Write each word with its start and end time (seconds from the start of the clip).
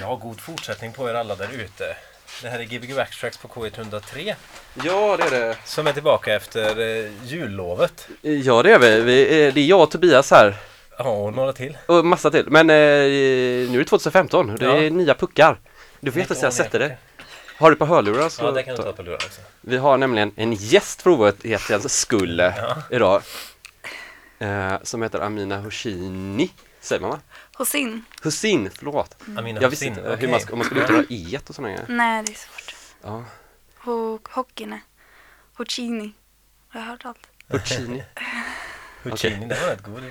Ja, 0.00 0.14
god 0.22 0.40
fortsättning 0.40 0.92
på 0.92 1.08
er 1.10 1.14
alla 1.14 1.34
där 1.34 1.48
ute. 1.54 1.96
Det 2.42 2.48
här 2.48 2.58
är 2.58 2.64
Gbg 2.64 2.94
Backtracks 2.96 3.36
på 3.38 3.48
K103 3.48 4.34
Ja, 4.84 5.16
det 5.16 5.24
är 5.24 5.30
det. 5.30 5.56
som 5.64 5.86
är 5.86 5.92
tillbaka 5.92 6.34
efter 6.34 6.80
eh, 6.80 7.10
jullovet. 7.24 8.08
Ja, 8.22 8.62
det 8.62 8.72
är 8.72 8.78
vi. 8.78 9.00
vi 9.00 9.42
är, 9.44 9.52
det 9.52 9.60
är 9.60 9.64
jag 9.66 9.80
och 9.82 9.90
Tobias 9.90 10.30
här. 10.30 10.56
Ja, 10.98 11.04
och 11.04 11.32
några 11.32 11.52
till. 11.52 11.78
Och 11.86 12.04
massa 12.04 12.30
till. 12.30 12.44
Men 12.50 12.70
eh, 12.70 12.74
nu 12.74 13.74
är 13.74 13.78
det 13.78 13.84
2015. 13.84 14.56
Det 14.56 14.66
är 14.66 14.82
Ja. 14.82 14.90
nya 14.90 15.14
puckar. 15.14 15.60
Du 16.00 16.12
får 16.12 16.20
jättesäga 16.20 16.50
sätta 16.50 16.78
dig. 16.78 16.96
Har 17.58 17.70
du 17.70 17.76
på 17.76 17.86
hörlurar 17.86 18.28
så 18.28 18.44
Ja, 18.44 18.50
det 18.50 18.62
kan 18.62 18.76
du 18.76 18.82
ta- 18.82 18.88
ta 18.90 18.92
på 18.96 19.02
lurar 19.02 19.14
också. 19.14 19.40
Vi 19.60 19.76
har 19.76 19.96
nämligen 19.96 20.32
en 20.36 20.52
gäst 20.52 21.02
för 21.02 21.10
ovanlighetens 21.10 22.00
skull 22.00 22.38
Ja. 22.56 22.82
idag. 22.90 23.22
Eh, 24.38 24.72
som 24.82 25.02
heter 25.02 25.20
Amina 25.20 25.56
Hoshini. 25.60 26.50
Säger 26.80 27.00
man 27.02 27.10
va? 27.10 27.20
Hossin. 27.58 28.04
Hussin, 28.22 28.70
förlåt. 28.74 29.16
Amina 29.36 29.60
Jag 29.60 29.70
visste 29.70 29.86
inte 29.86 30.16
hur 30.20 30.28
man, 30.28 30.40
ska, 30.40 30.52
om 30.52 30.58
man 30.58 30.66
skulle 30.66 30.82
uttala 30.84 31.04
i 31.08 31.38
och 31.48 31.54
sådana 31.54 31.68
grejer. 31.74 31.86
Nej, 31.88 32.22
det 32.22 32.32
är 32.32 32.36
svårt. 32.36 32.74
Ja. 33.02 33.24
Ho 33.78 34.18
Hockine. 34.30 34.80
Hoccini. 35.54 36.12
Jag 36.72 36.80
har 36.80 36.86
hört 36.86 37.04
allt. 37.04 37.26
Hoshini. 37.48 38.04
Huccini, 39.02 39.46
det 39.48 39.60
var 39.60 39.68
rätt 39.68 39.82
god. 39.82 40.02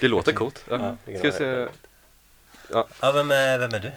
Det 0.00 0.08
låter 0.08 0.32
coolt. 0.32 0.64
Ja. 0.68 0.96
Ja, 1.04 1.18
Ska 1.18 1.30
vi 1.30 1.32
se. 1.32 1.54
vara 1.54 2.86
Ja, 3.00 3.12
vem 3.12 3.30
är, 3.30 3.58
vem 3.58 3.74
är 3.74 3.80
du? 3.80 3.92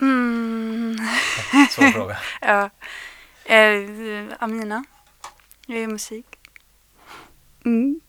Mm. 0.00 0.98
Svår 1.70 1.90
fråga. 1.92 2.18
Ja. 2.40 2.70
Eh, 3.44 4.24
Amina. 4.38 4.84
Jag 5.66 5.78
gör 5.78 5.86
musik. 5.86 6.26
Mm. 7.64 8.00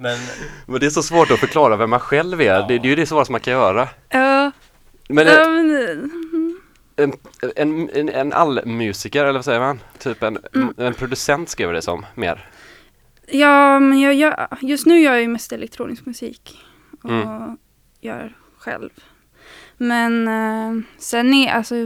Men 0.00 0.18
Men 0.66 0.80
det 0.80 0.86
är 0.86 0.90
så 0.90 1.02
svårt 1.02 1.30
att 1.30 1.38
förklara 1.40 1.76
vem 1.76 1.90
man 1.90 2.00
själv 2.00 2.40
är. 2.40 2.44
Ja. 2.44 2.66
Det, 2.66 2.78
det 2.78 2.86
är 2.86 2.90
ju 2.90 2.94
det 2.96 3.06
svåraste 3.06 3.32
man 3.32 3.40
kan 3.40 3.52
göra. 3.52 3.88
Ja. 4.08 4.50
Men 5.08 5.26
ja, 5.26 5.44
en, 5.44 5.66
men, 6.96 7.12
en, 7.12 7.12
en, 7.56 7.90
en, 7.90 8.08
en 8.08 8.32
allmusiker, 8.32 9.22
eller 9.24 9.32
vad 9.38 9.44
säger 9.44 9.60
man? 9.60 9.80
Typ 9.98 10.22
en, 10.22 10.38
Mm. 10.54 10.74
en 10.76 10.94
producent 10.94 11.48
skriver 11.48 11.72
det 11.72 11.82
som, 11.82 12.06
mer. 12.14 12.50
ja, 13.28 13.78
men 13.80 14.00
jag, 14.00 14.14
gör 14.14 14.48
just 14.60 14.86
nu 14.86 15.00
gör 15.00 15.12
jag 15.12 15.22
ju 15.22 15.28
mest 15.28 15.52
elektronisk 15.52 16.06
musik. 16.06 16.64
Och 17.02 17.10
Mm. 17.10 17.58
gör 18.00 18.36
själv. 18.58 18.90
Men 19.76 20.28
eh, 20.28 20.82
sen 20.98 21.34
är 21.34 21.52
alltså, 21.52 21.76
jag 21.76 21.84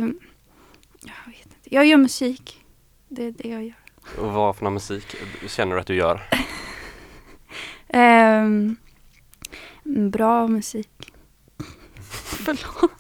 vet 1.26 1.46
inte. 1.46 1.74
Jag 1.74 1.86
gör 1.86 1.96
musik. 1.96 2.64
Det 3.08 3.24
är 3.24 3.30
det 3.30 3.48
jag 3.48 3.64
gör. 3.64 3.74
Och 4.18 4.32
vad 4.32 4.56
för 4.56 4.64
någon 4.64 4.74
musik 4.74 5.16
känner 5.46 5.74
du 5.74 5.80
att 5.80 5.86
du 5.86 5.94
gör? 5.94 6.20
Ehm, 7.92 8.76
bra 9.84 10.46
musik. 10.46 10.90
Förlåt. 12.44 12.90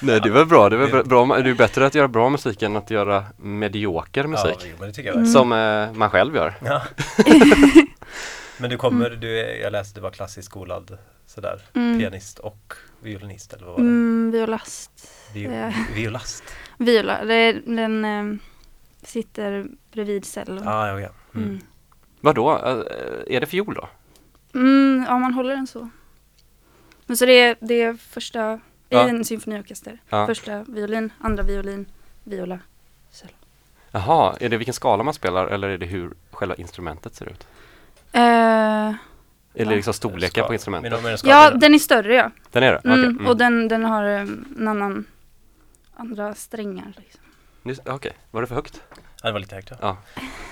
Nej 0.00 0.20
det 0.20 0.30
väl 0.30 0.46
bra, 0.46 0.68
det 0.68 0.76
det- 0.86 1.04
bra, 1.04 1.26
det 1.38 1.50
är 1.50 1.54
bättre 1.54 1.86
att 1.86 1.94
göra 1.94 2.08
bra 2.08 2.28
musik 2.30 2.62
än 2.62 2.76
att 2.76 2.90
göra 2.90 3.24
medioker 3.36 4.20
ja, 4.24 4.28
musik. 4.28 4.56
jo, 4.70 4.76
men 4.78 4.88
det 4.88 4.94
tycker 4.94 5.08
jag 5.08 5.16
Mm. 5.16 5.26
Som 5.28 5.52
eh, 5.52 5.92
man 5.92 6.10
själv 6.10 6.36
gör. 6.36 6.54
Ja. 6.64 6.82
Men 8.58 8.70
du 8.70 8.76
kommer, 8.76 9.10
du 9.10 9.40
är, 9.40 9.62
jag 9.62 9.72
läste 9.72 9.98
du 10.00 10.02
var 10.02 10.10
klassiskt 10.10 10.46
skolad 10.46 10.98
sådär. 11.26 11.62
Mm. 11.74 11.98
Pianist 11.98 12.38
och 12.38 12.72
violinist 13.00 13.52
eller 13.52 13.66
vad 13.66 13.74
var 13.74 13.82
det? 13.82 13.88
Mm, 13.88 14.30
violast. 14.30 15.10
Vi, 15.34 15.44
eh. 15.44 15.68
violast. 15.94 16.44
Viola, 16.78 17.24
det 17.24 17.52
den 17.52 18.04
eh, 18.04 18.38
sitter 19.02 19.66
bredvid 19.92 20.24
cellon. 20.24 20.68
Ah, 20.68 20.88
ja, 20.88 21.00
ja. 21.00 21.08
Mm. 21.34 21.60
Vadå? 22.26 22.50
Eh, 22.52 23.34
är 23.36 23.40
det 23.40 23.46
fiol 23.46 23.74
då? 23.74 23.88
Mm, 24.54 25.04
ja, 25.08 25.18
man 25.18 25.34
håller 25.34 25.56
den 25.56 25.66
så. 25.66 25.88
Men 27.06 27.16
så 27.16 27.26
det 27.26 27.32
är, 27.40 27.56
det 27.60 27.82
är 27.82 27.94
första, 27.94 28.60
Ja. 28.88 29.06
i 29.06 29.10
en 29.10 29.24
symfoniorkester. 29.24 29.98
Ja. 30.08 30.26
Första 30.26 30.64
violin, 30.68 31.12
andra 31.20 31.42
violin, 31.42 31.86
viola, 32.24 32.58
cellon. 33.10 33.34
Jaha, 33.90 34.36
är 34.40 34.48
det 34.48 34.56
vilken 34.56 34.74
skala 34.74 35.02
man 35.02 35.14
spelar 35.14 35.46
eller 35.46 35.68
är 35.68 35.78
det 35.78 35.86
hur 35.86 36.14
själva 36.30 36.54
instrumentet 36.54 37.14
ser 37.14 37.28
ut? 37.28 37.46
Eh, 38.12 38.22
Eller 38.22 38.94
Ja. 39.54 39.70
liksom 39.70 39.94
storlekar 39.94 40.42
på 40.42 40.48
Men, 40.48 40.54
instrumentet? 40.54 41.02
men 41.02 41.16
ja, 41.24 41.50
den 41.50 41.74
är 41.74 41.78
större 41.78 42.14
ja. 42.14 42.30
Den 42.52 42.62
är 42.62 42.72
det? 42.72 42.78
Mm, 42.84 42.98
Okej. 43.00 43.10
Mm. 43.10 43.26
Och 43.26 43.36
den, 43.36 43.68
den 43.68 43.84
har 43.84 44.04
eh, 44.04 44.20
en 44.20 44.68
annan, 44.68 45.04
andra 45.96 46.34
strängar. 46.34 46.92
Liksom. 46.96 47.20
Okej, 47.94 48.12
var 48.30 48.40
det 48.40 48.46
för 48.46 48.54
högt? 48.54 48.80
Ja, 49.22 49.28
det 49.28 49.32
var 49.32 49.40
lite 49.40 49.54
högt. 49.54 49.70
Ja. 49.70 49.76
Ja. 49.80 49.96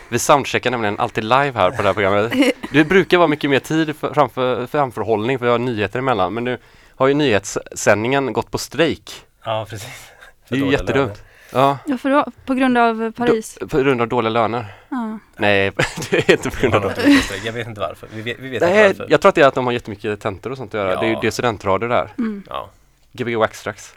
Vi 0.09 0.19
soundcheckar 0.19 0.71
nämligen 0.71 0.99
alltid 0.99 1.25
live 1.25 1.53
här 1.55 1.71
på 1.71 1.83
det 1.83 1.89
här 1.89 1.95
programmet. 1.95 2.33
Det 2.73 2.85
brukar 2.85 3.19
vara 3.19 3.29
mycket 3.29 3.51
mer 3.51 3.59
tid 3.59 3.97
för, 3.97 4.15
framför, 4.15 4.67
framförhållning 4.67 5.39
för 5.39 5.47
vi 5.47 5.53
har 5.53 5.59
nyheter 5.59 5.99
emellan 5.99 6.35
men 6.35 6.45
nu 6.45 6.59
har 6.97 7.07
ju 7.07 7.15
nyhetssändningen 7.15 8.33
gått 8.33 8.51
på 8.51 8.59
strejk. 8.59 9.25
ja, 9.45 9.67
precis. 9.71 10.11
Det 10.49 10.55
är 10.55 10.57
ju 10.59 10.65
dåliga 10.65 10.81
jättedumt. 10.81 11.07
löner. 11.09 11.17
Ja, 11.53 11.79
Ja, 11.87 11.99
för 11.99 12.11
då, 12.11 12.25
på 12.47 12.55
grund 12.55 12.79
av 12.79 13.13
Paris. 13.13 13.59
på 13.71 13.79
grund 13.79 14.01
av 14.01 14.09
dåliga 14.09 14.31
löner. 14.31 14.75
Ja. 14.89 15.19
Nej, 15.37 15.71
det 16.11 16.17
är 16.29 16.31
inte 16.33 16.51
på 16.51 16.61
grund 16.61 16.75
av 16.75 16.81
tog 16.91 17.19
strejk. 17.19 17.45
Jag 17.45 17.53
vet 17.53 17.67
inte 17.67 17.81
varför. 17.81 18.09
Vi 18.13 18.23
vet, 18.23 18.39
vi 18.39 18.49
vet 18.49 18.63
Nej, 18.63 18.87
inte 18.87 18.99
varför. 18.99 19.13
jag 19.13 19.21
tror 19.21 19.29
att 19.29 19.35
det 19.35 19.41
är 19.43 19.47
att 19.47 19.55
de 19.55 19.67
har 19.67 19.73
jättemycket 19.73 20.21
tentor 20.21 20.51
och 20.51 20.57
sånt 20.57 20.75
att 20.75 20.79
göra. 20.81 20.93
Ja. 20.93 21.01
Det 21.01 21.07
är 21.07 21.11
ju 21.11 21.17
det 21.21 21.27
är 21.27 21.31
studentradio 21.31 21.89
där. 21.89 22.09
Mm. 22.19 22.43
Ja. 22.49 22.71
Gbg 23.17 23.37
Waxtrax. 23.37 23.95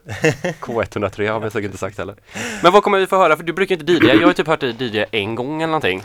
K103 0.61 1.31
har 1.31 1.39
vi 1.39 1.49
säkert 1.51 1.65
inte 1.65 1.77
sagt 1.77 1.97
heller. 1.97 2.15
Men 2.63 2.71
vad 2.71 2.83
kommer 2.83 2.99
vi 2.99 3.07
få 3.07 3.17
höra? 3.17 3.37
För 3.37 3.43
du 3.43 3.53
brukar 3.53 3.75
inte 3.81 3.91
DJa. 3.93 4.13
Jag 4.13 4.27
har 4.27 4.33
typ 4.33 4.47
hört 4.47 4.59
dig 4.59 4.75
DJa 4.79 5.05
en 5.11 5.35
gång 5.35 5.61
eller 5.61 5.67
någonting. 5.71 6.03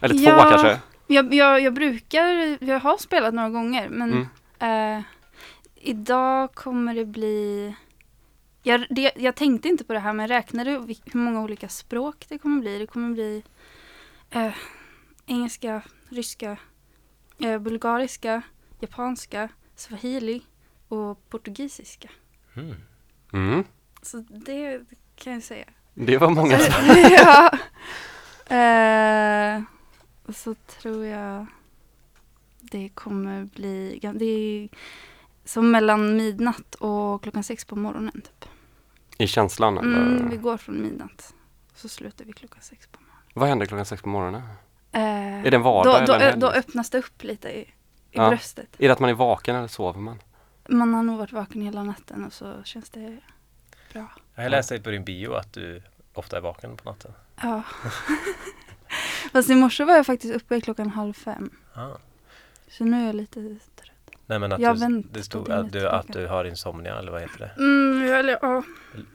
Eller 0.00 0.14
två 0.14 0.30
Ja. 0.30 0.46
kanske. 0.50 0.78
Jag, 1.06 1.34
jag, 1.34 1.60
jag 1.60 1.74
brukar, 1.74 2.58
jag 2.64 2.80
har 2.80 2.96
spelat 2.98 3.34
några 3.34 3.50
gånger 3.50 3.88
men 3.88 4.26
Mm. 4.60 4.96
eh, 4.98 5.02
idag 5.74 6.54
kommer 6.54 6.94
det 6.94 7.04
bli 7.04 7.74
jag, 8.62 8.86
det, 8.90 9.12
jag 9.16 9.34
tänkte 9.34 9.68
inte 9.68 9.84
på 9.84 9.92
det 9.92 9.98
här 9.98 10.12
men 10.12 10.28
räknade 10.28 10.70
hur 10.70 11.18
många 11.18 11.40
olika 11.42 11.68
språk 11.68 12.24
det 12.28 12.38
kommer 12.38 12.60
bli. 12.60 12.78
Det 12.78 12.86
kommer 12.86 13.10
bli 13.14 13.42
eh, 14.30 14.52
engelska, 15.26 15.82
ryska, 16.08 16.56
eh, 17.38 17.58
bulgariska, 17.58 18.42
japanska, 18.80 19.48
swahili 19.76 20.42
och 20.88 21.28
portugisiska. 21.30 22.08
Mm. 22.56 22.74
Mm. 23.32 23.64
Så 24.02 24.24
det 24.28 24.80
kan 25.16 25.32
jag 25.32 25.42
säga. 25.42 25.64
Det 25.94 26.18
var 26.18 26.30
många. 26.30 26.58
ja. 27.10 27.50
Eh, 28.56 29.62
och 30.26 30.36
så 30.36 30.54
tror 30.54 31.06
jag 31.06 31.46
det 32.60 32.88
kommer 32.88 33.44
bli, 33.44 33.98
ja, 34.02 34.12
det 34.12 34.24
är 34.24 34.68
som 35.44 35.70
mellan 35.70 36.16
midnatt 36.16 36.74
och 36.74 37.22
klockan 37.22 37.44
sex 37.44 37.64
på 37.64 37.76
morgonen 37.76 38.12
typ. 38.22 38.48
I 39.18 39.26
känslan 39.26 39.78
eller? 39.78 39.96
Mm, 40.02 40.30
vi 40.30 40.36
går 40.36 40.56
från 40.56 40.82
midnatt. 40.82 41.34
Så 41.74 41.88
slutar 41.88 42.24
vi 42.24 42.32
klockan 42.32 42.60
sex 42.62 42.86
på 42.86 43.00
morgonen. 43.00 43.22
Vad 43.34 43.48
händer 43.48 43.66
klockan 43.66 43.86
sex 43.86 44.02
på 44.02 44.08
morgonen? 44.08 44.42
Eh, 44.92 45.02
Är 45.46 45.50
det 45.50 45.56
en 45.56 45.62
vardag 45.62 46.06
då, 46.06 46.18
då, 46.18 46.32
då 46.36 46.46
öppnas 46.52 46.90
det 46.90 46.98
upp 46.98 47.22
lite 47.22 47.48
i, 47.48 47.60
i 47.60 47.66
Ja. 48.10 48.28
bröstet. 48.28 48.68
Är 48.78 48.86
det 48.88 48.92
att 48.92 49.00
man 49.00 49.10
är 49.10 49.14
vaken 49.14 49.56
eller 49.56 49.68
sover 49.68 50.00
man? 50.00 50.18
Man 50.68 50.94
har 50.94 51.02
nog 51.02 51.18
varit 51.18 51.32
vaken 51.32 51.62
hela 51.62 51.82
natten 51.82 52.24
och 52.24 52.32
så 52.32 52.62
känns 52.64 52.90
det 52.90 53.18
bra. 53.92 54.12
Jag 54.34 54.50
läste 54.50 54.80
på 54.80 54.90
din 54.90 55.04
bio 55.04 55.34
att 55.34 55.52
du 55.52 55.82
ofta 56.12 56.36
är 56.36 56.40
vaken 56.40 56.76
på 56.76 56.90
natten. 56.90 57.12
Ja. 57.42 57.62
Fast 59.32 59.50
i 59.50 59.54
morse 59.54 59.84
var 59.84 59.94
jag 59.94 60.06
faktiskt 60.06 60.34
uppe 60.34 60.60
klockan 60.60 60.90
halv 60.90 61.12
fem. 61.12 61.50
Ah. 61.74 61.96
Så 62.68 62.84
nu 62.84 63.02
är 63.02 63.06
jag 63.06 63.14
lite 63.14 63.40
trött. 63.76 63.92
Nej 64.26 64.38
men 64.38 64.52
att 64.52 64.60
Jag 64.60 64.78
du, 64.78 65.02
det 65.12 65.22
stod 65.22 65.50
att 65.50 65.72
du, 65.72 65.88
att 65.88 66.12
du 66.12 66.26
har 66.26 66.44
insomnia 66.44 66.98
eller 66.98 67.12
vad 67.12 67.20
heter 67.20 67.38
det? 67.38 67.62
Mm, 67.62 68.06
jag, 68.06 68.38
ja, 68.42 68.62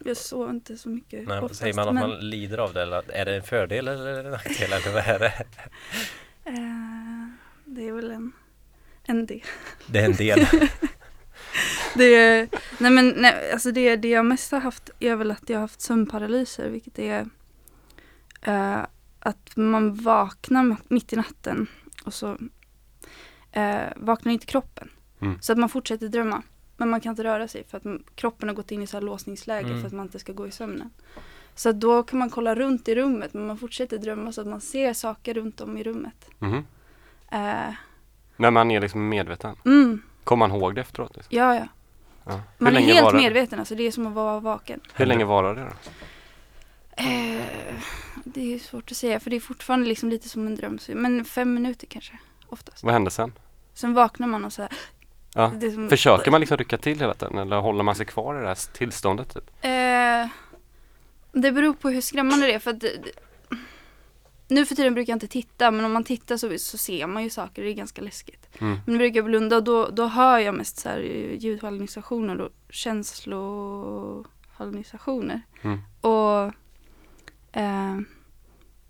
jag 0.05 0.17
sov 0.17 0.49
inte 0.49 0.77
så 0.77 0.89
mycket 0.89 1.27
Nej, 1.27 1.39
oftast, 1.39 1.59
säger 1.59 1.73
man 1.73 1.87
att 1.87 1.93
men, 1.93 2.09
man 2.09 2.29
lider 2.29 2.57
av 2.57 2.73
det 2.73 2.81
eller 2.81 3.11
är 3.11 3.25
det 3.25 3.35
en 3.35 3.43
fördel 3.43 3.87
eller 3.87 4.23
en 4.23 4.31
nackdel 4.31 4.73
eller 4.73 4.93
vad 4.93 5.03
är 5.07 5.19
det? 5.19 5.33
eh, 6.45 7.27
det 7.65 7.87
är 7.87 7.93
väl 7.93 8.11
en, 8.11 8.31
en 9.03 9.25
del. 9.25 9.41
Det 9.87 9.99
är 9.99 10.05
en 10.05 10.15
del. 10.15 10.39
Det, 11.97 12.49
nej 12.79 12.91
men 12.91 13.13
nej, 13.17 13.51
alltså 13.51 13.71
det, 13.71 13.95
det 13.95 14.07
jag 14.09 14.25
mest 14.25 14.51
har 14.51 14.59
haft 14.59 14.89
är 14.99 15.15
väl 15.15 15.31
att 15.31 15.49
jag 15.49 15.57
har 15.57 15.61
haft 15.61 15.81
sömnparalyser 15.81 16.69
vilket 16.69 16.99
är 16.99 17.25
eh, 18.41 18.79
att 19.19 19.55
man 19.57 19.93
vaknar 19.95 20.75
mitt 20.87 21.13
i 21.13 21.15
natten 21.15 21.67
och 22.05 22.13
så 22.13 22.37
eh, 23.51 23.81
vaknar 23.95 24.31
inte 24.33 24.45
kroppen. 24.45 24.89
Mm. 25.19 25.41
Så 25.41 25.51
att 25.51 25.57
man 25.57 25.69
fortsätter 25.69 26.07
drömma. 26.07 26.41
Men 26.77 26.89
man 26.89 27.01
kan 27.01 27.09
inte 27.09 27.23
röra 27.23 27.47
sig 27.47 27.63
för 27.67 27.77
att 27.77 27.83
kroppen 28.15 28.49
har 28.49 28.55
gått 28.55 28.71
in 28.71 28.81
i 28.81 28.87
så 28.87 28.97
här 28.97 29.01
låsningsläge 29.01 29.67
Mm. 29.67 29.79
för 29.81 29.87
att 29.87 29.93
man 29.93 30.05
inte 30.05 30.19
ska 30.19 30.33
gå 30.33 30.47
i 30.47 30.51
sömnen. 30.51 30.89
Så 31.55 31.71
då 31.71 32.03
kan 32.03 32.19
man 32.19 32.29
kolla 32.29 32.55
runt 32.55 32.87
i 32.87 32.95
rummet 32.95 33.33
men 33.33 33.47
man 33.47 33.57
fortsätter 33.57 33.97
drömma 33.97 34.31
så 34.31 34.41
att 34.41 34.47
man 34.47 34.61
ser 34.61 34.93
saker 34.93 35.33
runt 35.33 35.61
om 35.61 35.77
i 35.77 35.83
rummet. 35.83 36.29
Mhm. 36.39 36.65
Eh, 37.31 37.73
Men 38.37 38.53
man 38.53 38.71
är 38.71 38.81
liksom 38.81 39.09
medveten. 39.09 39.55
mm, 39.65 40.01
Kommer 40.23 40.47
man 40.47 40.57
ihåg 40.57 40.75
det 40.75 40.81
efteråt? 40.81 41.15
Liksom? 41.15 41.37
ja, 41.37 41.55
ja. 41.55 41.67
Ja. 42.27 42.41
Man 42.57 42.75
är 42.77 42.81
helt 42.81 43.13
medveten, 43.15 43.59
alltså 43.59 43.75
det 43.75 43.83
är 43.87 43.91
som 43.91 44.07
att 44.07 44.13
vara 44.13 44.39
vaken. 44.39 44.79
Hur 44.93 45.05
länge 45.05 45.25
varar 45.25 45.55
det 45.55 45.61
då? 45.61 45.67
Eh, 47.03 47.41
det 48.25 48.53
är 48.53 48.59
svårt 48.59 48.91
att 48.91 48.97
säga 48.97 49.19
för 49.19 49.29
det 49.29 49.35
är 49.35 49.39
fortfarande 49.39 49.87
liksom 49.87 50.09
lite 50.09 50.29
som 50.29 50.47
en 50.47 50.55
dröm. 50.55 50.79
Men 50.89 51.25
fem 51.25 51.53
minuter 51.53 51.87
kanske, 51.87 52.13
oftast. 52.47 52.83
Vad 52.83 52.93
hände 52.93 53.11
sen? 53.11 53.33
Sen 53.73 53.93
vaknar 53.93 54.27
man 54.27 54.45
och 54.45 54.53
så 54.53 54.61
här, 54.61 54.71
Ja. 55.35 55.51
Som- 55.51 55.89
Försöker 55.89 56.31
man 56.31 56.39
liksom 56.41 56.57
rycka 56.57 56.77
till 56.77 56.99
hela 56.99 57.13
tiden 57.13 57.37
eller 57.37 57.57
håller 57.57 57.83
man 57.83 57.95
sig 57.95 58.05
kvar 58.05 58.37
i 58.37 58.41
det 58.41 58.47
här 58.47 58.73
tillståndet? 58.73 59.33
Typ? 59.33 59.43
Eh, 59.61 60.27
det 61.31 61.51
beror 61.51 61.73
på 61.73 61.89
hur 61.89 62.01
skrämmande 62.01 62.47
det 62.47 62.53
är. 62.53 62.59
För 62.59 62.71
att 62.71 62.83
nu 64.47 64.65
för 64.65 64.75
tiden 64.75 64.93
brukar 64.93 65.11
jag 65.13 65.15
inte 65.15 65.27
titta, 65.27 65.71
men 65.71 65.85
om 65.85 65.91
man 65.91 66.03
tittar 66.03 66.37
så, 66.37 66.57
så 66.57 66.77
ser 66.77 67.07
man 67.07 67.23
ju 67.23 67.29
saker. 67.29 67.63
Det 67.63 67.69
är 67.69 67.73
ganska 67.73 68.01
läskigt. 68.01 68.49
Mm. 68.59 68.77
Men 68.85 68.97
brukar 68.97 69.15
jag 69.15 69.25
blunda 69.25 69.55
och 69.55 69.63
då, 69.63 69.89
då 69.89 70.07
hör 70.07 70.39
jag 70.39 70.55
mest 70.55 70.77
så 70.77 70.89
här 70.89 70.99
ljudhallucinationer 71.39 72.41
och 72.41 72.51
känslohallucinationer. 72.69 75.41
Mm. 75.61 75.79
Och 76.01 76.43
eh, 77.57 77.97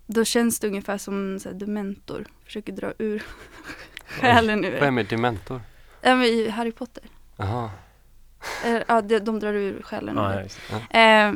då 0.06 0.24
känns 0.24 0.60
det 0.60 0.68
ungefär 0.68 0.98
som 0.98 1.38
så 1.40 1.48
här, 1.48 1.56
dementor 1.56 2.24
försöker 2.44 2.72
dra 2.72 2.92
ur 2.98 3.22
själen 4.06 4.64
ur 4.64 4.80
Vad 4.80 4.98
är 4.98 5.04
dementor? 5.04 5.60
Ja, 6.02 6.16
men 6.16 6.24
i 6.26 6.48
Harry 6.48 6.72
Potter. 6.72 7.04
Jaha. 7.36 7.70
Eh, 8.64 8.82
ja, 8.88 9.02
de, 9.02 9.18
de 9.18 9.40
drar 9.40 9.52
ur 9.52 9.82
själen 9.82 10.18
ur 10.18 10.22
Ja, 10.22 10.40
en. 10.40 10.48
ja. 10.70 10.80
Eh, 11.00 11.34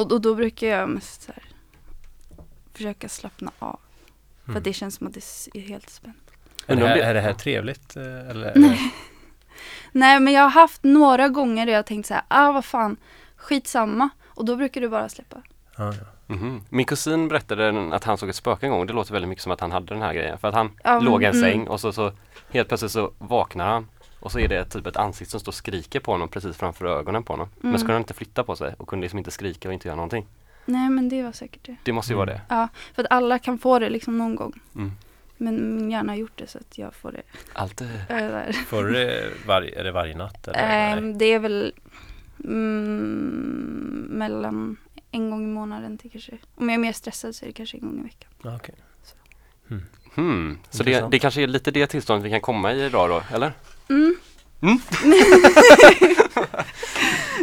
och, 0.00 0.12
och 0.12 0.20
då 0.20 0.34
brukar 0.34 0.66
jag 0.66 0.88
mest 0.88 1.22
så 1.22 1.32
här, 1.32 1.44
försöka 2.76 3.08
slappna 3.08 3.50
av. 3.58 3.78
För 4.44 4.50
Mm. 4.50 4.58
att 4.58 4.64
det 4.64 4.72
känns 4.72 4.94
som 4.94 5.06
att 5.06 5.14
det 5.14 5.20
är 5.54 5.60
helt 5.60 5.90
spänt. 5.90 6.30
Är, 6.66 6.76
det 6.76 6.86
här, 6.88 6.96
är 6.96 7.14
det 7.14 7.20
här 7.20 7.32
trevligt? 7.32 7.96
eh, 7.96 8.02
Eller? 8.30 8.52
Nej. 8.56 8.80
Nej 9.92 10.20
men 10.20 10.32
jag 10.32 10.42
har 10.42 10.50
haft 10.50 10.82
några 10.84 11.28
gånger 11.28 11.66
där 11.66 11.72
jag 11.72 11.78
har 11.78 11.82
tänkt 11.82 12.06
så 12.06 12.14
här, 12.14 12.22
ah 12.28 12.52
vad 12.52 12.64
fan, 12.64 12.96
skitsamma. 13.36 14.08
Och 14.26 14.44
då 14.44 14.56
brukar 14.56 14.80
det 14.80 14.88
bara 14.88 15.08
släppa. 15.08 15.42
Ja, 15.76 15.84
ja. 15.94 16.04
Mhm. 16.34 16.62
Min 16.68 16.84
kusin 16.86 17.28
berättade 17.28 17.94
att 17.96 18.04
han 18.04 18.18
såg 18.18 18.28
ett 18.28 18.36
spöke 18.36 18.66
en 18.66 18.72
gång. 18.72 18.86
Det 18.86 18.92
låter 18.92 19.12
väldigt 19.12 19.28
mycket 19.28 19.42
som 19.42 19.52
att 19.52 19.60
han 19.60 19.72
hade 19.72 19.86
den 19.94 20.02
här 20.02 20.14
grejen. 20.14 20.38
För 20.38 20.48
att 20.48 20.54
han 20.54 20.70
Ja, 20.84 21.00
låg 21.00 21.22
i 21.22 21.26
en 21.26 21.32
mm. 21.36 21.42
säng 21.50 21.68
och 21.68 21.80
så, 21.80 21.92
så 21.92 22.12
helt 22.50 22.68
plötsligt 22.68 22.92
så 22.92 23.12
vaknar 23.18 23.66
han 23.68 23.88
och 24.20 24.32
så 24.32 24.38
är 24.38 24.48
det 24.48 24.64
typ 24.64 24.86
ett 24.86 24.96
ansikte 24.96 25.30
som 25.30 25.40
står 25.40 25.50
och 25.50 25.54
skriker 25.54 26.00
på 26.00 26.12
honom 26.12 26.28
precis 26.28 26.56
framför 26.56 26.86
ögonen 26.86 27.22
på 27.22 27.32
honom. 27.32 27.48
Men 27.54 27.60
så 27.62 27.68
Mm. 27.68 27.78
kunde 27.80 27.92
han 27.92 28.02
inte 28.02 28.14
flytta 28.14 28.44
på 28.44 28.56
sig 28.56 28.74
och 28.78 28.88
kunde 28.88 29.02
liksom 29.04 29.18
inte 29.18 29.30
skrika 29.30 29.68
och 29.68 29.74
inte 29.74 29.88
göra 29.88 29.96
någonting. 29.96 30.26
Nej 30.64 30.90
men 30.90 31.08
det 31.08 31.22
var 31.22 31.32
säkert 31.32 31.66
det. 31.66 31.76
Det 31.82 31.92
måste 31.92 32.12
ju 32.12 32.16
vara 32.16 32.26
det. 32.26 32.40
Ja, 32.48 32.68
för 32.94 33.04
att 33.04 33.10
alla 33.10 33.38
kan 33.38 33.58
få 33.58 33.78
det 33.78 33.88
liksom 33.88 34.18
någon 34.18 34.34
gång. 34.34 34.60
Mm. 34.74 34.92
Men 35.36 35.76
min 35.76 35.90
hjärna 35.90 36.12
har 36.12 36.16
gjort 36.16 36.38
det 36.38 36.46
så 36.46 36.58
att 36.58 36.78
jag 36.78 36.94
får 36.94 37.12
det. 37.12 37.22
Alltid. 37.52 37.88
Får 38.66 38.84
du 38.84 38.92
det 38.92 39.30
varje, 39.46 39.80
är 39.80 39.84
det 39.84 39.92
varje 39.92 40.16
natt? 40.16 40.48
Eller? 40.48 40.96
Ehm, 40.98 41.18
det 41.18 41.24
är 41.24 41.38
väl 41.38 41.72
mm, 42.44 44.06
mellan 44.10 44.76
en 45.10 45.30
gång 45.30 45.44
i 45.44 45.46
månaden 45.46 45.98
till 45.98 46.10
kanske. 46.10 46.38
Om 46.54 46.68
jag 46.68 46.74
är 46.74 46.78
mer 46.78 46.92
stressad 46.92 47.34
så 47.34 47.44
är 47.44 47.46
det 47.46 47.52
kanske 47.52 47.76
en 47.76 47.80
gång 47.80 48.00
i 48.00 48.02
veckan. 48.02 48.30
Ja, 48.42 48.56
okej. 48.56 48.74
Hmm. 50.14 50.58
Så 50.70 50.82
det, 50.82 51.10
det 51.10 51.18
kanske 51.18 51.42
är 51.42 51.46
lite 51.46 51.70
det 51.70 51.86
tillståndet 51.86 52.26
vi 52.26 52.30
kan 52.30 52.40
komma 52.40 52.72
i 52.72 52.84
idag 52.84 53.10
då, 53.10 53.22
eller? 53.34 53.52
Mm. 53.88 54.16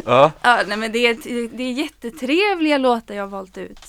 Ja. 0.06 0.31
Ja, 0.41 0.59
nej 0.68 0.77
men 0.77 0.91
det 0.91 1.07
är, 1.07 1.47
det 1.57 1.63
är 1.63 1.71
jättetrevliga 1.71 2.77
låtar 2.77 3.15
jag 3.15 3.23
har 3.23 3.29
valt 3.29 3.57
ut. 3.57 3.79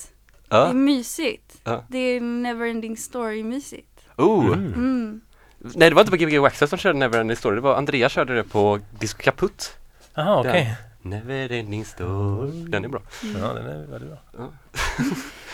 Det 0.49 0.57
är 0.57 0.67
ja. 0.67 0.73
mysigt. 0.73 1.61
Ja. 1.65 1.85
Det 1.89 1.99
är 1.99 2.21
Neverending 2.21 2.97
Story 2.97 3.43
mysigt. 3.43 4.01
Oh. 4.17 4.47
Mm. 4.47 4.75
Mm. 4.75 5.21
Nej 5.61 5.91
det 5.91 5.95
var 5.95 6.03
inte 6.03 6.11
på 6.11 6.17
Gbg 6.17 6.39
Waxxed 6.39 6.69
som 6.69 6.79
körde 6.79 6.99
Neverending 6.99 7.37
Story, 7.37 7.55
det 7.55 7.61
var 7.61 7.77
Andreas 7.77 8.13
körde 8.13 8.35
det 8.35 8.45
på 8.45 8.81
Disco 9.01 9.23
Kaputt. 9.23 9.77
Jaha, 10.15 10.41
okej. 10.41 10.77
Neverending 11.03 11.85
Story. 11.85 12.65
Den 12.65 12.85
är 12.85 12.89
bra. 12.89 13.03
Ja, 13.23 13.53
den 13.53 13.67
är 13.67 13.87
väldigt 13.87 14.11
bra. 14.11 14.19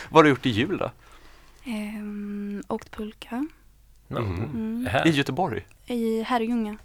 Vad 0.09 0.19
har 0.19 0.23
du 0.23 0.29
gjort 0.29 0.47
i 0.47 0.51
jul 0.51 0.79
då? 0.79 0.91
Ehm, 1.65 2.63
åkt 2.69 2.91
pulka. 2.97 3.47
Mhm. 4.09 4.27
mm. 4.27 4.87
Här. 4.91 5.07
I 5.07 5.11
Göteborg? 5.11 5.67
i 5.87 6.23
Herrljunga. 6.23 6.77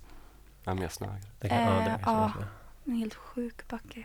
Det 0.63 1.49
kan, 1.49 1.57
ja, 1.61 1.69
det 1.69 1.89
Eh, 1.89 1.97
kanske 2.03 2.39
ja. 2.39 2.45
En 2.85 2.93
helt 2.95 3.13
sjuk 3.15 3.67
backe. 3.67 4.03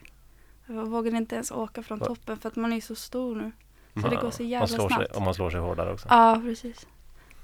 Jag 0.66 0.86
vågade 0.86 1.16
inte 1.16 1.34
ens 1.34 1.50
åka 1.50 1.82
från 1.82 1.98
Va? 1.98 2.06
toppen 2.06 2.38
för 2.38 2.48
att 2.48 2.56
man 2.56 2.72
är 2.72 2.80
så 2.80 2.94
stor 2.94 3.36
nu. 3.36 3.52
Så 3.94 3.98
Mm. 3.98 4.10
det 4.10 4.16
går 4.16 4.30
så 4.30 4.42
man 4.42 4.50
jävla 4.50 4.66
sig, 4.66 4.76
snabbt. 4.88 5.16
Om 5.16 5.22
man 5.24 5.34
slår 5.34 5.50
sig 5.50 5.60
hårdare 5.60 5.92
också. 5.92 6.06
Ja, 6.10 6.40
precis. 6.44 6.86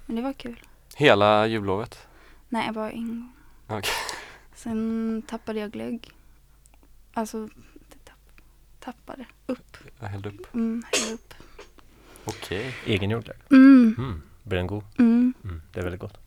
Men 0.07 0.17
det 0.17 0.23
var 0.23 0.33
kul. 0.33 0.61
Hela 0.97 1.47
jullovet? 1.47 2.07
Nej, 2.49 2.73
bara 2.73 2.91
en 2.91 3.09
gång. 3.09 3.33
Okej. 3.79 3.91
Sen 4.55 5.23
tappade 5.29 5.61
jag 5.61 5.71
glögg. 5.71 6.11
Alltså, 7.15 7.47
det 7.89 8.05
tapp, 8.05 8.19
tappade. 8.81 9.25
Upp. 9.47 9.77
Jag 10.01 10.07
hällde 10.09 10.29
upp. 10.29 10.55
Mm, 10.55 10.83
hällde 10.93 11.15
upp. 11.15 11.35
Okej. 12.25 12.75
Egengjord 12.87 13.25
glögg. 13.25 13.39
Mm, 13.51 13.95
Mm. 13.99 14.23
Blir 14.43 14.59
den 14.59 14.67
god? 14.67 14.85
mm. 14.99 15.35
Mm. 15.45 15.63
Det 15.73 15.81
är 15.81 15.85
väldigt 15.85 16.01
gott. 16.01 16.19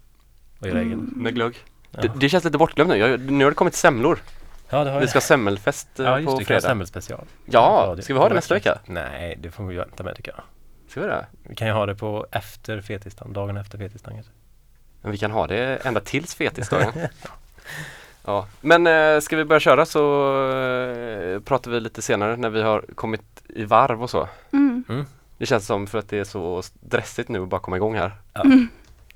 Och 0.59 0.67
göra 0.67 0.79
egen. 0.79 0.93
Mm. 0.93 1.05
Med 1.15 1.35
glögg. 1.35 1.55
Ja. 1.91 2.01
Det, 2.01 2.11
det 2.15 2.29
känns 2.29 2.43
lite 2.43 2.57
bortglömt 2.57 2.89
nu. 2.89 2.97
Jag, 2.97 3.19
nu 3.19 3.43
har 3.43 3.51
det 3.51 3.55
kommit 3.55 3.75
semlor. 3.75 4.19
ja, 4.69 4.83
det 4.83 4.91
har 4.91 4.99
Vi 4.99 5.07
ska 5.07 5.17
ha 5.17 5.21
semmelfest 5.21 5.87
Ja, 5.95 6.19
just 6.19 6.33
på 6.33 6.39
det. 6.39 6.45
Fredag. 6.45 6.61
Semmelspecial. 6.61 7.25
Ja, 7.45 7.95
ska 8.01 8.13
vi 8.13 8.19
ha 8.19 8.29
det 8.29 8.35
nästa 8.35 8.53
vecka? 8.53 8.79
Nej, 8.85 9.37
det 9.41 9.51
får 9.51 9.63
vi 9.63 9.75
vänta 9.75 10.03
med 10.03 10.15
tycker 10.15 10.31
jag. 10.31 10.43
Ska 10.89 11.01
vi 11.01 11.07
det? 11.07 11.25
Vi 11.43 11.55
kan 11.55 11.67
ju 11.67 11.73
ha 11.73 11.85
det 11.85 11.95
på 11.95 12.27
efter 12.31 12.81
fetisdagen, 12.81 13.33
dagen 13.33 13.57
efter 13.57 13.77
fetisdagen 13.77 14.15
kanske. 14.17 14.31
Men 15.01 15.11
vi 15.11 15.17
kan 15.17 15.31
ha 15.31 15.47
det 15.47 15.85
ända 15.85 15.99
tills 15.99 16.35
fetisdagen. 16.35 16.91
ja. 18.25 18.47
Men 18.61 18.87
eh, 18.87 19.19
ska 19.19 19.37
vi 19.37 19.45
börja 19.45 19.59
köra 19.59 19.85
så 19.85 20.33
eh, 20.51 21.39
pratar 21.39 21.71
vi 21.71 21.79
lite 21.79 22.01
senare 22.01 22.35
när 22.35 22.49
vi 22.49 22.61
har 22.61 22.85
kommit 22.95 23.43
i 23.49 23.65
varv 23.65 24.03
och 24.03 24.09
så. 24.09 24.27
Mm. 24.53 24.83
Mm. 24.89 25.05
Det 25.37 25.45
känns 25.45 25.65
som 25.65 25.87
för 25.87 25.99
att 25.99 26.09
det 26.09 26.19
är 26.19 26.23
så 26.23 26.61
stressigt 26.61 27.29
nu 27.29 27.43
att 27.43 27.49
bara 27.49 27.61
komma 27.61 27.75
igång 27.75 27.95
här. 27.95 28.11
Ja. 28.33 28.41
Mm. 28.41 28.67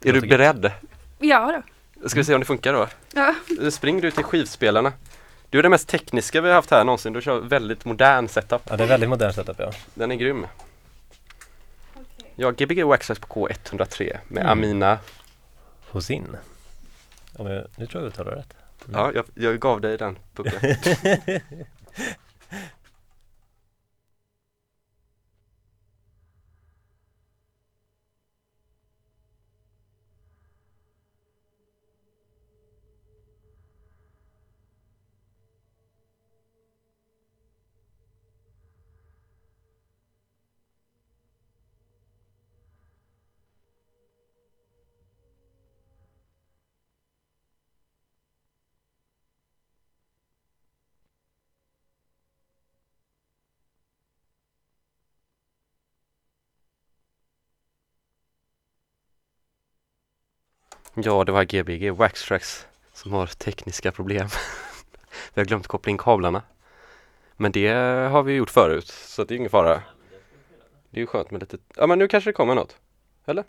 Är 0.04 0.14
du 0.14 0.22
beredd? 0.22 0.72
Ja 1.20 1.52
då. 1.52 1.62
Ska 2.06 2.20
vi 2.20 2.24
se 2.24 2.34
om 2.34 2.40
det 2.40 2.46
funkar 2.46 2.74
då? 2.74 2.88
Ja. 3.14 3.36
Spring 3.72 4.02
du 4.02 4.12
till 4.12 4.24
skivspelarna. 4.24 4.94
Du 5.50 5.60
är 5.60 5.64
det 5.64 5.70
mest 5.70 5.88
tekniska 5.88 6.42
vi 6.42 6.48
har 6.48 6.56
haft 6.56 6.72
här 6.72 6.84
någonsin. 6.84 7.14
Du 7.14 7.22
kör 7.22 7.40
väldigt 7.40 7.86
modern 7.86 8.28
setup. 8.28 8.62
Ja, 8.70 8.78
det 8.78 8.84
är 8.84 8.88
väldigt 8.88 9.10
modern 9.10 9.34
setup 9.34 9.60
ja. 9.60 9.72
Den 9.94 10.12
är 10.12 10.16
grym. 10.16 10.48
Jag 12.36 12.48
har 12.48 12.52
Gbg 12.54 12.84
Waxxax 12.84 13.20
på 13.20 13.48
K103 13.48 14.18
med 14.28 14.42
Mm. 14.44 14.52
Amina. 14.52 14.98
Hosin. 15.90 16.38
Om 17.34 17.48
jag, 17.48 17.66
nu 17.76 17.88
tror 17.88 18.04
jag 18.04 18.12
du 18.12 18.16
tar 18.16 18.26
det 18.26 18.32
rätt. 18.32 18.54
Mm. 18.88 19.00
Ja, 19.00 19.12
jag, 19.16 19.26
jag 19.34 19.60
gav 19.60 19.82
dig 19.82 19.98
den 19.98 20.18
pucken. 20.36 20.76
Ja, 61.04 61.24
det 61.24 61.32
var 61.32 61.44
Gbg 61.44 61.92
Waxtrax 61.92 62.66
som 62.94 63.12
har 63.12 63.28
tekniska 63.28 63.92
problem. 63.92 64.28
vi 65.34 65.42
har 65.42 65.46
glömt 65.46 65.68
koppla 65.68 65.90
in 65.90 65.98
kablarna. 65.98 66.42
Men 67.38 67.52
det 67.52 67.68
har 68.12 68.24
vi 68.24 68.34
gjort 68.34 68.50
förut, 68.50 68.88
så 68.88 69.24
det 69.24 69.34
är 69.34 69.38
ingen 69.38 69.50
fara. 69.50 69.82
Det 70.90 70.98
är 70.98 71.02
ju 71.02 71.08
skönt 71.08 71.32
med 71.32 71.42
lite... 71.42 71.58
Ja, 71.76 71.88
men 71.88 72.00
nu 72.00 72.08
kanske 72.08 72.30
det 72.30 72.34
kommer 72.34 72.56
något. 72.56 72.78
Eller? 73.26 73.44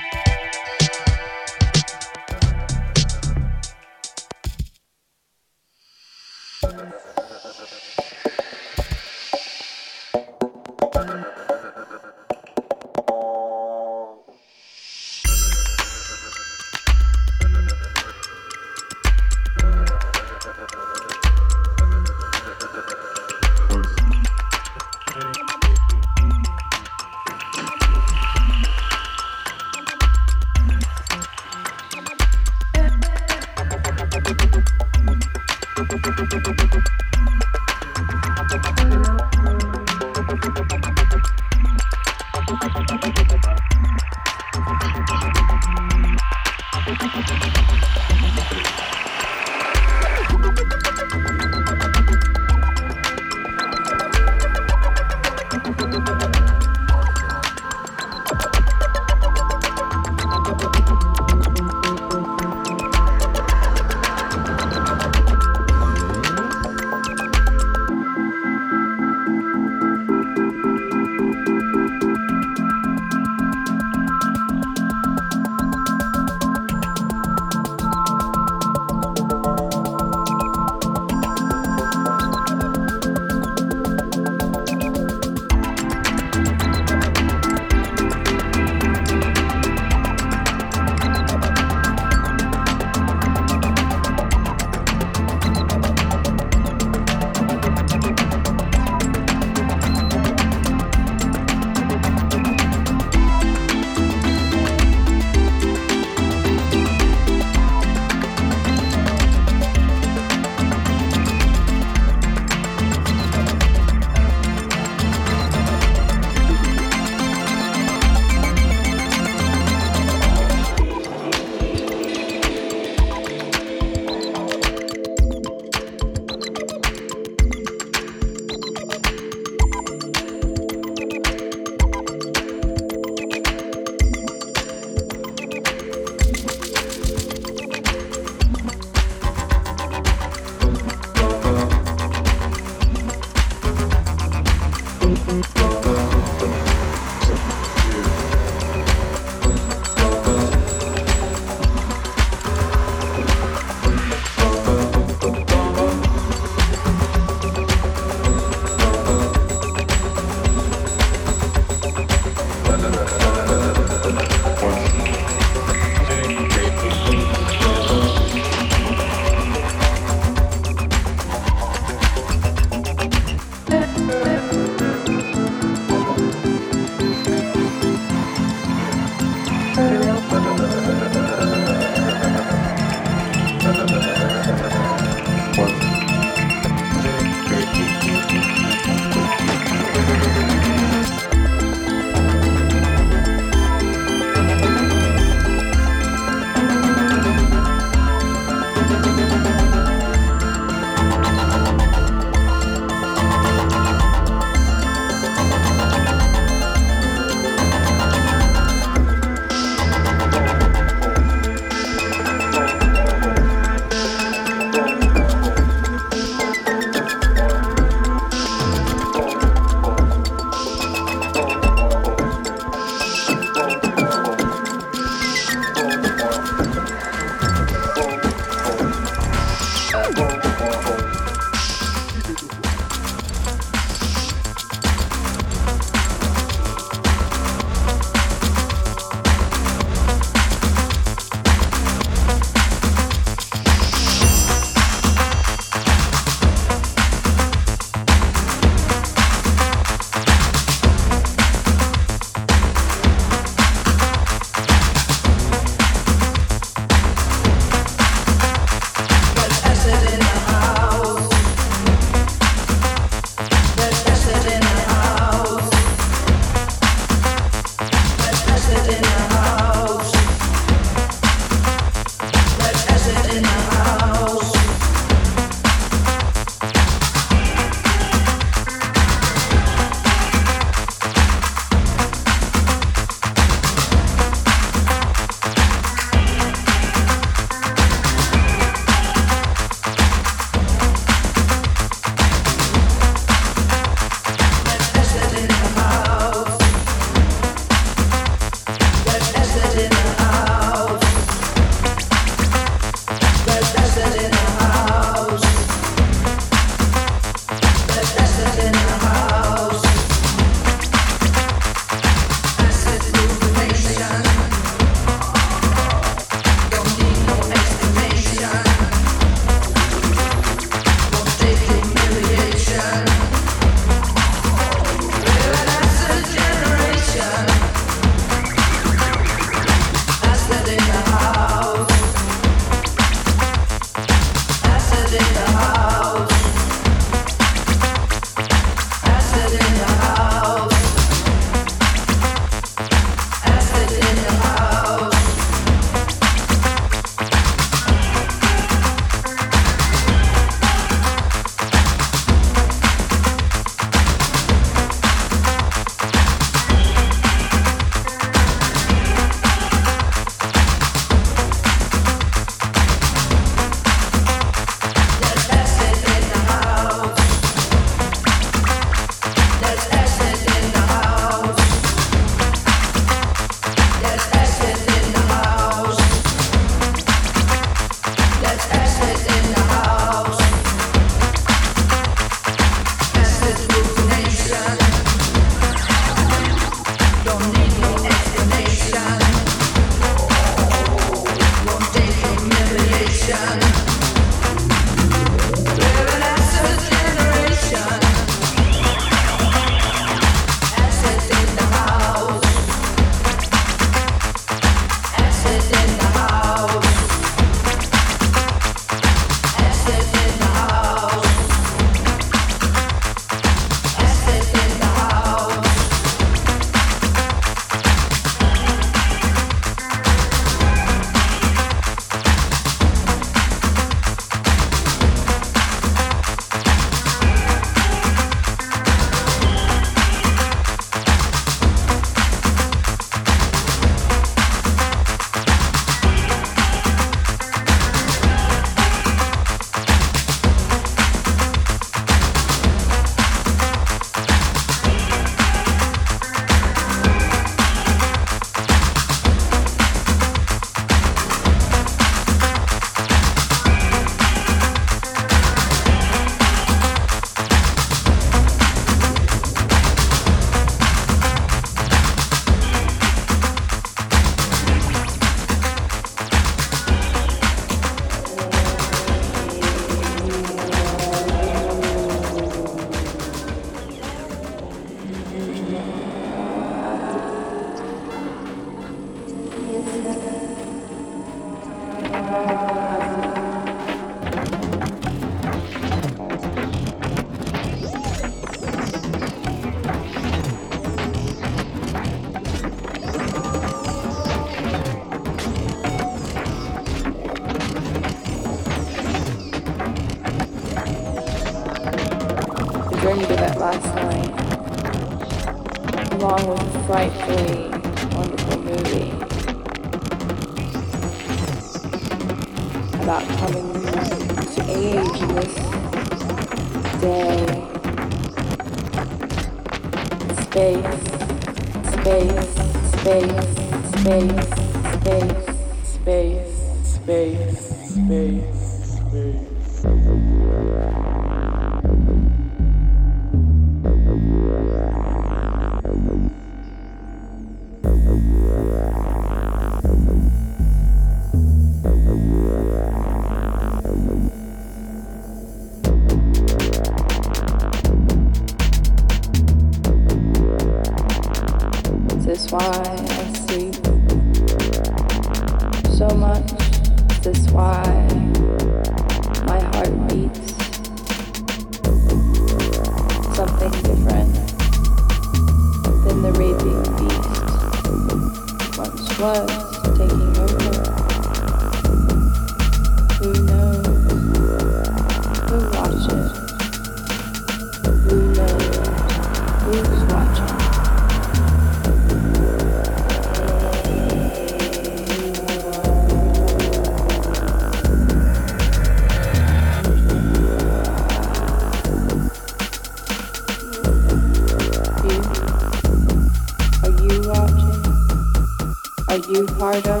Ricardo. 599.61 600.00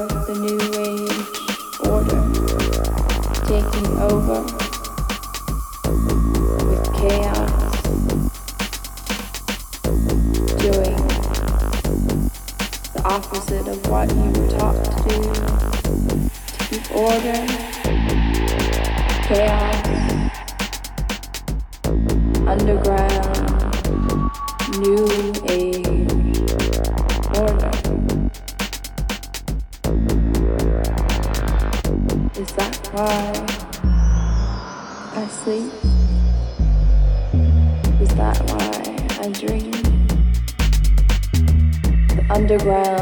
why 33.01 33.33
I 35.15 35.27
sleep? 35.27 35.73
Is 37.99 38.11
that 38.15 38.37
why 38.49 38.69
I 39.21 39.27
dream? 39.41 39.71
The 42.15 42.23
underground 42.29 43.00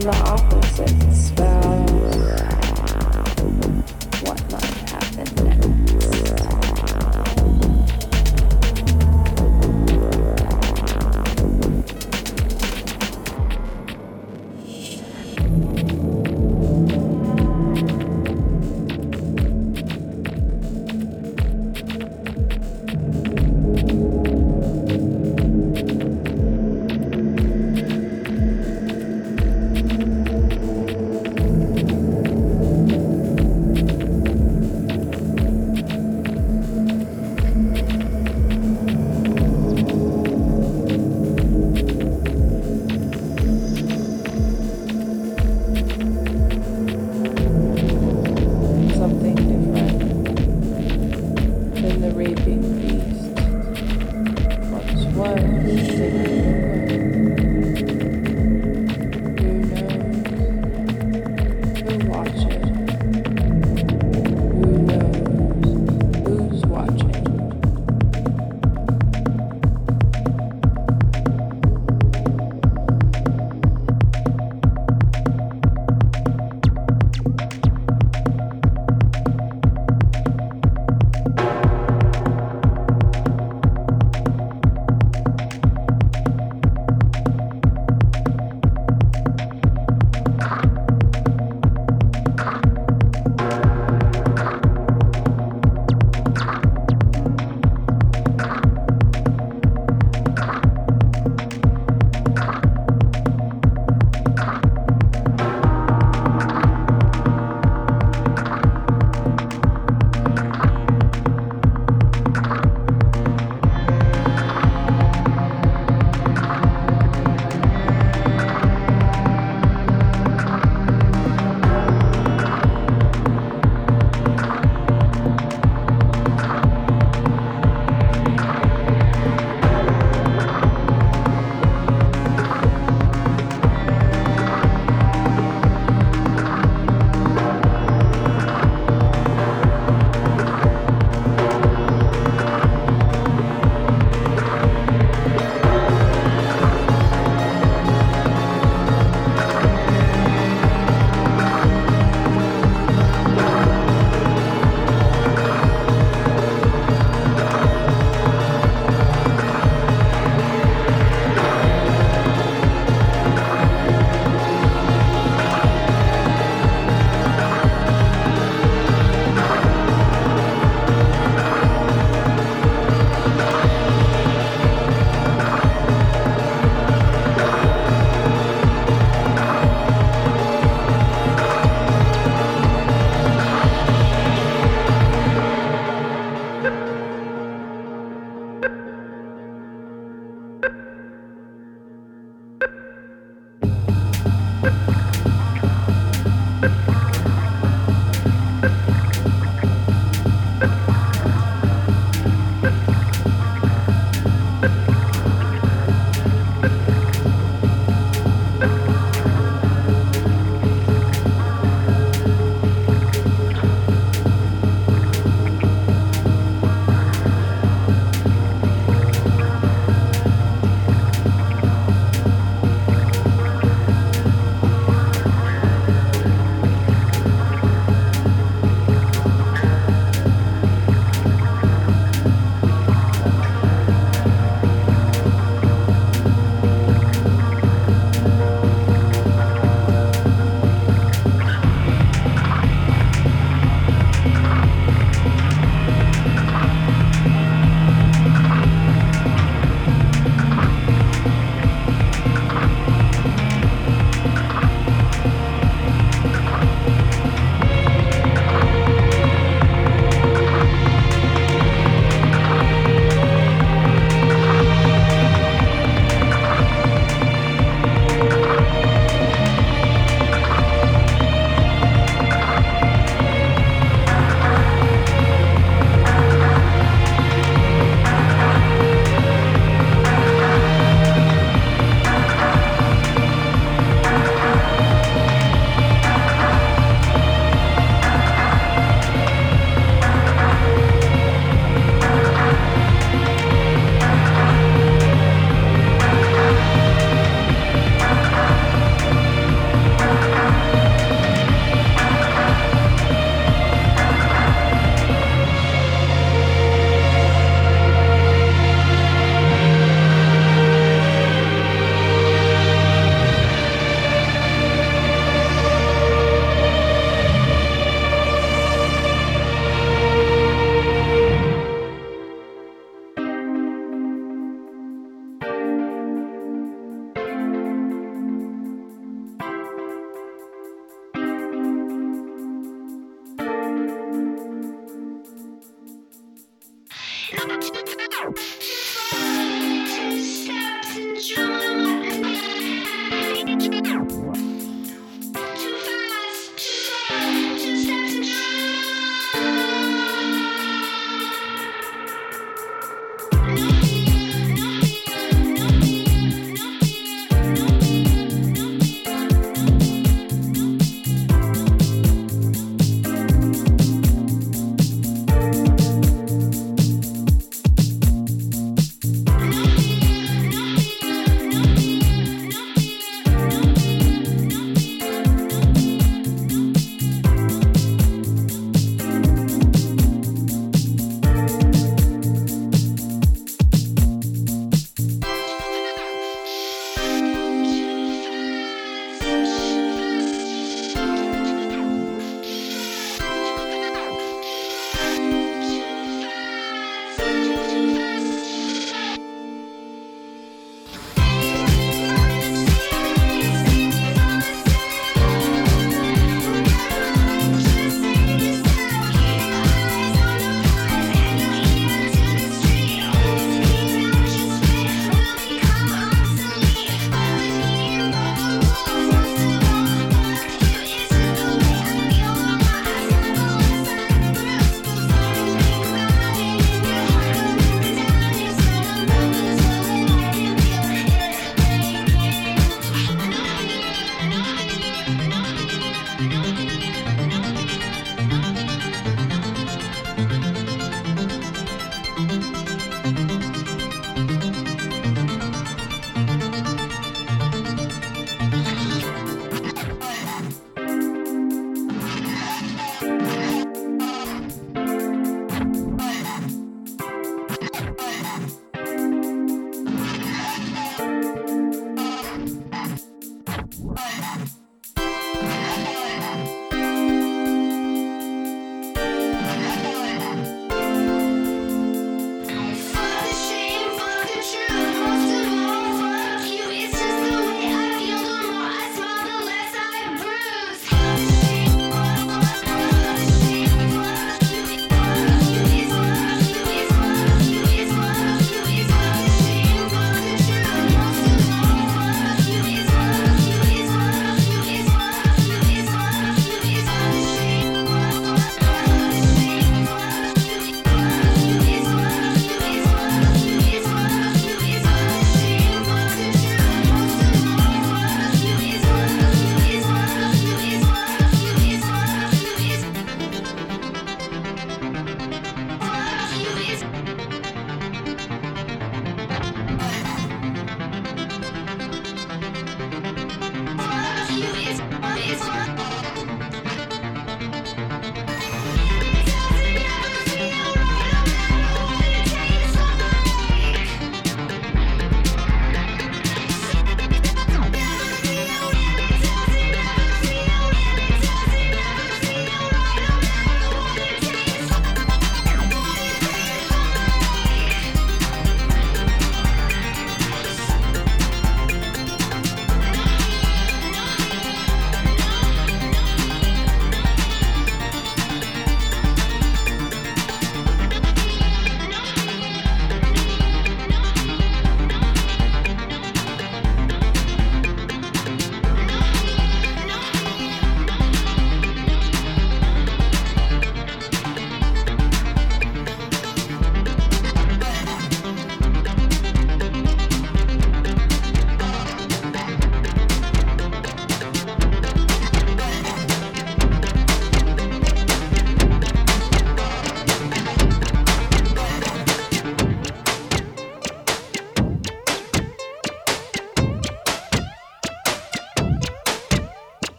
love. 0.00 0.53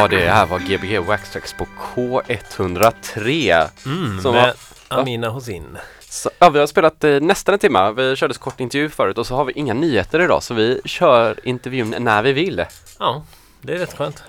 Ja, 0.00 0.08
det 0.08 0.30
här 0.30 0.46
var 0.46 0.58
Gbg 0.58 0.98
Waxtrax 0.98 1.52
på 1.52 1.66
K103. 1.94 3.68
Mm, 3.86 4.20
Som 4.22 4.32
med 4.34 4.54
var- 4.90 4.98
Amina 4.98 5.28
Hosin. 5.28 5.78
Så, 6.00 6.30
ja, 6.38 6.50
vi 6.50 6.58
har 6.58 6.66
spelat 6.66 7.04
eh, 7.04 7.20
nästan 7.20 7.52
en 7.52 7.58
timme. 7.58 7.90
Vi 7.92 8.16
körde 8.16 8.34
så 8.34 8.40
kort 8.40 8.60
intervju 8.60 8.88
förut 8.88 9.18
och 9.18 9.26
så 9.26 9.34
har 9.36 9.44
vi 9.44 9.52
inga 9.52 9.74
nyheter 9.74 10.20
idag 10.20 10.42
så 10.42 10.54
vi 10.54 10.80
kör 10.84 11.46
intervjun 11.46 11.94
när 11.98 12.22
vi 12.22 12.32
vill. 12.32 12.64
Ja, 12.98 13.24
det 13.60 13.72
är 13.74 13.78
rätt 13.78 13.96
skönt. 13.96 14.22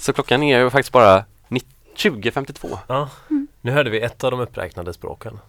Så 0.00 0.12
klockan 0.12 0.42
är 0.42 0.58
ju 0.60 0.70
faktiskt 0.70 0.92
bara 0.92 1.24
19 1.48 1.70
20.52. 1.96 2.78
Ja. 2.86 3.08
Nu 3.60 3.70
hörde 3.72 3.90
vi 3.90 4.00
ett 4.00 4.24
av 4.24 4.30
de 4.30 4.40
uppräknade 4.40 4.92
språken. 4.92 5.40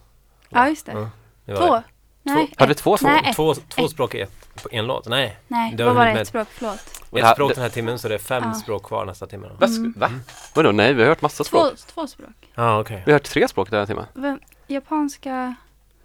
Ja, 0.48 0.68
just 0.68 0.86
det. 0.86 0.92
Ja, 0.92 1.10
det 1.44 1.52
var 1.52 1.66
Två? 1.66 1.74
det. 1.74 1.82
Nej, 2.22 2.52
Hade 2.56 2.68
vi 2.68 2.72
ett. 2.72 2.78
två 2.78 2.96
språk? 2.96 3.26
Ett. 3.26 3.36
Två, 3.36 3.54
två 3.54 3.88
språk 3.88 4.14
i 4.14 4.20
ett, 4.20 4.62
på 4.62 4.68
en 4.72 4.86
låt? 4.86 5.08
Nej, 5.08 5.36
Nej, 5.48 5.74
Det 5.74 5.84
var 5.84 5.94
bara 5.94 6.10
ett 6.12 6.28
språk, 6.28 6.48
förlåt. 6.50 6.99
Och 7.10 7.18
ett 7.18 7.24
här- 7.24 7.34
språk 7.34 7.48
det- 7.50 7.54
den 7.54 7.62
här 7.62 7.70
timmen 7.70 7.98
så 7.98 8.08
det 8.08 8.14
är 8.14 8.18
fem 8.18 8.42
Ja. 8.46 8.54
språk 8.54 8.82
kvar 8.86 9.04
nästa 9.04 9.26
timme 9.26 9.48
då. 9.48 9.54
Va? 9.54 9.66
Mm. 9.66 9.94
Va? 9.96 10.10
Vadå? 10.54 10.72
Nej, 10.72 10.94
vi 10.94 11.02
har 11.02 11.08
hört 11.08 11.22
massa 11.22 11.44
Två, 11.44 11.48
språk. 11.66 11.72
två 11.94 12.06
språk. 12.06 12.50
Ja, 12.54 12.80
okej. 12.80 13.02
Vi 13.06 13.12
har 13.12 13.18
hört 13.18 13.24
tre 13.28 13.48
språk 13.48 13.70
den 13.70 13.78
här 13.78 13.86
timmen. 13.86 14.04
Vem- 14.14 14.40
Japanska, 14.66 15.54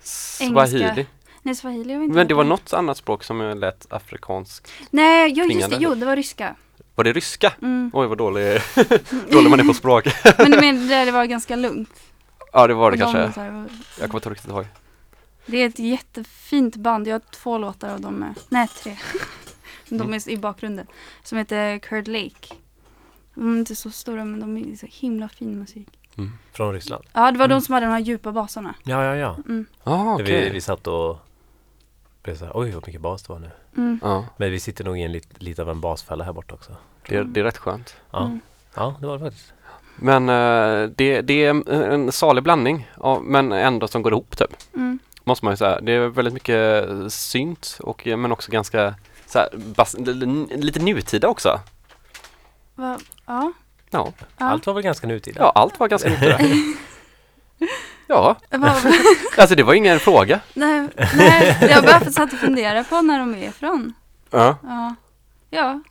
Swahili. 0.04 1.06
nej 1.42 1.56
swahili 1.56 1.94
har 1.94 2.00
vi 2.00 2.06
inte 2.06 2.16
Men 2.16 2.28
det 2.28 2.34
var 2.34 2.44
något 2.44 2.74
annat 2.74 2.98
språk 2.98 3.24
som 3.24 3.40
lät 3.60 3.94
afrikanskt. 3.94 4.72
Nej, 4.90 5.34
jo, 5.36 5.46
just 5.46 5.70
det, 5.70 5.78
jo, 5.80 5.96
det 5.96 6.06
var 6.06 6.16
ryska. 6.16 6.56
Var 6.96 7.04
det 7.04 7.14
ryska? 7.14 7.54
Mm. 7.62 7.92
Oj 7.94 8.08
vad 8.08 8.18
dålig, 8.18 8.62
dålig 9.32 9.50
man 9.50 9.60
är 9.60 9.64
på 9.64 9.74
språk. 9.74 10.06
Men 10.38 10.52
du 10.52 10.60
menar 10.62 11.06
det, 11.06 11.12
var 11.12 11.26
ganska 11.26 11.56
lugnt? 11.56 11.90
ja 12.54 12.68
det 12.68 12.74
var 12.74 12.92
det 12.92 12.98
kanske. 12.98 13.18
här- 13.42 13.66
Jag 14.00 14.10
kommer 14.10 14.20
inte 14.20 14.30
riktigt 14.30 14.50
ihåg. 14.52 14.66
Det 15.46 15.58
är 15.58 15.68
ett 15.68 15.80
jättefint 15.80 16.76
band. 16.76 17.08
Jag 17.08 17.14
har 17.14 17.20
två 17.20 17.58
låtar 17.58 17.94
av 17.94 18.02
dem. 18.02 18.14
med- 18.16 18.34
Nej, 18.50 18.68
tre. 18.84 18.98
De 19.90 20.14
är 20.14 20.30
i 20.30 20.38
bakgrunden. 20.38 20.88
Som 21.24 21.38
heter 21.38 21.78
Curd 21.80 22.08
Lake. 22.08 22.56
De 23.34 23.54
är 23.56 23.60
inte 23.60 23.76
så 23.76 23.90
stora 23.92 24.26
men 24.26 24.40
de 24.40 24.58
är 24.72 24.76
så 24.76 24.86
himla 24.90 25.30
fin 25.30 25.60
musik. 25.60 25.88
Från 26.54 26.74
Ryssland. 26.74 27.04
Ja, 27.14 27.32
det 27.32 27.38
var 27.38 27.46
Mm. 27.46 27.58
de 27.58 27.62
som 27.66 27.74
hade 27.74 27.86
de 27.86 27.92
här 27.92 28.00
djupa 28.00 28.32
basarna. 28.32 28.76
Ja, 28.84 29.04
ja, 29.04 29.16
ja. 29.16 29.36
Mm. 29.46 29.66
Ja 29.84 30.14
okej. 30.14 30.44
Vi, 30.44 30.50
vi 30.50 30.62
satt 30.62 30.88
och 30.88 31.18
blev 32.24 32.36
så 32.38 32.46
här, 32.46 32.52
oj 32.58 32.72
vad 32.72 32.88
mycket 32.88 33.02
bas 33.02 33.24
det 33.24 33.34
var 33.34 33.40
nu. 33.40 33.52
Mm. 33.78 34.00
Ja, 34.04 34.26
Men 34.38 34.52
vi 34.52 34.60
sitter 34.60 34.84
nog 34.84 35.00
i 35.00 35.02
en 35.02 35.12
lit, 35.12 35.28
lite 35.42 35.62
av 35.62 35.70
en 35.70 35.82
basfälla 35.82 36.24
här 36.24 36.34
borta 36.34 36.54
också. 36.56 36.76
det, 37.10 37.16
är- 37.16 37.24
det 37.24 37.40
är 37.40 37.44
rätt 37.44 37.58
skönt. 37.58 37.96
Ja, 38.12 38.26
Mm. 38.26 38.40
ja 38.76 38.96
det 39.00 39.08
var 39.08 39.18
det 39.18 39.26
faktiskt. 39.26 39.54
Men 39.96 40.30
eh, 40.30 40.90
det, 40.96 41.22
det 41.22 41.46
är 41.46 41.50
en, 41.50 41.68
en 41.68 42.12
salig 42.12 42.44
blandning, 42.44 42.88
av, 42.98 43.24
men 43.24 43.52
ändå 43.52 43.88
som 43.88 44.02
går 44.02 44.12
ihop 44.14 44.38
typ. 44.38 44.56
Mm. 44.76 45.00
Måste 45.24 45.46
man 45.46 45.52
ju 45.54 45.58
säga. 45.58 45.82
Det 45.82 45.92
är 45.92 46.08
väldigt 46.08 46.34
mycket 46.34 46.86
synt 47.14 47.78
och, 47.82 48.06
men 48.08 48.32
också 48.32 48.52
ganska 48.52 48.96
så 49.36 49.40
här, 49.40 49.50
bas, 49.58 49.96
lite 50.50 50.80
nutida 50.80 51.28
också. 51.28 51.60
Va? 52.76 53.00
Ja. 53.26 53.54
Ja, 53.90 54.14
ja. 54.38 54.46
Allt 54.46 54.66
var 54.66 54.74
väl 54.74 54.84
ganska 54.84 55.08
nutida? 55.08 55.40
ja 55.42 55.52
allt 55.56 55.80
var 55.80 55.88
ganska 55.88 56.10
nutida. 56.10 56.40
Ja, 58.08 58.36
alltså 59.38 59.56
det 59.56 59.64
var 59.64 59.74
ingen 59.74 60.00
fråga. 60.00 60.40
nej, 60.54 60.88
nej, 61.16 61.58
jag 61.70 61.84
bara 61.84 62.00
satt 62.00 62.34
och 62.34 62.40
funderade 62.40 62.84
på 62.84 63.02
när 63.02 63.20
de 63.20 63.36
är 63.36 63.48
ifrån. 63.48 63.94
Ja. 64.32 64.58
Ja, 64.64 64.96
ja 65.50 65.82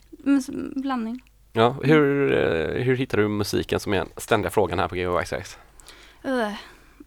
blandning. 0.77 1.23
Ja, 1.53 1.77
hur, 1.83 2.33
eh, 2.33 2.83
hur 2.83 2.97
hittar 2.97 3.19
du 3.19 3.29
musiken 3.29 3.81
som 3.81 3.93
är 3.93 3.99
den 3.99 4.09
ständiga 4.17 4.51
frågan 4.51 4.79
här 4.79 4.89
på 4.89 4.97
GeoXX? 4.97 5.59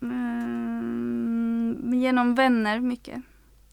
Mm, 0.01 1.93
genom 1.93 2.35
vänner 2.35 2.79
mycket. 2.79 3.21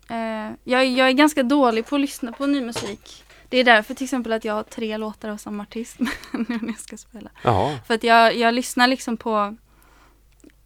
Eh, 0.09 0.53
jag, 0.65 0.87
jag 0.87 1.09
är 1.09 1.13
ganska 1.13 1.43
dålig 1.43 1.87
på 1.87 1.95
att 1.95 2.01
lyssna 2.01 2.33
på 2.33 2.47
ny 2.47 2.61
musik. 2.61 3.25
Det 3.49 3.59
är 3.59 3.65
därför 3.65 3.95
till 3.95 4.05
exempel 4.05 4.33
att 4.33 4.45
jag 4.45 4.55
har 4.55 4.63
tre 4.63 4.97
låtar 4.97 5.29
av 5.29 5.37
samma 5.37 5.63
artist 5.63 5.99
nu 6.33 6.45
när 6.49 6.67
jag 6.67 6.79
ska 6.79 6.97
spela. 6.97 7.31
Jaha, 7.43 7.79
För 7.87 7.95
att 7.95 8.05
jag, 8.05 8.37
jag 8.37 8.55
lyssnar 8.55 8.87
liksom 8.87 9.17
på 9.17 9.57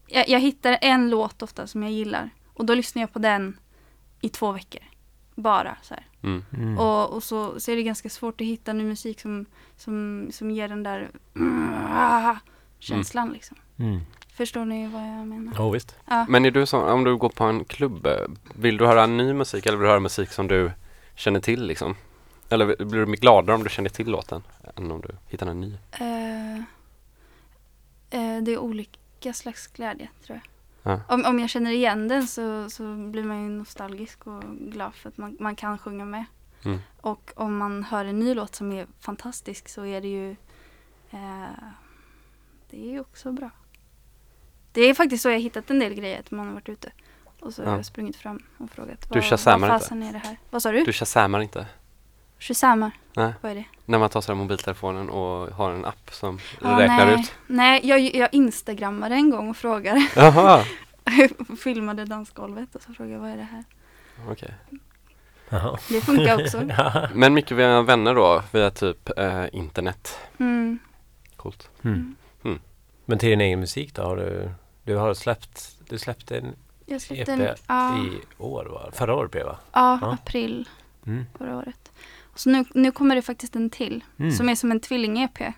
jag, 0.06 0.28
jag 0.28 0.40
hittar 0.40 0.78
en 0.80 1.10
låt 1.10 1.42
ofta 1.42 1.66
som 1.66 1.82
jag 1.82 1.92
gillar 1.92 2.30
och 2.54 2.64
då 2.64 2.74
lyssnar 2.74 3.02
jag 3.02 3.12
på 3.12 3.18
den 3.18 3.58
i 4.20 4.28
två 4.28 4.52
veckor. 4.52 4.82
Bara 5.34 5.76
så 5.82 5.94
här. 5.94 6.06
mm. 6.22 6.44
Mm. 6.52 6.78
Och, 6.78 7.10
och 7.10 7.22
så, 7.22 7.60
så 7.60 7.70
är 7.70 7.76
det 7.76 7.82
ganska 7.82 8.08
svårt 8.08 8.40
att 8.40 8.46
hitta 8.46 8.72
ny 8.72 8.84
musik 8.84 9.20
som, 9.20 9.46
som, 9.76 10.28
som 10.32 10.50
ger 10.50 10.68
den 10.68 10.82
där 10.82 11.10
mm, 11.36 11.70
ah, 11.88 12.36
känslan 12.78 13.32
liksom. 13.32 13.56
Förstår 14.38 14.64
ni 14.64 14.86
vad 14.86 15.02
jag 15.02 15.26
menar? 15.26 15.52
Oh, 15.52 15.72
visst. 15.72 15.96
Ja. 16.06 16.26
Men 16.28 16.44
är 16.44 16.50
du 16.50 16.66
så, 16.66 16.80
om 16.80 17.04
du 17.04 17.16
går 17.16 17.28
på 17.28 17.44
en 17.44 17.64
klubb, 17.64 18.08
vill 18.54 18.76
du 18.76 18.86
höra 18.86 19.06
ny 19.06 19.32
musik 19.32 19.66
eller 19.66 19.78
vill 19.78 19.84
du 19.84 19.88
höra 19.88 20.00
musik 20.00 20.30
som 20.30 20.48
du 20.48 20.72
känner 21.14 21.40
till 21.40 21.66
liksom? 21.66 21.96
Eller 22.48 22.84
blir 22.84 23.06
du 23.06 23.12
gladare 23.12 23.56
om 23.56 23.62
du 23.62 23.70
känner 23.70 23.90
till 23.90 24.10
låten 24.10 24.42
än 24.76 24.90
om 24.90 25.00
du 25.00 25.08
hittar 25.26 25.46
en 25.46 25.60
ny? 25.60 25.74
Eh, 25.92 26.56
eh, 28.10 28.42
det 28.42 28.52
är 28.52 28.58
olika 28.58 29.32
slags 29.32 29.66
glädje 29.66 30.08
tror 30.26 30.40
jag. 30.82 30.92
Ja. 30.92 31.00
Om, 31.08 31.24
om 31.24 31.38
jag 31.38 31.50
känner 31.50 31.70
igen 31.70 32.08
den 32.08 32.26
så, 32.26 32.70
så 32.70 32.94
blir 32.94 33.24
man 33.24 33.42
ju 33.42 33.48
nostalgisk 33.48 34.26
och 34.26 34.42
glad 34.58 34.94
för 34.94 35.08
att 35.08 35.16
man, 35.16 35.36
man 35.40 35.56
kan 35.56 35.78
sjunga 35.78 36.04
med. 36.04 36.24
Mm. 36.64 36.78
Och 37.00 37.32
om 37.36 37.56
man 37.56 37.84
hör 37.84 38.04
en 38.04 38.18
ny 38.18 38.34
låt 38.34 38.54
som 38.54 38.72
är 38.72 38.86
fantastisk 39.00 39.68
så 39.68 39.84
är 39.84 40.00
det 40.00 40.08
ju 40.08 40.30
eh, 41.10 41.68
Det 42.70 42.88
är 42.88 42.90
ju 42.90 43.00
också 43.00 43.32
bra. 43.32 43.50
Det 44.72 44.80
är 44.80 44.94
faktiskt 44.94 45.22
så 45.22 45.28
jag 45.28 45.34
har 45.34 45.40
hittat 45.40 45.70
en 45.70 45.78
del 45.78 45.94
grejer 45.94 46.18
att 46.20 46.30
man 46.30 46.46
har 46.46 46.54
varit 46.54 46.68
ute. 46.68 46.90
Och 47.40 47.54
så 47.54 47.62
har 47.64 47.70
Ja. 47.70 47.76
jag 47.76 47.84
sprungit 47.86 48.16
fram 48.16 48.42
och 48.58 48.70
frågat 48.70 49.00
Du 49.12 49.20
vad, 49.20 49.40
vad 49.44 49.54
inte? 49.54 49.68
fasen 49.68 50.02
är 50.02 50.12
det 50.12 50.18
här? 50.18 50.36
Vad 50.50 50.62
sa 50.62 50.72
du? 50.72 50.84
Du 50.84 50.92
shazammar 50.92 51.40
inte? 51.40 51.66
Shazamar? 52.38 52.90
Nej. 53.16 53.32
Vad 53.40 53.52
är 53.52 53.56
det? 53.56 53.64
När 53.84 53.98
man 53.98 54.10
tar 54.10 54.20
sig 54.20 54.34
mobiltelefonen 54.34 55.10
och 55.10 55.48
har 55.54 55.72
en 55.72 55.84
app 55.84 56.10
som 56.14 56.38
Ja, 56.62 56.78
räknar 56.80 57.06
nej. 57.06 57.20
ut? 57.20 57.32
Nej, 57.46 57.80
jag, 57.86 58.00
jag 58.00 58.28
instagrammade 58.32 59.14
en 59.14 59.30
gång 59.30 59.50
och 59.50 59.56
frågade. 59.56 60.08
Jaha, 60.16 60.64
filmade 61.60 62.04
dansgolvet 62.04 62.74
och 62.74 62.82
så 62.82 62.92
frågade 62.94 63.14
jag 63.14 63.20
vad 63.20 63.30
är 63.30 63.36
det 63.36 63.42
här? 63.52 63.64
okej. 64.30 64.54
Jaha. 65.48 65.78
Det 65.88 66.00
funkar 66.00 66.42
också. 66.42 66.62
Ja. 66.68 67.08
Men 67.14 67.34
mycket 67.34 67.56
via 67.56 67.82
vänner 67.82 68.14
då, 68.14 68.42
via 68.52 68.70
typ 68.70 69.18
eh, 69.18 69.44
internet? 69.52 70.18
Mm. 70.38 70.78
Coolt. 71.36 71.70
Mm. 71.84 72.16
Men 73.10 73.18
till 73.18 73.28
din 73.28 73.40
egen 73.40 73.60
musik 73.60 73.94
då? 73.94 74.02
Har 74.02 74.16
du, 74.16 74.50
du 74.84 74.96
har 74.96 75.14
släppt, 75.14 75.76
du 75.88 75.98
släppte 75.98 76.38
en 76.38 76.54
Jag 76.86 77.00
släppte 77.00 77.32
EP 77.32 77.40
en, 77.40 77.54
ja, 77.66 77.98
i 77.98 78.10
år 78.38 78.64
va? 78.64 78.90
Förra 78.92 79.14
året 79.14 79.30
blev 79.30 79.44
det, 79.44 79.50
va? 79.50 79.58
ja, 79.72 79.98
Ja. 80.02 80.12
april 80.12 80.68
Mm. 81.06 81.24
förra 81.38 81.56
året. 81.56 81.92
Och 82.22 82.38
så 82.40 82.50
nu, 82.50 82.64
nu 82.74 82.90
kommer 82.92 83.14
det 83.14 83.22
faktiskt 83.22 83.56
en 83.56 83.70
till 83.70 84.04
Mm. 84.18 84.32
som 84.32 84.48
är 84.48 84.54
som 84.54 84.70
en 84.70 84.80
tvilling-EP. 84.80 85.52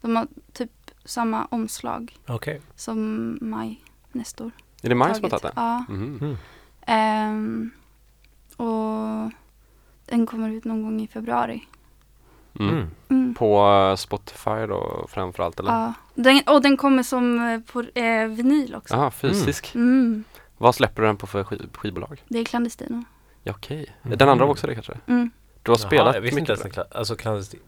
De 0.00 0.16
har 0.16 0.26
typ 0.52 0.70
samma 1.04 1.44
omslag 1.50 2.16
Okej. 2.26 2.60
som 2.76 3.38
Maj 3.40 3.82
Nestor. 4.12 4.50
Är 4.82 4.88
det 4.88 4.94
Maj 4.94 5.14
som 5.14 5.22
har 5.24 5.30
tagit. 5.30 5.42
den? 5.42 5.52
Ja. 5.56 5.84
Mhm. 5.88 6.18
Mm. 6.20 6.36
Ehm, 6.86 7.70
och 8.56 9.30
den 10.06 10.26
kommer 10.26 10.50
ut 10.50 10.64
någon 10.64 10.82
gång 10.82 11.00
i 11.00 11.06
februari. 11.06 11.62
Mm. 12.60 12.74
Mm. 12.74 12.90
Mm. 13.08 13.34
På 13.34 13.68
eh, 13.90 13.96
Spotify 13.96 14.66
då 14.68 15.06
framförallt 15.08 15.60
eller? 15.60 15.70
Ja. 15.72 15.92
Den, 16.14 16.40
och 16.46 16.62
den 16.62 16.76
kommer 16.76 17.02
som 17.02 17.48
eh, 17.48 17.60
på 17.72 17.80
eh, 18.00 18.26
vinyl 18.26 18.74
också. 18.74 18.94
Jaha, 18.94 19.10
fysisk. 19.10 19.74
Mm. 19.74 20.24
Vad 20.58 20.74
släpper 20.74 21.02
du 21.02 21.08
den 21.08 21.16
på 21.16 21.26
för 21.26 21.44
skiv 21.44 21.68
skivbolag? 21.74 22.22
Det 22.28 22.38
är 22.38 22.44
Clandestino. 22.44 23.04
Ja, 23.42 23.52
okej. 23.56 23.96
Mhm. 24.02 24.18
Den 24.18 24.28
andra 24.28 24.44
var 24.44 24.52
också 24.52 24.66
det 24.66 24.74
kanske? 24.74 24.98
Mm. 25.06 25.30
Du 25.62 25.70
har 25.70 25.78
Jaha, 25.78 25.86
spelat 25.88 26.14
jag 26.14 26.22
visste 26.22 26.40
inte 26.40 26.52
mycket 26.52 26.76
kla- 26.76 26.84
Alltså 26.98 27.16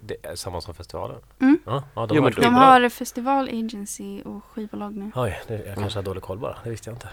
det 0.00 0.16
är 0.22 0.34
samma 0.36 0.60
som 0.60 0.74
festivalen? 0.74 1.16
Mm. 1.40 1.58
Ja, 1.66 1.82
ja 1.94 2.06
de 2.06 2.16
Jo, 2.16 2.22
har 2.22 2.30
De 2.30 2.54
har 2.54 2.88
festival 2.88 3.48
agency 3.48 4.22
och 4.22 4.44
skivbolag 4.44 4.96
nu. 4.96 5.10
Oj, 5.14 5.40
det, 5.48 5.64
jag 5.66 5.74
kanske 5.76 5.98
har 5.98 6.04
dålig 6.04 6.22
koll 6.22 6.38
bara. 6.38 6.56
Det 6.64 6.70
visste 6.70 6.90
jag 6.90 6.94
inte. 6.96 7.08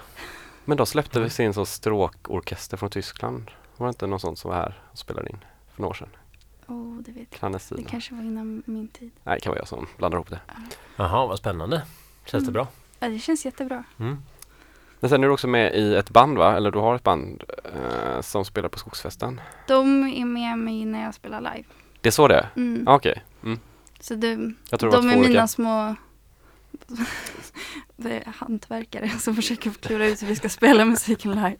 Men 0.65 0.77
då 0.77 0.85
släppte 0.85 1.19
Mm. 1.19 1.23
vi 1.23 1.29
sin 1.29 1.53
så 1.53 1.65
stråkorkester 1.65 2.77
från 2.77 2.89
Tyskland. 2.89 3.51
Var 3.77 3.87
det 3.87 3.89
inte 3.89 4.07
någon 4.07 4.19
sån 4.19 4.35
som 4.35 4.51
var 4.51 4.57
här 4.57 4.79
och 4.91 4.97
spelade 4.97 5.29
in 5.29 5.37
för 5.75 5.81
några 5.81 5.89
år 5.89 5.93
sedan? 5.93 6.09
Oh, 6.67 6.97
det 6.97 7.11
vet 7.11 7.27
jag. 7.41 7.51
Det 7.69 7.83
kanske 7.83 8.13
var 8.15 8.21
innan 8.21 8.63
min 8.65 8.87
tid. 8.87 9.11
Nej, 9.23 9.35
det 9.35 9.41
kan 9.41 9.49
vara 9.51 9.59
jag 9.59 9.67
som 9.67 9.87
blandar 9.97 10.17
ihop 10.17 10.29
det. 10.29 10.39
Jaha, 10.95 11.27
vad 11.27 11.37
spännande. 11.39 11.81
Känns 12.25 12.43
det 12.43 12.49
Mm. 12.49 12.53
bra? 12.53 12.67
Ja, 12.99 13.09
det 13.09 13.19
känns 13.19 13.45
jättebra. 13.45 13.83
Mm. 13.99 14.17
Men 14.99 15.09
sen 15.09 15.23
är 15.23 15.27
du 15.27 15.33
också 15.33 15.47
med 15.47 15.75
i 15.75 15.95
ett 15.95 16.09
band 16.09 16.37
va? 16.37 16.55
Eller 16.57 16.71
du 16.71 16.79
har 16.79 16.95
ett 16.95 17.03
band 17.03 17.43
eh, 17.63 18.21
som 18.21 18.45
spelar 18.45 18.69
på 18.69 18.79
Skogsfesten. 18.79 19.41
De 19.67 20.03
är 20.07 20.25
med 20.25 20.57
mig 20.57 20.85
när 20.85 21.03
jag 21.03 21.13
spelar 21.13 21.41
live. 21.41 21.63
Det 22.01 22.09
är 22.09 22.11
så 22.11 22.27
det 22.27 22.35
är? 22.35 22.49
Mm. 22.55 22.83
Ja, 22.87 22.95
Okej. 22.95 23.23
Mm. 23.43 23.59
Så 23.99 24.15
det, 24.15 24.51
Jag 24.69 24.79
tror 24.79 24.91
det 24.91 24.97
var 24.97 25.03
de 25.03 25.09
är 25.09 25.17
olika. 25.17 25.29
mina 25.29 25.47
små 25.47 25.95
det 27.97 28.11
är 28.17 28.23
hantverkare 28.37 29.09
som 29.09 29.35
försöker 29.35 29.69
klura 29.71 30.07
ut 30.07 30.21
hur 30.23 30.27
vi 30.27 30.35
ska 30.35 30.49
spela 30.49 30.85
musiken 30.85 31.31
live. 31.31 31.55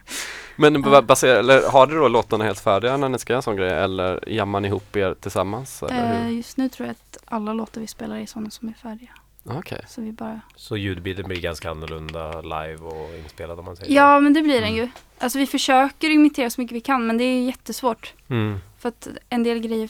Men 0.55 0.73
Ja. 0.75 0.79
ba- 0.81 1.01
baserar, 1.01 1.39
eller 1.39 1.69
har 1.71 1.87
du 1.87 1.95
då 1.99 2.07
låtarna 2.07 2.43
helt 2.43 2.59
färdiga 2.59 2.97
när 2.97 3.09
ni 3.09 3.19
ska 3.19 3.33
göra 3.33 3.37
en 3.39 3.43
sån 3.43 3.55
grej? 3.55 3.71
Eller 3.71 4.29
jammar 4.29 4.59
ni 4.59 4.67
ihop 4.67 4.95
er 4.95 5.13
tillsammans? 5.13 5.83
Eller 5.83 6.13
Eh, 6.15 6.21
hur? 6.23 6.29
just 6.29 6.57
nu 6.57 6.69
tror 6.69 6.87
jag 6.87 6.91
att 6.91 7.17
alla 7.25 7.53
låtar 7.53 7.81
vi 7.81 7.87
spelar 7.87 8.17
är 8.17 8.25
sådana 8.25 8.49
som 8.49 8.67
är 8.69 8.73
färdiga. 8.73 9.09
Okej. 9.49 9.81
Så 9.87 10.01
vi 10.01 10.11
bara 10.11 10.41
Så 10.55 10.77
ljudbilden 10.77 11.25
blir 11.27 11.41
ganska 11.41 11.71
annorlunda 11.71 12.41
live 12.41 12.77
och 12.77 13.15
inspelad 13.23 13.59
om 13.59 13.65
man 13.65 13.75
säger 13.75 13.93
Ja, 13.95 14.19
men 14.19 14.33
det 14.33 14.41
blir 14.41 14.53
den 14.61 14.63
Mm. 14.63 14.75
ju. 14.75 14.89
Alltså 15.19 15.37
vi 15.39 15.47
försöker 15.47 16.09
imitera 16.09 16.49
så 16.49 16.61
mycket 16.61 16.75
vi 16.75 16.81
kan 16.81 17.07
men 17.07 17.17
det 17.17 17.23
är 17.23 17.41
jättesvårt. 17.45 18.13
Mm. 18.29 18.57
För 18.79 18.89
att 18.89 19.07
en 19.29 19.43
del 19.43 19.59
grejer 19.59 19.89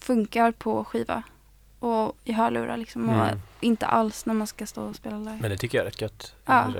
funkar 0.00 0.52
på 0.52 0.84
skiva 0.84 1.22
och 1.84 2.16
i 2.24 2.32
hörlurar 2.32 2.76
liksom. 2.76 3.08
Och 3.08 3.14
Mm. 3.14 3.38
inte 3.60 3.86
alls 3.86 4.26
när 4.26 4.34
man 4.34 4.46
ska 4.46 4.66
stå 4.66 4.82
och 4.82 4.96
spela 4.96 5.16
live. 5.18 5.38
Men 5.40 5.50
det 5.50 5.56
tycker 5.56 5.78
jag 5.78 5.86
är 5.86 5.90
rätt 5.90 6.00
gött. 6.00 6.34
Ja. 6.44 6.72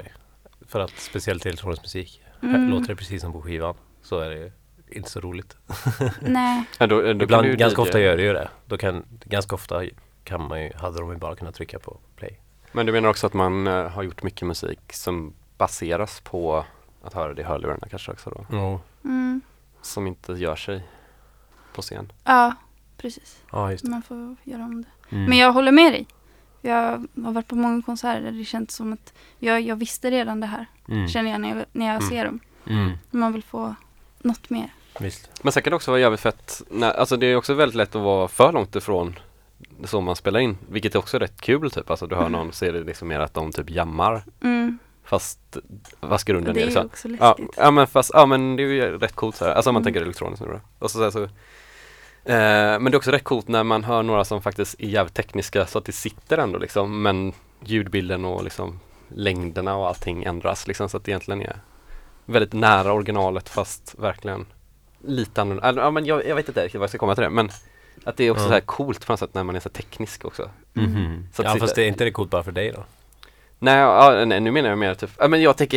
för 0.69 0.81
att 0.81 0.91
speciellt 0.91 1.43
till 1.43 1.49
elektronisk 1.49 1.83
musik. 1.83 2.23
Mm. 2.43 2.71
Låter 2.71 2.89
det 2.89 2.97
precis 2.97 3.23
som 3.23 3.33
på 3.33 3.43
skivan 3.43 3.75
så 4.03 4.19
är 4.19 4.31
det 4.31 4.53
inte 4.89 5.11
så 5.11 5.21
roligt. 5.21 5.57
Nej, 6.21 6.65
Ja, 6.79 6.87
då, 6.87 7.01
då 7.01 7.11
Ibland, 7.25 7.59
ganska 7.59 7.81
DJ. 7.83 7.85
ofta 7.85 8.01
gör 8.01 8.17
det 8.17 8.23
ju 8.23 8.33
det. 8.33 8.49
Då 8.67 8.79
kan, 8.79 9.05
ganska 9.25 9.55
ofta 9.55 9.83
kan 10.25 10.49
man 10.49 10.63
ju, 10.63 10.73
hade 10.77 11.01
de 11.01 11.11
ju 11.11 11.17
bara 11.17 11.37
kunnat 11.37 11.55
trycka 11.55 11.79
på 11.79 11.99
play. 12.17 12.41
Men 12.73 12.87
du 12.87 12.93
menar 12.93 13.09
också 13.09 13.27
att 13.27 13.35
man 13.35 13.67
eh, 13.67 13.89
har 13.89 14.03
gjort 14.03 14.23
mycket 14.23 14.49
musik 14.49 14.93
som 14.93 15.35
baseras 15.59 16.21
på 16.21 16.65
att 17.03 17.15
höra 17.15 17.35
det 17.35 17.41
i 17.43 17.45
hörlurarna 17.45 17.87
kanske 17.91 18.13
också 18.13 18.31
då? 18.31 18.47
Ja, 18.51 18.81
mm. 19.05 19.41
Som 19.83 20.07
inte 20.07 20.33
gör 20.33 20.57
sig 20.57 20.89
på 21.75 21.83
scen. 21.83 22.13
ja 22.25 22.55
precis. 23.05 23.43
ja 23.53 23.71
just 23.71 23.85
det. 23.85 23.91
Man 23.91 24.03
får 24.03 24.37
göra 24.45 24.63
om 24.65 24.83
det. 24.83 25.17
Mm. 25.17 25.25
Men 25.29 25.39
jag 25.39 25.53
håller 25.53 25.73
med 25.73 25.93
dig. 25.93 26.07
Jag 26.63 27.07
har 27.25 27.33
varit 27.33 27.49
på 27.49 27.57
många 27.57 27.83
konserter 27.83 28.21
där 28.23 28.33
det 28.33 28.45
känns 28.45 28.73
som 28.73 28.93
att 28.93 29.13
jag, 29.39 29.61
jag 29.61 29.77
visste 29.77 30.11
redan 30.11 30.41
det 30.41 30.47
här. 30.47 30.67
mm. 30.89 31.09
Känner 31.09 31.31
jag 31.31 31.41
när 31.41 31.49
jag, 31.57 31.65
när 31.73 31.87
jag 31.87 31.97
Mm. 31.97 32.09
ser 32.09 32.25
dem. 32.25 32.41
Mm. 32.67 32.91
Man 33.11 33.33
vill 33.33 33.43
få 33.43 33.75
något 34.19 34.51
mer. 34.51 34.73
Visst. 35.01 35.31
Men 35.43 35.53
sen 35.53 35.63
kan 35.63 35.71
det 35.71 35.77
också 35.77 35.91
vara 35.91 36.01
jävligt 36.01 36.21
fett, 36.21 36.63
när, 36.71 36.91
alltså 36.93 37.17
det 37.17 37.27
är 37.27 37.37
också 37.37 37.55
väldigt 37.55 37.77
lätt 37.77 37.95
att 37.95 38.03
vara 38.03 38.29
för 38.29 38.53
långt 38.53 38.77
ifrån 38.77 39.19
så 39.85 40.01
man 40.01 40.17
spelar 40.17 40.41
in, 40.41 40.59
vilket 40.69 40.95
är 40.95 40.99
också 40.99 41.19
rätt 41.19 41.41
kul 41.41 41.71
typ, 41.71 41.91
alltså 41.91 42.07
du 42.07 42.15
hör 42.15 42.23
Mm. 42.27 42.33
någon 42.33 42.53
så 42.53 42.65
är 42.65 42.73
det 42.73 42.85
liksom 42.85 43.09
mer 43.09 43.21
att 43.21 43.35
de 43.35 43.53
typ 43.53 43.71
jammar 43.71 44.25
Mm. 44.43 44.79
fast 45.05 45.57
fast 46.01 46.25
grunden 46.25 46.55
Det 46.55 46.61
är 46.61 46.63
är 46.63 46.67
ju 46.69 46.73
så. 46.75 46.83
också 46.85 47.09
Ja, 47.09 47.29
läskigt. 47.37 47.55
ja 47.57 47.71
men 47.71 47.87
fast, 47.87 48.11
ja 48.15 48.27
men 48.27 48.57
det 48.57 48.63
är 48.63 48.67
ju 48.67 48.99
rätt 48.99 49.13
coolt 49.15 49.37
så 49.37 49.45
här. 49.45 49.53
alltså 49.55 49.71
om 49.71 49.75
man 49.75 49.81
Mm. 49.83 49.85
tänker 49.85 50.03
elektroniskt 50.03 50.41
nu 50.47 50.53
då. 50.53 50.61
Och 50.79 50.91
så, 50.91 50.99
så, 50.99 51.03
här 51.05 51.11
så 51.11 51.29
eh, 52.25 52.35
Men 52.81 52.85
det 52.85 52.95
är 52.95 52.97
också 52.97 53.11
rätt 53.11 53.25
coolt 53.25 53.49
när 53.49 53.65
man 53.65 53.85
hör 53.85 54.03
några 54.03 54.25
som 54.25 54.43
faktiskt 54.43 54.81
är 54.81 54.87
jävligt 54.87 55.15
tekniska 55.15 55.67
så 55.67 55.79
att 55.79 55.85
det 55.85 55.93
sitter 55.93 56.39
ändå 56.39 56.59
liksom 56.59 57.03
men 57.03 57.33
ljudbilden 57.65 58.25
och 58.25 58.45
liksom 58.45 58.81
längderna 59.09 59.77
och 59.77 59.89
allting 59.89 60.25
ändras 60.25 60.67
liksom 60.67 60.89
så 60.89 60.97
att 60.97 61.05
det 61.05 61.11
egentligen 61.11 61.43
är 61.43 61.57
väldigt 62.25 62.53
nära 62.53 62.93
originalet 62.93 63.49
fast 63.49 63.95
verkligen 63.99 64.47
lite 65.07 65.41
annorlunda. 65.43 65.83
Ja 65.83 65.91
men 65.91 66.07
jag, 66.07 66.27
jag 66.27 66.35
vet 66.37 66.49
inte 66.49 66.65
riktigt 66.65 66.79
vad 66.79 66.83
jag 66.85 66.91
ska 66.91 66.99
komma 66.99 67.15
till 67.15 67.25
det 67.25 67.31
men 67.31 67.51
att 68.05 68.17
det 68.17 68.25
är 68.25 68.31
också 68.31 68.43
Ja. 68.45 68.49
så 68.49 68.53
här 68.55 68.61
coolt 68.61 69.07
på 69.07 69.13
något 69.13 69.21
sätt 69.21 69.35
när 69.35 69.45
man 69.45 69.57
är 69.57 69.61
så 69.61 69.69
teknisk 69.69 70.25
också. 70.25 70.51
Mm. 70.77 71.27
Så 71.33 71.43
att 71.43 71.47
ja 71.49 71.53
sitta- 71.53 71.65
fast 71.65 71.75
det 71.77 71.83
är 71.85 71.89
inte 71.89 72.05
det 72.05 72.11
coolt 72.11 72.31
bara 72.31 72.43
för 72.43 72.53
dig 72.53 72.73
då? 72.73 72.85
Nej, 73.59 73.79
ja, 73.79 74.25
nej, 74.25 74.41
nu 74.41 74.51
menar 74.51 74.69
jag 74.69 74.79
mer 74.79 74.95
typ, 74.95 75.11
ja 75.19 75.29
men 75.29 75.43
jag 75.43 75.57
tänker, 75.57 75.77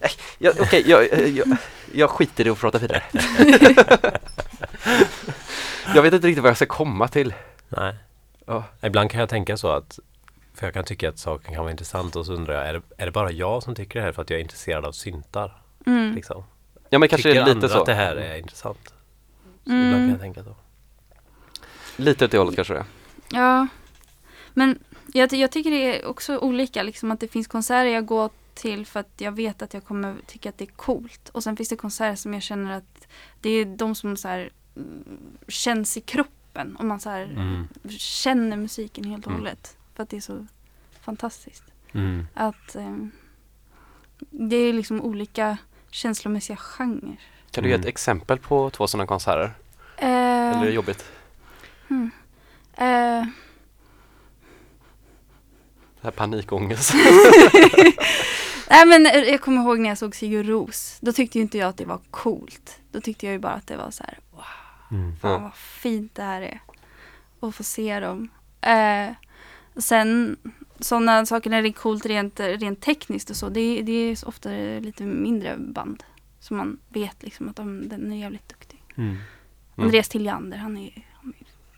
äh, 0.00 0.10
jag, 0.38 0.54
okej, 0.60 0.84
jag, 0.86 1.08
jag, 1.12 1.28
jag, 1.28 1.56
jag 1.92 2.10
skiter 2.10 2.46
i 2.46 2.50
att 2.50 2.58
prata 2.58 2.78
vidare. 2.78 3.02
jag 5.94 6.02
vet 6.02 6.12
inte 6.14 6.26
riktigt 6.26 6.42
vad 6.42 6.50
jag 6.50 6.56
ska 6.56 6.66
komma 6.66 7.08
till. 7.08 7.34
Nej. 7.68 7.94
Ja. 8.46 8.64
Ibland 8.82 9.10
kan 9.10 9.20
jag 9.20 9.28
tänka 9.28 9.56
så 9.56 9.68
att 9.68 9.98
för 10.54 10.66
jag 10.66 10.74
kan 10.74 10.84
tycka 10.84 11.08
att 11.08 11.18
saken 11.18 11.54
kan 11.54 11.62
vara 11.62 11.70
intressant 11.70 12.16
och 12.16 12.26
så 12.26 12.32
undrar 12.32 12.54
jag, 12.54 12.68
är 12.68 12.72
det, 12.72 12.82
är 12.96 13.06
det 13.06 13.12
bara 13.12 13.30
jag 13.30 13.62
som 13.62 13.74
tycker 13.74 13.98
det 13.98 14.04
här 14.04 14.12
för 14.12 14.22
att 14.22 14.30
jag 14.30 14.38
är 14.38 14.42
intresserad 14.42 14.84
av 14.84 14.92
syntar? 14.92 15.62
Mm. 15.86 16.14
Liksom? 16.14 16.44
Ja 16.90 16.98
men 16.98 17.08
kanske 17.08 17.28
tycker 17.28 17.40
är 17.40 17.44
lite 17.44 17.56
andra 17.56 17.68
så. 17.68 17.80
att 17.80 17.86
det 17.86 17.94
här 17.94 18.16
är 18.16 18.36
intressant? 18.38 18.94
Så 19.64 19.70
ibland 19.72 19.92
kan 19.92 19.94
Mm. 19.94 20.10
jag 20.10 20.20
tänka 20.20 20.44
så. 20.44 20.54
Lite 21.96 22.24
åt 22.24 22.30
det 22.30 22.38
hållet 22.38 22.54
kanske 22.56 22.74
det. 22.74 22.84
Ja. 23.30 23.66
Men 24.54 24.78
jag, 25.12 25.32
jag 25.32 25.52
tycker 25.52 25.70
det 25.70 26.00
är 26.00 26.06
också 26.06 26.38
olika. 26.38 26.82
Liksom, 26.82 27.10
att 27.10 27.20
det 27.20 27.28
finns 27.28 27.46
konserter 27.48 27.84
jag 27.90 28.06
går 28.06 28.30
till 28.54 28.86
för 28.86 29.00
att 29.00 29.12
jag 29.16 29.32
vet 29.32 29.62
att 29.62 29.74
jag 29.74 29.84
kommer 29.84 30.14
tycka 30.26 30.48
att 30.48 30.58
det 30.58 30.64
är 30.64 30.72
coolt. 30.76 31.28
Och 31.28 31.42
sen 31.42 31.56
finns 31.56 31.68
det 31.68 31.76
konserter 31.76 32.16
som 32.16 32.34
jag 32.34 32.42
känner 32.42 32.76
att 32.76 33.08
det 33.40 33.50
är 33.50 33.64
de 33.64 33.94
som 33.94 34.16
så 34.16 34.28
här, 34.28 34.38
mm, 34.38 34.50
känns 35.48 35.96
i 35.96 36.00
kroppen. 36.00 36.76
Och 36.76 36.84
man 36.84 37.00
så 37.00 37.10
här, 37.10 37.22
Mm. 37.22 37.68
känner 37.98 38.56
musiken 38.56 39.04
helt 39.04 39.26
och 39.26 39.32
Mm. 39.32 39.40
hållet. 39.40 39.76
För 39.94 40.02
att 40.02 40.08
det 40.08 40.16
är 40.16 40.20
så 40.20 40.46
fantastiskt. 41.00 41.64
Mm. 41.92 42.26
Att 42.34 42.76
ehm, 42.76 43.10
det 44.18 44.56
är 44.56 44.72
liksom 44.72 45.00
olika 45.02 45.58
känslomässiga 45.90 46.56
genrer. 46.56 47.20
Kan 47.50 47.64
du 47.64 47.68
ge 47.70 47.74
ett 47.74 47.78
Mm. 47.80 47.88
exempel 47.88 48.38
på 48.38 48.70
två 48.70 48.86
sådana 48.86 49.06
konserter? 49.06 49.54
Eh, 49.96 50.06
Eller 50.08 50.60
är 50.62 50.64
det 50.64 50.70
jobbigt? 50.72 51.04
hmm. 51.88 52.10
Eh, 52.74 53.24
Det 56.00 56.04
här 56.06 56.10
panikångest. 56.10 56.92
Nej 58.70 58.86
men 58.86 59.06
eh, 59.06 59.12
jag 59.16 59.40
kommer 59.40 59.62
ihåg 59.62 59.78
när 59.78 59.88
jag 59.88 59.98
såg 59.98 60.16
Sigur 60.16 60.44
Ros. 60.44 60.98
Då 61.00 61.12
tyckte 61.12 61.38
ju 61.38 61.42
inte 61.42 61.58
jag 61.58 61.68
att 61.68 61.76
det 61.76 61.84
var 61.84 62.00
coolt. 62.10 62.78
Då 62.92 63.00
tyckte 63.00 63.26
jag 63.26 63.32
ju 63.32 63.38
bara 63.38 63.52
att 63.52 63.66
det 63.66 63.76
var 63.76 63.90
så 63.90 64.02
här, 64.04 64.18
Mm. 64.90 65.16
fan 65.16 65.30
Ja. 65.32 65.38
vad 65.38 65.54
fint 65.54 66.14
det 66.14 66.22
här 66.22 66.42
är. 66.42 66.60
Och 67.40 67.54
få 67.54 67.62
se 67.62 68.00
dem. 68.00 68.28
Eh, 68.60 69.10
sen 69.76 70.36
sådana 70.80 71.26
saker 71.26 71.50
när 71.50 71.62
det 71.62 71.68
är 71.68 71.72
coolt 71.72 72.06
rent, 72.06 72.40
rent 72.40 72.80
tekniskt 72.80 73.30
och 73.30 73.36
så. 73.36 73.48
Det, 73.48 73.82
det 73.82 73.92
är 73.92 74.28
ofta 74.28 74.48
lite 74.80 75.02
mindre 75.02 75.56
band. 75.58 76.04
Så 76.40 76.54
man 76.54 76.78
vet 76.88 77.22
liksom 77.22 77.48
att 77.48 77.56
de, 77.56 77.88
den 77.88 78.12
är 78.12 78.16
jävligt 78.16 78.48
duktig. 78.48 78.82
Mm. 78.96 79.08
Mm. 79.10 79.20
Andreas 79.76 80.08
Tilliander, 80.08 80.58
han 80.58 80.76
är, 80.76 81.06
han 81.22 81.34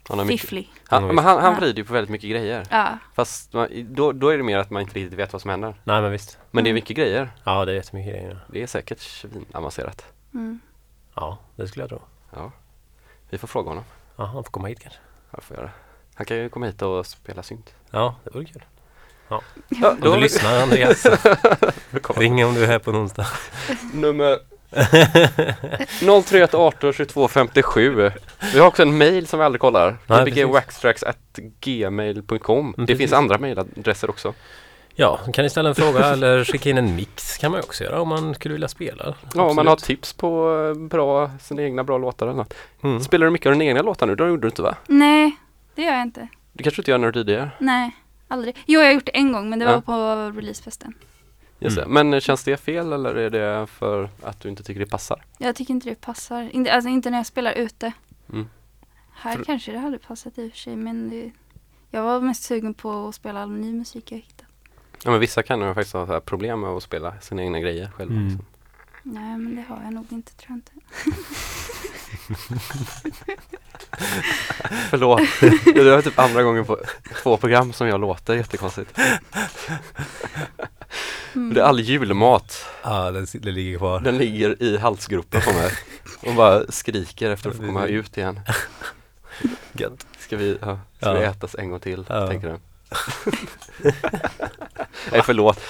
Han, 0.09 0.21
är 0.21 0.25
mycket, 0.25 0.41
fifflig. 0.41 0.73
han, 0.85 1.07
men 1.07 1.19
han, 1.19 1.41
han 1.43 1.55
vrider 1.57 1.79
ju 1.79 1.85
på 1.85 1.93
väldigt 1.93 2.11
mycket 2.11 2.31
grejer. 2.31 2.67
Ja. 2.71 2.99
Fast 3.15 3.53
man, 3.53 3.69
då, 3.95 4.13
då 4.13 4.29
är 4.29 4.37
det 4.37 4.43
mer 4.43 4.59
att 4.59 4.71
man 4.71 4.83
inte 4.83 4.95
riktigt 4.95 5.19
vet 5.19 5.33
vad 5.33 5.43
som 5.43 5.51
händer. 5.51 5.75
Nej 5.85 6.03
men 6.03 6.13
visst. 6.13 6.39
Men 6.51 6.65
det 6.65 6.69
är 6.69 6.71
Mm. 6.71 6.75
mycket 6.81 6.97
grejer. 6.97 7.31
Ja 7.45 7.65
det 7.65 7.73
är 7.73 7.77
jättemycket 7.77 8.13
grejer. 8.15 8.39
Det 8.53 8.63
är 8.63 8.67
säkert 8.67 9.01
svinavancerat. 9.01 10.05
Mm. 10.35 10.61
Ja 11.15 11.39
det 11.57 11.69
skulle 11.69 11.83
jag 11.83 11.89
tro. 11.91 12.03
Ja. 12.33 12.53
Vi 13.31 13.39
får 13.39 13.49
fråga 13.49 13.69
honom. 13.69 13.85
Ja 14.17 14.25
han 14.25 14.45
får 14.45 14.51
komma 14.51 14.69
hit 14.69 14.81
kanske. 14.81 15.01
Jag 15.31 15.43
får 15.43 15.57
göra. 15.57 15.71
Han 16.15 16.27
kan 16.27 16.37
ju 16.37 16.49
komma 16.49 16.67
hit 16.67 16.83
och 16.83 17.07
spela 17.07 17.43
synt. 17.43 17.75
Ja 17.91 18.15
det 18.25 18.31
vore 18.35 18.45
kul. 18.45 18.65
Ja, 19.29 19.43
Om 19.91 20.01
du 20.01 20.17
lyssnar 20.17 20.63
Andreas, 20.63 21.07
ring 22.17 22.45
om 22.45 22.55
du 22.55 22.63
är 22.63 22.67
här 22.67 22.79
på 22.79 22.91
en 22.91 22.97
onsdag. 22.97 23.27
Nummer 23.95 24.39
031 26.23 26.55
18 26.55 26.93
22 26.93 27.29
57. 27.29 28.11
Vi 28.53 28.59
har 28.59 28.67
också 28.67 28.83
en 28.83 28.99
mail 28.99 29.27
som 29.27 29.39
vi 29.39 29.45
aldrig 29.45 29.61
kollar. 29.61 29.97
Gbgwaxtrax.gmail.com 30.27 32.59
Mm, 32.61 32.73
Det 32.77 32.87
precis. 32.87 32.99
finns 32.99 33.13
andra 33.13 33.39
mailadresser 33.39 34.11
också. 34.11 34.35
Ja, 34.95 35.21
kan 35.33 35.43
ni 35.43 35.51
ställa 35.51 35.69
en 35.69 35.75
fråga 35.75 36.07
eller 36.07 36.45
skicka 36.45 36.71
in 36.71 36.79
en 36.79 36.97
mix 36.97 37.39
kan 37.39 37.53
man 37.53 37.61
också 37.61 37.85
göra 37.85 38.01
om 38.01 38.09
man 38.09 38.35
skulle 38.35 38.53
vilja 38.53 38.69
spela. 38.69 39.15
Ja, 39.35 39.43
om 39.51 39.57
man 39.57 39.67
har 39.67 39.77
tips 39.77 40.13
på 40.13 40.57
eh, 40.77 40.83
bra, 40.89 41.31
sina 41.41 41.63
egna 41.63 41.85
bra 41.85 41.99
låtar 41.99 42.27
eller 42.27 42.37
något. 42.37 42.55
Mm. 42.83 43.01
Spelar 43.01 43.25
du 43.27 43.31
mycket 43.33 43.47
av 43.47 43.53
dina 43.53 43.65
egna 43.65 43.83
låtar 43.83 44.07
nu? 44.07 44.15
Det 44.17 44.27
gjorde 44.29 44.43
du 44.43 44.49
inte 44.49 44.63
va? 44.63 44.77
Nej, 44.87 45.37
det 45.75 45.83
gör 45.83 45.93
jag 45.93 46.03
inte. 46.03 46.29
Det 46.53 46.63
kanske 46.63 46.79
du 46.79 46.83
inte 46.83 46.91
gör 47.07 47.13
du 47.13 47.25
tidigare? 47.25 47.51
Nej, 47.59 47.91
aldrig. 48.29 48.57
Jo, 48.67 48.81
jag 48.81 48.87
har 48.87 48.93
gjort 48.95 49.07
det 49.07 49.17
en 49.17 49.33
gång 49.33 49.51
men 49.51 49.59
det 49.59 49.65
var 49.67 49.73
Ja. 49.73 49.81
på 49.81 49.93
releasefesten. 50.39 50.95
Just 51.59 51.79
Mm. 51.79 51.89
det. 51.89 51.95
Men 51.95 52.15
eh, 52.15 52.21
känns 52.21 52.45
det 52.45 52.57
fel 52.57 52.93
eller 52.93 53.15
är 53.15 53.31
det 53.31 53.67
för 53.67 54.09
att 54.23 54.41
du 54.41 54.49
inte 54.49 54.63
tycker 54.63 54.81
det 54.81 54.87
passar? 54.87 55.23
Jag 55.39 55.57
tycker 55.57 55.75
inte 55.75 55.89
det 55.89 56.01
passar. 56.01 56.49
Inte, 56.53 56.73
alltså 56.73 56.89
inte 56.91 57.11
när 57.11 57.19
jag 57.19 57.27
spelar 57.27 57.53
ute. 57.53 57.93
Mm. 58.33 58.47
Här 59.13 59.37
För- 59.37 59.45
kanske 59.45 59.73
det 59.73 59.79
hade 59.79 59.99
passat 59.99 60.39
i 60.39 60.49
och 60.49 60.53
för 60.53 60.59
sig 60.59 60.77
men 60.77 61.11
det, 61.11 61.31
jag 61.91 62.03
var 62.03 62.21
mest 62.21 62.43
sugen 62.43 62.75
på 62.75 63.09
att 63.09 63.15
spela 63.15 63.43
all 63.43 63.51
ny 63.51 63.73
musik 63.73 64.13
jag 64.13 64.19
hittade. 64.19 64.45
Ja 65.05 65.11
men 65.11 65.21
vissa 65.21 65.43
kan 65.43 65.61
ju 65.61 65.75
faktiskt 65.75 65.93
ha 65.95 66.07
så 66.07 66.13
här 66.13 66.21
problem 66.21 66.61
med 66.61 66.71
att 66.71 66.83
spela 66.83 67.15
sina 67.21 67.43
egna 67.43 67.61
grejer 67.61 67.91
själva. 67.97 68.15
Mm. 68.15 68.27
liksom. 68.29 68.47
Nej 69.03 69.39
men 69.39 69.57
det 69.57 69.63
har 69.69 69.83
jag 69.85 69.93
nog 69.93 70.07
inte 70.11 70.35
tror 70.35 70.49
jag 70.49 70.57
inte. 70.57 70.73
Förlåt. 74.91 75.21
det 75.75 75.91
var 75.91 76.03
typ 76.03 76.19
andra 76.19 76.43
gången 76.43 76.65
på 76.65 76.79
två 77.23 77.37
program 77.37 77.73
som 77.73 77.87
jag 77.89 78.01
låter 78.01 78.35
jättekonstigt. 78.35 78.99
Mm. 81.35 81.55
Det 81.55 81.61
är 81.61 81.65
all 81.65 81.81
julmat. 81.81 82.67
Ja, 82.83 83.11
den, 83.11 83.27
det 83.33 83.51
ligger 83.51 83.79
kvar. 83.79 84.01
Den 84.01 84.19
ligger 84.19 84.63
i 84.63 84.79
halsgropen 84.79 85.41
på 85.41 85.53
mig 85.53 85.71
och 86.27 86.35
bara 86.35 86.63
skriker 86.69 87.31
efter 87.31 87.51
att 87.51 87.57
få 87.57 87.63
komma 87.67 87.87
ut 87.87 88.17
igen. 88.17 88.41
Ska 90.19 90.37
vi, 90.37 90.59
ja, 90.61 90.79
ska 90.99 91.13
vi 91.13 91.23
Ja. 91.23 91.31
ätas 91.31 91.55
en 91.59 91.71
gång 91.71 91.81
till, 91.81 92.05
Ja. 92.09 92.27
tänker 92.27 92.49
du? 92.49 92.59
Nej 95.13 95.23
förlåt. 95.25 95.61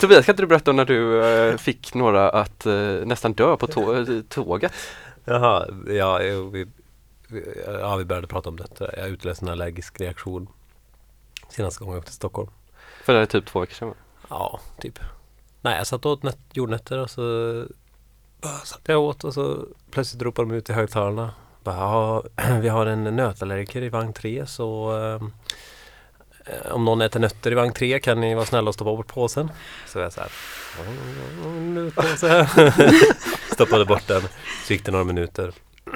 Tobias, 0.00 0.26
kan 0.26 0.32
inte 0.32 0.42
du 0.42 0.46
berätta 0.46 0.70
om 0.70 0.76
när 0.76 0.84
du 0.84 1.24
eh, 1.24 1.56
fick 1.56 1.94
några 1.94 2.30
att 2.30 2.66
eh, 2.66 2.72
nästan 3.04 3.32
dö 3.32 3.56
på 3.56 3.66
tå- 3.66 4.22
tåget? 4.28 4.72
Jaha, 5.24 5.66
ja, 5.88 6.18
vi, 6.52 6.66
ja, 7.80 7.96
vi 7.96 8.04
började 8.04 8.26
prata 8.26 8.48
om 8.48 8.56
detta. 8.56 8.96
Jag 8.96 9.08
utlöste 9.08 9.44
en 9.44 9.48
allergisk 9.52 10.00
reaktion 10.00 10.48
senaste 11.48 11.80
gången 11.80 11.92
jag 11.94 11.98
åkte 11.98 12.10
till 12.10 12.16
Stockholm. 12.16 12.50
För 13.04 13.14
det 13.14 13.20
är 13.20 13.26
typ 13.26 13.46
två 13.46 13.60
veckor 13.60 13.74
sedan 13.74 13.88
va? 13.88 13.94
Ja, 14.28 14.60
typ. 14.80 14.98
Nej, 15.60 15.76
jag 15.76 15.86
satt 15.86 16.06
och 16.06 16.12
åt 16.12 16.22
nöt, 16.22 16.38
jordnötter 16.52 16.98
och 16.98 17.10
så 17.10 17.64
bara 18.40 18.58
satt 18.58 18.80
jag 18.84 19.00
åt 19.00 19.24
och 19.24 19.34
så 19.34 19.66
plötsligt 19.90 20.22
ropade 20.22 20.48
de 20.48 20.54
ut 20.54 20.70
i 20.70 20.72
högtalarna. 20.72 21.34
Bara, 21.64 21.76
ja, 21.76 22.22
vi 22.60 22.68
har 22.68 22.86
en 22.86 23.04
nötallergiker 23.04 23.82
i 23.82 23.88
vagn 23.88 24.12
3 24.12 24.46
så 24.46 24.98
eh, 24.98 25.22
om 26.70 26.84
någon 26.84 27.00
äter 27.00 27.20
nötter 27.20 27.50
i 27.52 27.54
vagn 27.54 27.72
3 27.72 27.98
kan 28.00 28.20
ni 28.20 28.34
vara 28.34 28.46
snälla 28.46 28.68
och 28.68 28.74
stoppa 28.74 28.96
bort 28.96 29.06
påsen. 29.06 29.50
Så 29.86 29.98
jag 29.98 30.12
så 30.12 30.20
här, 30.20 30.30
"Ja, 30.78 30.84
en 31.50 31.92
påse 31.94 32.28
här." 32.28 33.54
Stoppade 33.54 33.84
bort 33.84 34.06
den. 34.06 34.22
Så 34.66 34.72
gick 34.72 34.84
det 34.84 34.92
några 34.92 35.04
minuter. 35.04 35.52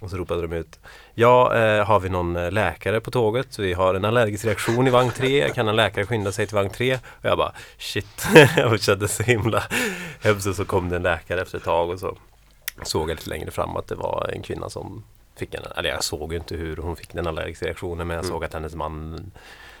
Och 0.00 0.10
så 0.10 0.16
ropade 0.16 0.42
de 0.42 0.52
ut 0.52 0.78
Ja, 1.14 1.54
eh, 1.56 1.84
har 1.84 2.00
vi 2.00 2.08
någon 2.08 2.36
eh, 2.36 2.50
läkare 2.52 3.00
på 3.00 3.10
tåget? 3.10 3.58
Vi 3.58 3.72
har 3.72 3.94
en 3.94 4.04
allergisk 4.04 4.44
reaktion 4.44 4.86
i 4.86 4.90
vagn 4.90 5.10
3. 5.10 5.50
Kan 5.54 5.68
en 5.68 5.76
läkare 5.76 6.06
skynda 6.06 6.32
sig 6.32 6.46
till 6.46 6.54
vagn 6.56 6.70
3? 6.70 6.94
Och 6.94 7.24
jag 7.24 7.38
bara 7.38 7.52
shit, 7.78 8.26
jag 8.56 8.80
kände 8.82 9.08
så 9.08 9.22
himla 9.22 9.62
hemskt. 10.22 10.54
Så 10.56 10.64
kom 10.64 10.88
det 10.88 10.96
en 10.96 11.02
läkare 11.02 11.40
efter 11.42 11.58
ett 11.58 11.64
tag 11.64 11.90
och 11.90 12.00
så 12.00 12.16
såg 12.82 13.10
jag 13.10 13.16
lite 13.16 13.30
längre 13.30 13.50
fram 13.50 13.76
att 13.76 13.88
det 13.88 13.94
var 13.94 14.30
en 14.34 14.42
kvinna 14.42 14.70
som 14.70 15.04
fick 15.36 15.54
en, 15.54 15.62
eller 15.76 15.88
jag 15.90 16.04
såg 16.04 16.34
inte 16.34 16.56
hur 16.56 16.76
hon 16.76 16.96
fick 16.96 17.12
den 17.12 17.26
allergiska 17.26 17.66
reaktionen 17.66 18.06
men 18.06 18.14
jag 18.14 18.24
Mm. 18.24 18.34
såg 18.34 18.44
att 18.44 18.54
hennes 18.54 18.74
man 18.74 19.20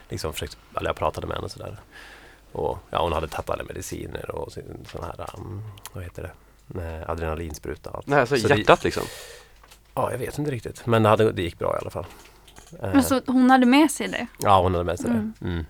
liksom 0.08 0.32
försökte, 0.32 0.56
eller 0.76 0.88
jag 0.88 0.96
pratade 0.96 1.26
med 1.26 1.36
henne 1.36 1.48
sådär. 1.48 1.76
Och 2.52 2.78
ja, 2.90 3.02
hon 3.02 3.12
hade 3.12 3.28
tagit 3.28 3.50
alla 3.50 3.64
mediciner 3.64 4.30
och 4.30 4.52
sån 4.52 5.02
här, 5.04 5.26
um, 5.38 5.62
vad 5.92 6.04
heter 6.04 6.22
det, 6.22 6.30
Eh, 6.82 7.10
adrenalinspruta. 7.10 7.90
allt. 7.90 8.06
Nej, 8.06 8.20
alltså 8.20 8.36
Så 8.36 8.48
det- 8.48 8.56
hjärtat 8.58 8.84
liksom. 8.84 9.02
Ja, 9.94 10.10
jag 10.10 10.18
vet 10.18 10.38
inte 10.38 10.50
riktigt. 10.50 10.86
Men 10.86 11.02
det, 11.02 11.08
hade, 11.08 11.32
det 11.32 11.42
gick 11.42 11.58
bra 11.58 11.76
i 11.76 11.80
alla 11.80 11.90
fall. 11.90 12.04
Eh, 12.82 12.90
Men 12.92 13.02
så 13.02 13.20
hon 13.26 13.50
hade 13.50 13.66
med 13.66 13.90
sig 13.90 14.08
det. 14.08 14.26
Ja, 14.38 14.60
hon 14.62 14.72
hade 14.74 14.84
med 14.84 14.98
sig 15.00 15.10
Mm. 15.10 15.32
det. 15.38 15.46
Mm. 15.48 15.66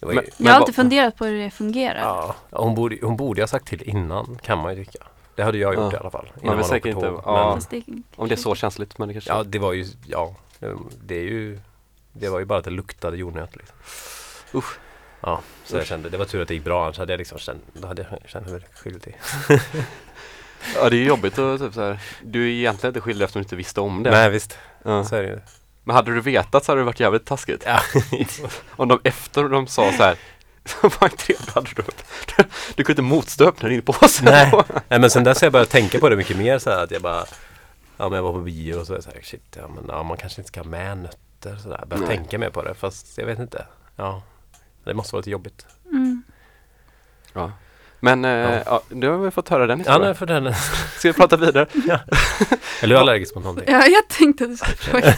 det 0.00 0.06
var 0.06 0.12
ju, 0.12 0.20
Men- 0.20 0.46
Jag 0.46 0.52
har 0.52 0.60
alltid 0.60 0.74
funderat 0.74 1.16
på 1.16 1.24
hur 1.24 1.38
det 1.44 1.50
fungerar. 1.50 2.00
ja, 2.00 2.34
hon, 2.50 2.74
borde, 2.74 2.98
hon 3.02 3.16
borde 3.16 3.42
ha 3.42 3.46
sagt 3.46 3.66
till 3.66 3.82
innan, 3.82 4.38
kan 4.42 4.58
man 4.58 4.76
ju 4.76 4.84
tycka. 4.84 5.04
Det 5.34 5.42
hade 5.42 5.58
jag 5.58 5.74
gjort 5.74 5.92
Ja. 5.92 5.98
i 5.98 6.00
alla 6.00 6.10
fall. 6.10 6.30
Man 6.34 6.44
innan 6.44 6.58
åker 6.58 6.68
säkert 6.68 6.94
inte- 6.94 7.06
tåg. 7.06 7.22
ja. 7.24 7.58
Men, 7.70 7.82
det, 7.86 8.02
Om 8.16 8.28
det 8.28 8.34
är 8.34 8.36
så 8.36 8.54
känsligt, 8.54 8.98
men 8.98 9.08
det 9.08 9.14
kanske... 9.14 9.30
ja, 9.30 9.42
det 9.44 9.58
var 9.58 9.72
ju, 9.72 9.86
ja, 10.06 10.34
det 11.04 11.14
är 11.16 11.22
ju, 11.24 11.60
det 12.12 12.28
var 12.28 12.38
ju 12.38 12.44
bara 12.44 12.58
att 12.58 12.64
det 12.64 12.70
luktade 12.70 13.16
jordnöt. 13.16 13.56
Liksom. 13.56 13.76
Usch. 14.54 14.78
Ja, 15.20 15.40
så 15.64 15.76
jag 15.76 15.86
kände, 15.86 16.08
det 16.08 16.16
var 16.16 16.24
tur 16.24 16.42
att 16.42 16.48
det 16.48 16.54
gick 16.54 16.64
bra, 16.64 16.84
annars 16.84 16.98
hade 16.98 17.12
jag 17.12 17.18
liksom 17.18 17.38
känt, 17.38 17.62
då 17.72 17.88
hade 17.88 18.06
jag 18.10 18.30
känt 18.30 18.50
mig 18.50 18.60
skyldig. 18.74 19.16
Ja, 20.74 20.90
det 20.90 20.96
är 20.96 20.98
ju 20.98 21.06
jobbigt 21.06 21.38
att 21.38 21.60
typ 21.60 21.74
så 21.74 21.80
här. 21.80 22.00
Du 22.22 22.42
är 22.44 22.48
egentligen 22.50 22.90
inte 22.90 23.00
skyldig 23.00 23.24
eftersom 23.24 23.42
du 23.42 23.44
inte 23.44 23.56
visste 23.56 23.80
om 23.80 24.02
det. 24.02 24.10
Nej, 24.10 24.30
visst, 24.30 24.58
Ja. 24.82 25.04
så 25.04 25.16
är 25.16 25.22
det 25.22 25.28
ju. 25.28 25.40
Men 25.84 25.96
hade 25.96 26.14
du 26.14 26.20
vetat 26.20 26.64
så 26.64 26.72
hade 26.72 26.80
det 26.80 26.84
varit 26.84 27.00
jävligt 27.00 27.24
taskigt. 27.24 27.62
Ja. 27.66 27.80
Om 28.76 28.88
de 28.88 29.00
efter 29.04 29.48
de 29.48 29.66
sa 29.66 29.92
så 29.92 30.02
här 30.02 30.16
inte 31.02 31.24
det 31.26 31.50
hade 31.54 31.68
du, 31.76 31.82
du 32.74 32.84
kunde 32.84 32.90
inte 32.90 33.02
motstå 33.02 33.44
att 33.44 33.48
öppna 33.48 33.68
din 33.68 33.82
påse. 33.82 34.24
Nej. 34.24 34.52
Nej 34.88 35.00
men 35.00 35.10
sen 35.10 35.24
dess 35.24 35.40
har 35.40 35.46
jag 35.46 35.52
börjat 35.52 35.70
tänka 35.70 35.98
på 35.98 36.08
det 36.08 36.16
mycket 36.16 36.36
mer 36.36 36.58
så 36.58 36.70
här 36.70 36.84
att 36.84 36.90
jag 36.90 37.02
bara 37.02 37.24
Ja 37.96 38.08
men 38.08 38.12
jag 38.16 38.22
var 38.22 38.32
på 38.32 38.40
bio 38.40 38.74
och 38.74 38.86
så 38.86 39.02
så 39.02 39.10
här, 39.10 39.20
shit 39.22 39.56
ja 39.56 39.68
men 39.68 39.84
ja, 39.88 40.02
man 40.02 40.16
kanske 40.16 40.40
inte 40.40 40.48
ska 40.48 40.60
ha 40.60 40.68
med 40.68 40.98
nötter 40.98 41.18
sådär. 41.42 41.84
Börjat 41.86 42.08
Nej. 42.08 42.16
tänka 42.16 42.38
mer 42.38 42.50
på 42.50 42.62
det 42.62 42.74
fast 42.74 43.18
jag 43.18 43.26
vet 43.26 43.38
inte. 43.38 43.66
Ja. 43.96 44.22
Det 44.84 44.94
måste 44.94 45.14
vara 45.14 45.20
lite 45.20 45.30
jobbigt. 45.30 45.66
mm. 45.90 46.22
Ja. 47.32 47.52
Men 48.00 48.24
eh, 48.24 48.30
Ja. 48.30 48.62
ja. 48.66 48.82
nu 48.88 49.08
har 49.08 49.18
vi 49.18 49.30
fått 49.30 49.48
höra 49.48 49.66
den 49.66 49.78
Ja 49.78 49.82
historien. 49.82 50.02
nej 50.02 50.14
för 50.14 50.26
den 50.26 50.54
Ska 50.98 51.08
vi 51.08 51.12
prata 51.12 51.36
vidare? 51.36 51.66
Eller 52.82 52.82
är 52.82 52.88
du 52.88 52.96
allergisk 52.98 53.34
mot 53.34 53.44
någonting? 53.44 53.72
Ja, 53.74 53.86
jag 53.86 54.08
tänkte 54.08 54.44
att 54.44 54.50
du 54.50 54.56
skulle 54.56 54.76
fråga. 54.76 55.14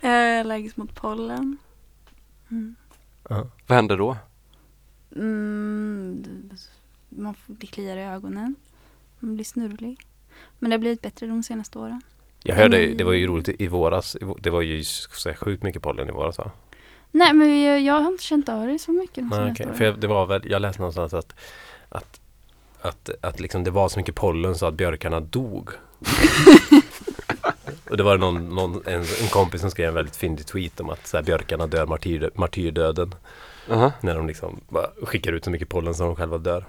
jag 0.00 0.12
är 0.12 0.40
allergisk 0.40 0.76
mot 0.76 0.94
pollen. 0.94 1.56
Mm. 2.50 2.76
Vad 3.66 3.76
händer 3.76 3.96
då? 3.96 4.16
Mm, 5.16 6.24
man 7.08 7.34
får, 7.34 7.54
det 7.54 7.66
kliar 7.66 7.96
i 7.96 8.02
ögonen. 8.04 8.54
Man 9.18 9.34
blir 9.34 9.44
snurrig. 9.44 10.06
Men 10.58 10.70
det 10.70 10.74
har 10.74 10.78
blivit 10.80 11.02
bättre 11.02 11.26
de 11.26 11.42
senaste 11.42 11.78
åren. 11.78 12.02
Jag 12.44 12.54
hörde, 12.56 12.86
det 12.86 13.04
var 13.04 13.12
ju 13.12 13.26
roligt 13.26 13.48
i 13.48 13.68
våras. 13.68 14.16
Det 14.38 14.50
var 14.50 14.62
ju 14.62 14.84
så 14.84 15.34
sjukt 15.34 15.62
mycket 15.62 15.82
pollen 15.82 16.08
i 16.08 16.12
våras 16.12 16.38
va? 16.38 16.50
Nej, 17.10 17.32
men 17.32 17.84
jag, 17.84 17.94
har 17.94 18.08
inte 18.08 18.24
känt 18.24 18.48
av 18.48 18.66
det 18.66 18.78
så 18.78 18.92
mycket 18.92 19.24
Nej, 19.24 19.40
åren. 19.40 19.74
För 19.74 19.84
jag, 19.84 20.00
det 20.00 20.06
var 20.06 20.26
väl, 20.26 20.50
jag 20.50 20.62
läste 20.62 20.80
någonstans 20.80 21.14
att 21.14 21.34
att, 21.88 22.20
att, 22.80 23.10
att 23.20 23.40
liksom 23.40 23.64
det 23.64 23.70
var 23.70 23.88
så 23.88 23.98
mycket 23.98 24.14
pollen 24.14 24.54
så 24.54 24.66
att 24.66 24.74
björkarna 24.74 25.20
dog. 25.20 25.70
Och 27.90 27.96
det 27.96 28.02
var 28.02 28.18
någon, 28.18 28.54
någon, 28.54 28.82
en, 28.86 29.00
en 29.00 29.28
kompis 29.30 29.60
som 29.60 29.70
skrev 29.70 29.88
en 29.88 29.94
väldigt 29.94 30.16
fyndig 30.16 30.46
tweet 30.46 30.80
om 30.80 30.90
att 30.90 31.06
så 31.06 31.16
här, 31.16 31.24
björkarna 31.24 31.66
dör 31.66 31.86
martyr, 31.86 32.30
martyrdöden. 32.34 33.14
Aha. 33.70 33.92
När 34.00 34.14
de 34.14 34.26
liksom 34.26 34.60
bara 34.68 34.86
skickar 35.02 35.32
ut 35.32 35.44
så 35.44 35.50
mycket 35.50 35.68
pollen 35.68 35.94
som 35.94 36.06
de 36.06 36.16
själva 36.16 36.38
dör. 36.38 36.64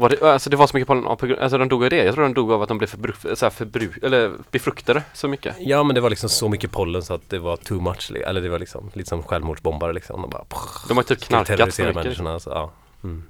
Var 0.00 0.08
det, 0.08 0.22
alltså 0.22 0.50
det 0.50 0.56
var 0.56 0.66
så 0.66 0.76
mycket 0.76 0.86
pollen 0.86 1.04
av 1.06 1.36
alltså 1.40 1.58
de 1.58 1.68
dog 1.68 1.84
av 1.84 1.90
det? 1.90 2.04
Jag 2.04 2.14
tror 2.14 2.24
de 2.24 2.34
dog 2.34 2.52
av 2.52 2.62
att 2.62 2.68
de 2.68 2.78
blev 2.78 2.86
förbru, 2.86 3.12
så 3.34 3.44
här 3.44 3.50
förbru, 3.50 3.90
eller 4.02 4.32
befruktade 4.50 5.02
så 5.12 5.28
mycket. 5.28 5.56
Ja 5.58 5.82
men 5.82 5.94
det 5.94 6.00
var 6.00 6.10
liksom 6.10 6.28
så 6.28 6.48
mycket 6.48 6.70
pollen 6.70 7.02
så 7.02 7.14
att 7.14 7.30
det 7.30 7.38
var 7.38 7.56
too 7.56 7.80
much. 7.80 8.12
Eller 8.26 8.40
det 8.40 8.48
var 8.48 8.58
liksom 8.58 8.90
lite 8.94 9.08
som 9.08 9.22
självmordsbombare 9.22 9.92
liksom. 9.92 10.22
De 10.22 10.30
bara 10.30 10.44
De 10.88 10.96
har 10.96 11.04
typ 11.04 11.20
knarkat 11.20 11.74
så 11.74 11.84
mycket. 11.84 12.42
Så, 12.42 12.50
ja. 12.50 12.72
mm. 13.04 13.22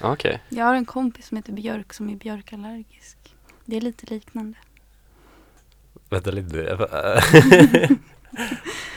Okej. 0.00 0.42
Jag 0.48 0.64
har 0.64 0.74
en 0.74 0.86
kompis 0.86 1.26
som 1.26 1.36
heter 1.36 1.52
Björk 1.52 1.92
som 1.92 2.10
är 2.10 2.16
björkallergisk. 2.16 3.18
Det 3.64 3.76
är 3.76 3.80
lite 3.80 4.06
liknande. 4.14 4.58
Vänta 6.08 6.30
lite. 6.30 6.58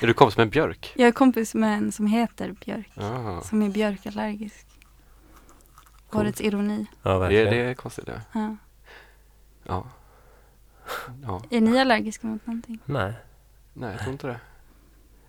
Är 0.02 0.08
du 0.08 0.14
kompis 0.14 0.38
med 0.38 0.44
en 0.44 0.50
björk? 0.50 0.94
Jag 0.96 1.08
är 1.08 1.12
kompis 1.12 1.54
med 1.54 1.78
en 1.78 1.92
som 1.92 2.08
heter 2.08 2.56
Björk. 2.66 2.92
Ah. 2.96 3.42
Som 3.42 3.62
är 3.62 3.70
björkallergisk. 3.70 4.68
Coolt. 6.12 6.24
Årets 6.26 6.42
ironi. 6.42 6.86
ja 7.04 7.12
Det, 7.14 7.20
verkligen. 7.20 7.46
det 7.54 7.58
är 7.58 7.74
konstigt 7.74 8.06
det. 8.06 8.22
Ja. 8.34 8.56
Ja. 9.64 9.84
Ja. 11.24 11.42
Är 11.50 11.62
ni 11.62 11.80
allergiska 11.80 12.28
mot 12.28 12.48
någonting? 12.48 12.80
Nej. 12.86 13.14
Nej, 13.74 13.92
jag 13.92 14.00
tror 14.00 14.12
inte 14.12 14.28
det. 14.28 14.40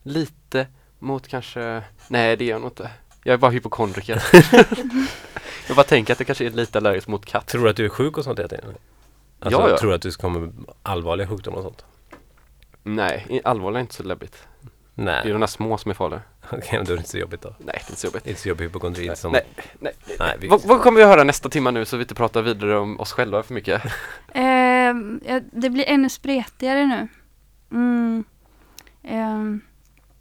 Lite 0.03 0.67
mot 0.99 1.29
kanske, 1.29 1.83
nej 2.09 2.37
det 2.37 2.45
är 2.45 2.49
jag 2.49 2.61
nog 2.61 2.71
inte. 2.71 2.91
Jag 3.25 3.33
är 3.35 3.39
bara 3.39 3.51
hypokondriker. 3.51 4.23
jag 5.69 5.77
bara 5.77 5.85
tänker 5.87 6.13
att 6.13 6.21
jag 6.21 6.27
kanske 6.27 6.47
är 6.47 6.51
lite 6.51 6.79
allergisk 6.79 7.09
mot 7.09 7.25
katt. 7.27 7.47
Tror 7.47 7.65
du 7.65 7.71
att 7.71 7.77
du 7.77 7.85
är 7.85 7.89
sjuk 7.89 8.19
och 8.19 8.25
sånt 8.25 8.39
hela 8.39 8.49
tiden? 8.49 8.65
Alltså, 9.41 9.61
Ja, 9.61 9.69
ja. 9.69 9.79
Tror 9.79 9.91
du 9.91 9.97
att 9.97 10.03
du 10.03 10.11
kommer 10.13 10.53
allvarliga 10.83 11.29
sjukdomar 11.29 11.59
och 11.59 11.65
sånt? 11.65 11.85
Nej, 12.83 13.41
allvarligt 13.45 13.77
är 13.77 13.81
inte 13.81 13.95
så 13.95 14.03
läbbigt. 14.03 14.47
Det 14.95 15.03
är 15.03 15.05
Nej, 15.05 15.33
de 15.33 15.41
där 15.41 15.47
små 15.47 15.79
som 15.79 15.91
är 15.91 15.95
farliga. 15.95 16.23
okej 16.51 16.69
men 16.73 16.85
då 16.85 16.93
är 16.93 16.97
det 16.97 17.01
inte 17.01 17.11
så 17.11 17.19
jobbigt 17.19 17.43
då. 17.43 17.55
Nej, 17.59 17.67
det 17.67 17.73
är 17.73 17.91
inte 17.91 18.01
så 18.01 18.07
jobbigt. 18.07 18.27
Inte 18.27 18.41
så 18.41 18.49
jobbig 18.49 18.65
hypokondri 18.65 19.07
Nej, 19.07 19.17
som... 19.17 19.33
nej, 19.33 19.47
nej. 19.79 19.93
Nej, 20.19 20.37
vi... 20.41 20.49
Vad, 20.49 20.63
vad 20.65 20.83
kommer 20.83 20.97
vi 20.97 21.03
att 21.03 21.11
höra 21.11 21.25
nästa 21.25 21.49
timma 21.49 21.71
nu 21.71 21.85
så 21.85 21.97
vi 21.97 22.03
inte 22.03 22.15
pratar 22.15 22.43
vidare 22.43 22.79
om 22.79 23.01
oss 23.01 23.13
själva 23.13 23.43
för 23.43 23.55
mycket? 23.55 23.83
Ehm, 24.33 25.21
ja, 25.27 25.41
det 25.53 25.71
blir 25.71 25.85
ännu 25.89 26.09
spretigare 26.09 26.87
nu. 26.87 27.09
Mm. 27.71 28.25
Ehm, 29.03 29.61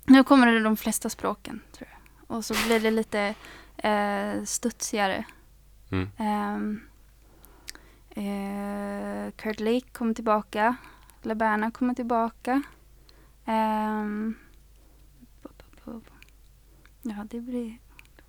nu 0.05 0.23
kommer 0.23 0.47
det 0.47 0.59
de 0.59 0.77
flesta 0.77 1.09
språken 1.09 1.61
tror 1.71 1.89
jag. 1.91 2.35
Och 2.37 2.45
så 2.45 2.53
blir 2.65 2.79
det 2.79 2.91
lite 2.91 3.35
uh, 3.85 4.43
studsigare. 4.43 5.25
Mm. 5.91 6.09
Ehm, 6.17 6.81
eh, 8.09 9.31
Kurt 9.35 9.59
Lake 9.59 9.85
kommer 9.91 10.13
tillbaka. 10.13 10.75
Laberna 11.21 11.71
kommer 11.71 11.93
tillbaka. 11.93 12.61
Bu- 15.85 16.01
ja, 17.01 17.25
det 17.29 17.39
blir... 17.39 17.77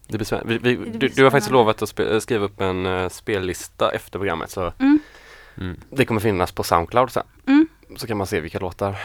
Det 0.06 0.18
blir 0.18 0.24
spännande. 0.26 0.58
Vi, 0.58 0.76
vi, 0.76 0.90
du, 0.90 1.08
du 1.08 1.24
har 1.24 1.30
faktiskt 1.30 1.50
lovat 1.52 1.82
att 1.82 1.88
spe, 1.88 2.20
skriva 2.20 2.44
upp 2.44 2.60
en 2.60 2.86
uh, 2.86 3.08
spellista 3.08 3.90
efter 3.90 4.10
programmet 4.18 4.50
så 4.50 4.72
Mm. 4.78 4.98
Mm. 5.56 5.80
det 5.90 6.04
kommer 6.04 6.20
finnas 6.20 6.52
på 6.52 6.62
Soundcloud 6.62 7.10
sen. 7.10 7.22
Mm. 7.46 7.68
Så 7.96 8.06
kan 8.06 8.16
man 8.16 8.26
se 8.26 8.40
vilka 8.40 8.58
låtar 8.58 8.96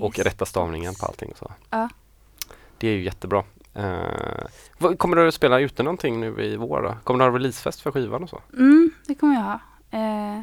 och 0.00 0.18
Yes. 0.18 0.26
rätta 0.26 0.44
stavningen 0.46 0.94
på 1.00 1.06
allting 1.06 1.30
och 1.30 1.38
så. 1.38 1.52
Ja. 1.70 1.88
Det 2.78 2.88
är 2.88 2.92
ju 2.92 3.02
jättebra. 3.02 3.44
Vad- 4.78 4.98
kommer 4.98 5.16
du 5.16 5.28
att 5.28 5.34
spela 5.34 5.60
ute 5.60 5.82
någonting 5.82 6.20
nu 6.20 6.42
i 6.42 6.56
vår 6.56 6.82
då? 6.82 6.96
Kommer 7.04 7.24
du 7.24 7.30
ha 7.30 7.38
releasefest 7.38 7.80
för 7.80 7.90
skivan 7.92 8.22
och 8.22 8.30
så? 8.30 8.40
Mm, 8.52 8.90
det 9.06 9.14
kommer 9.14 9.34
jag 9.34 9.40
ha. 9.42 9.60
Eh, 9.90 10.42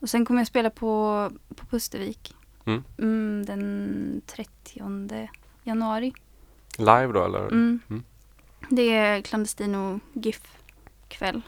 och 0.00 0.08
sen 0.10 0.24
kommer 0.26 0.40
jag 0.40 0.46
spela 0.46 0.70
på, 0.70 1.30
på 1.56 1.66
Pustervik. 1.66 2.34
Mm. 2.64 2.84
Mm, 2.98 3.44
den 3.46 4.22
30 4.26 5.28
januari. 5.64 6.12
Live 6.78 7.12
då 7.12 7.24
eller? 7.24 7.38
Mm. 7.46 7.80
Mm. 7.90 8.02
Det 8.68 8.96
är 8.96 9.22
Clandestino 9.22 10.00
GIF-kväll. 10.12 11.42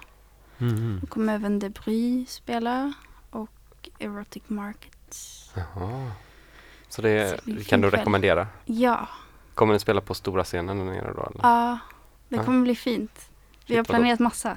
Mm. 0.59 0.99
Då 1.01 1.07
kommer 1.07 1.35
även 1.35 1.59
Debris 1.59 2.31
spela 2.31 2.93
och 3.31 3.51
Erotic 3.99 4.43
Markets. 4.47 5.51
Jaha. 5.57 6.11
Så 6.89 7.03
det 7.03 7.41
Så 7.45 7.64
kan 7.64 7.81
du 7.81 7.91
kväll. 7.91 8.01
rekommendera? 8.01 8.47
Ja, 8.64 9.09
Kommer 9.55 9.72
ni 9.72 9.79
spela 9.81 10.01
på 10.01 10.14
stora 10.14 10.45
scenen 10.45 10.79
där 10.79 10.85
nere 10.85 11.12
då? 11.16 11.22
Eller? 11.22 11.41
ja 11.43 11.79
det 12.29 12.37
Ja. 12.37 12.45
kommer 12.45 12.62
bli 12.62 12.77
fint. 12.77 13.31
Vi 13.66 13.77
har 13.77 13.85
planerat 13.85 14.20
massa. 14.20 14.57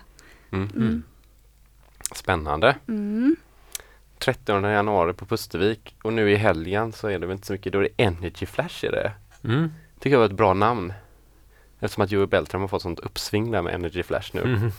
Mm. 0.51 0.69
Mm. 0.75 1.03
Spännande. 2.15 2.75
Mm. 2.87 3.35
30 4.19 4.51
januari 4.69 5.13
på 5.13 5.25
Pustervik 5.25 5.95
och 6.03 6.13
nu 6.13 6.31
i 6.31 6.35
helgen 6.35 6.91
så 6.93 7.07
är 7.07 7.19
det 7.19 7.25
väl 7.27 7.35
inte 7.35 7.47
så 7.47 7.53
mycket, 7.53 7.73
då 7.73 7.79
är 7.79 7.83
det 7.83 8.03
Energy 8.03 8.45
Flash 8.45 8.85
är 8.85 8.91
det. 8.91 9.11
Mm 9.43 9.71
tycker 9.99 10.11
jag 10.11 10.19
var 10.19 10.25
ett 10.25 10.31
bra 10.31 10.53
namn. 10.53 10.93
Eftersom 11.79 12.03
att 12.03 12.11
Joey 12.11 12.27
Beltram 12.27 12.61
har 12.61 12.67
fått 12.67 12.81
sånt 12.81 12.99
uppsving 12.99 13.51
där 13.51 13.61
med 13.61 13.73
Energy 13.73 14.03
Flash 14.03 14.29
nu. 14.33 14.41
Mm. 14.41 14.71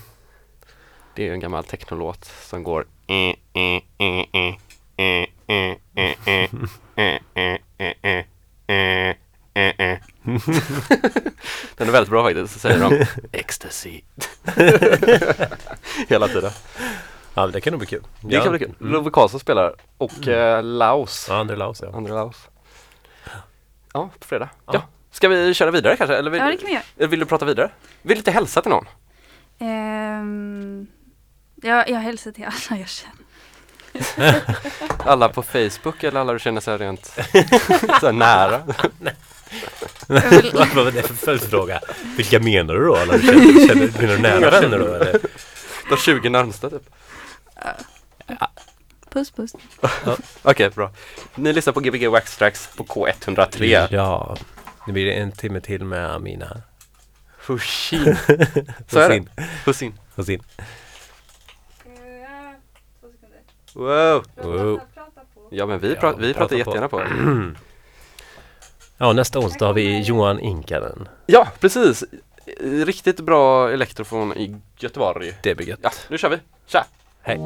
Det 1.14 1.23
är 1.23 1.27
ju 1.27 1.33
en 1.33 1.41
gammal 1.41 1.64
technolåt 1.64 2.25
som 2.25 2.62
går 2.62 2.87
Den 11.77 11.89
är 11.89 11.93
väldigt 11.93 12.11
bra 12.11 12.23
faktiskt, 12.25 12.53
så 12.53 12.59
säger 12.59 12.91
de 12.91 13.07
Ecstasy 13.33 14.01
Hela 16.09 16.29
tiden 16.29 16.51
Ja 17.35 17.47
det 17.47 17.61
kan 17.61 17.71
nog 17.71 17.79
bli 17.79 17.87
kul 17.87 18.03
Det 18.21 18.41
kan 18.41 18.51
bli 18.51 18.59
kul. 18.59 18.75
Love 18.79 19.11
Karlsson 19.11 19.41
spelar 19.41 19.75
och 19.99 20.27
Laos 20.62 21.27
Ja, 21.29 21.37
André 21.37 21.57
Laos 21.57 21.83
ja 21.83 21.91
André 21.97 22.12
Laos 22.12 22.49
Ja, 23.93 24.11
på 24.19 24.27
fredag 24.27 24.49
ja. 24.66 24.83
Ska 25.19 25.29
vi 25.29 25.55
köra 25.55 25.71
vidare 25.71 25.97
kanske? 25.97 26.16
Eller 26.16 26.31
vill, 26.31 26.41
Ja, 26.41 26.47
det 26.47 26.57
kan 26.57 26.66
vi 26.66 26.73
göra. 26.73 26.83
eller 26.99 27.09
vill 27.09 27.21
du 27.21 27.27
prata 27.27 27.45
vidare? 27.45 27.71
Vill 28.03 28.14
du 28.14 28.19
inte 28.19 28.31
hälsa 28.31 28.62
till 28.62 28.71
någon? 28.71 28.87
Ehm, 29.59 30.87
jag, 31.62 31.91
jag 31.91 31.99
hälsar 31.99 32.33
till 32.33 32.45
alla 32.45 32.79
jag 32.79 32.89
känner. 32.89 34.43
Alla 35.05 35.29
på 35.29 35.43
Facebook 35.43 36.03
eller 36.05 36.21
alla 36.21 36.33
du 36.33 36.39
känner 36.39 36.61
så 36.61 36.71
här 36.71 36.79
rent 36.79 37.05
så 38.01 38.07
här 38.07 38.12
nära? 38.12 38.62
Vill, 40.07 40.51
Vad 40.55 40.69
var 40.69 40.91
det 40.91 41.03
för 41.03 41.14
följdfråga? 41.14 41.81
Vilka 42.16 42.41
menar 42.41 42.75
du 42.75 42.85
då? 42.85 42.97
Alla 42.97 43.12
du 43.12 43.23
känner, 43.23 43.69
känner, 43.69 44.01
menar 44.01 44.16
du 44.16 44.23
nära 44.23 44.51
vänner 44.61 44.79
då 44.79 44.87
eller? 44.87 45.21
De 45.91 45.97
20 45.97 46.29
närmsta 46.29 46.71
typ. 46.71 46.91
puss 49.11 49.31
puss. 49.31 49.53
Okej, 50.43 50.71
bra. 50.71 50.91
Ni 51.35 51.53
lyssnar 51.53 51.73
på 51.73 51.81
Gbg 51.81 52.07
Wax 52.09 52.37
Tracks 52.37 52.69
på 52.77 52.85
K103. 52.85 53.89
Ja, 53.91 54.37
det 54.89 54.93
blir 54.93 55.12
en 55.12 55.32
timme 55.32 55.61
till 55.61 55.84
med 55.84 56.11
Amina 56.14 56.47
här. 56.47 56.62
Hushin. 57.47 58.16
Så 58.89 58.99
är 58.99 59.09
det. 59.09 59.24
Hussin. 59.66 59.95
Hussein. 60.16 60.43
Wow. 63.74 64.24
Wow. 64.43 64.80
Ja 65.51 65.66
men 65.66 65.78
vi, 65.80 65.95
Ja, 65.95 66.01
pra- 66.01 66.18
vi 66.18 66.34
prata 66.34 66.49
pratar 66.49 66.49
på. 66.49 66.59
jättegärna 66.59 66.89
på. 66.89 67.03
Ja, 69.00 69.13
nästa 69.13 69.38
onsdag 69.38 69.67
har 69.67 69.72
vi 69.75 70.00
Johan 70.03 70.41
Inkanen. 70.41 71.08
Ja, 71.26 71.49
precis. 71.61 72.04
Riktigt 72.61 73.21
bra 73.21 73.71
elektrofon 73.72 74.33
i 74.37 74.57
Göteborg. 74.79 75.38
Det 75.42 75.54
blir 75.54 75.67
gött. 75.68 75.79
Ja, 75.83 75.91
nu 76.08 76.18
kör 76.18 76.29
vi. 76.29 76.37
Tja! 76.67 76.84
Hej. 77.22 77.38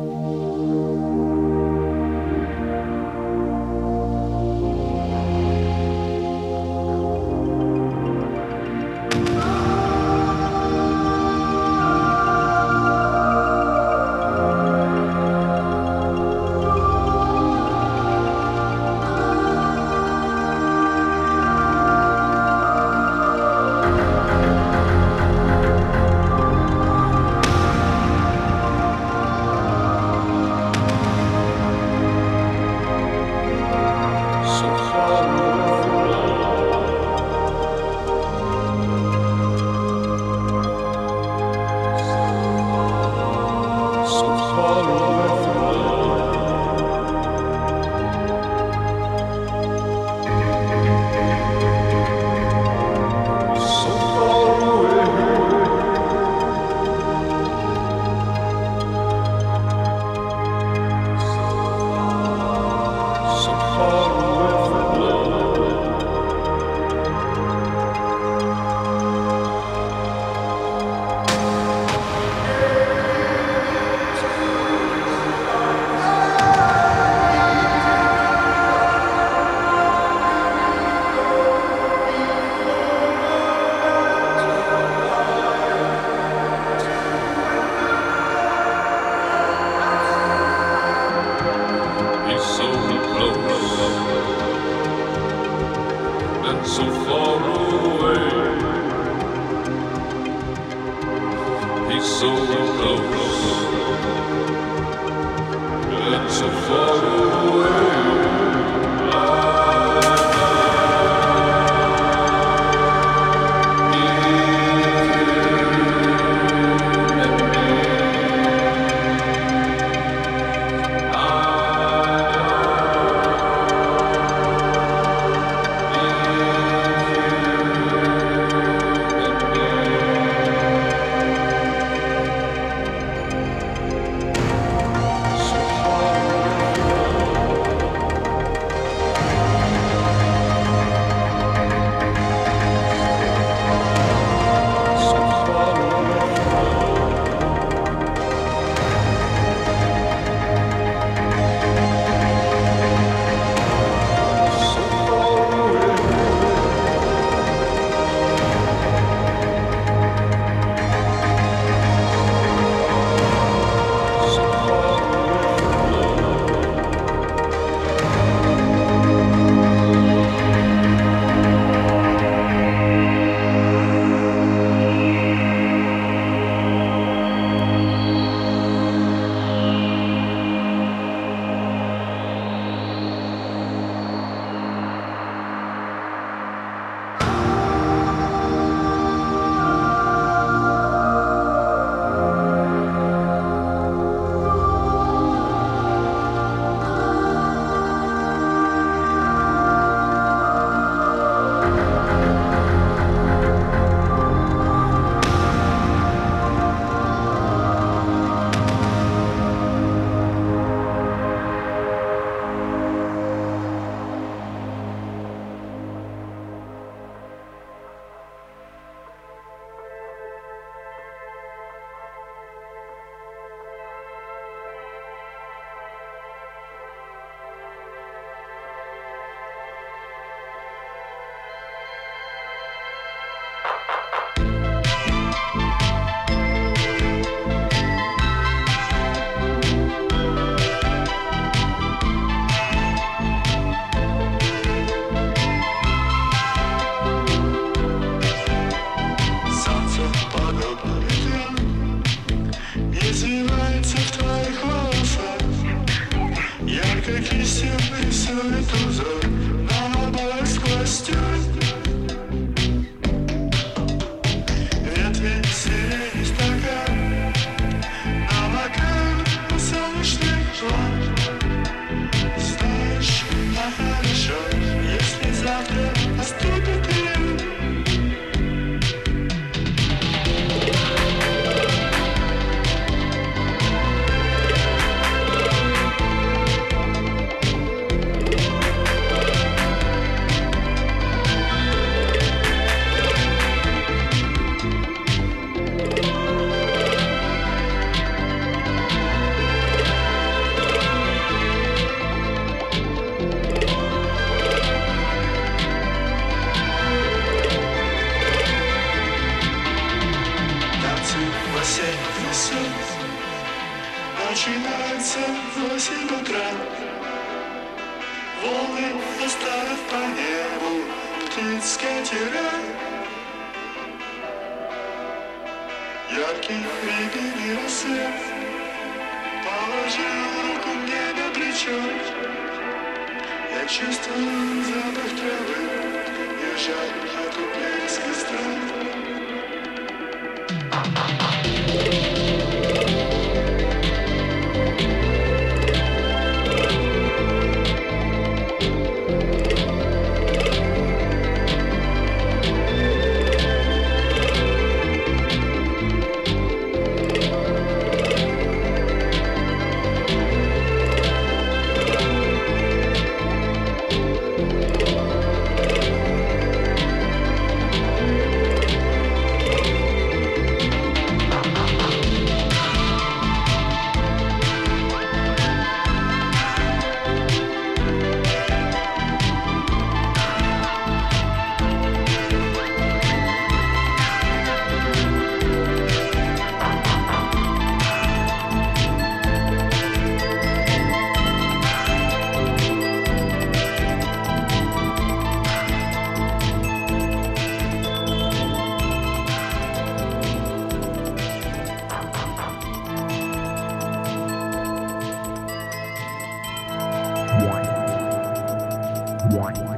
One. 409.33 409.73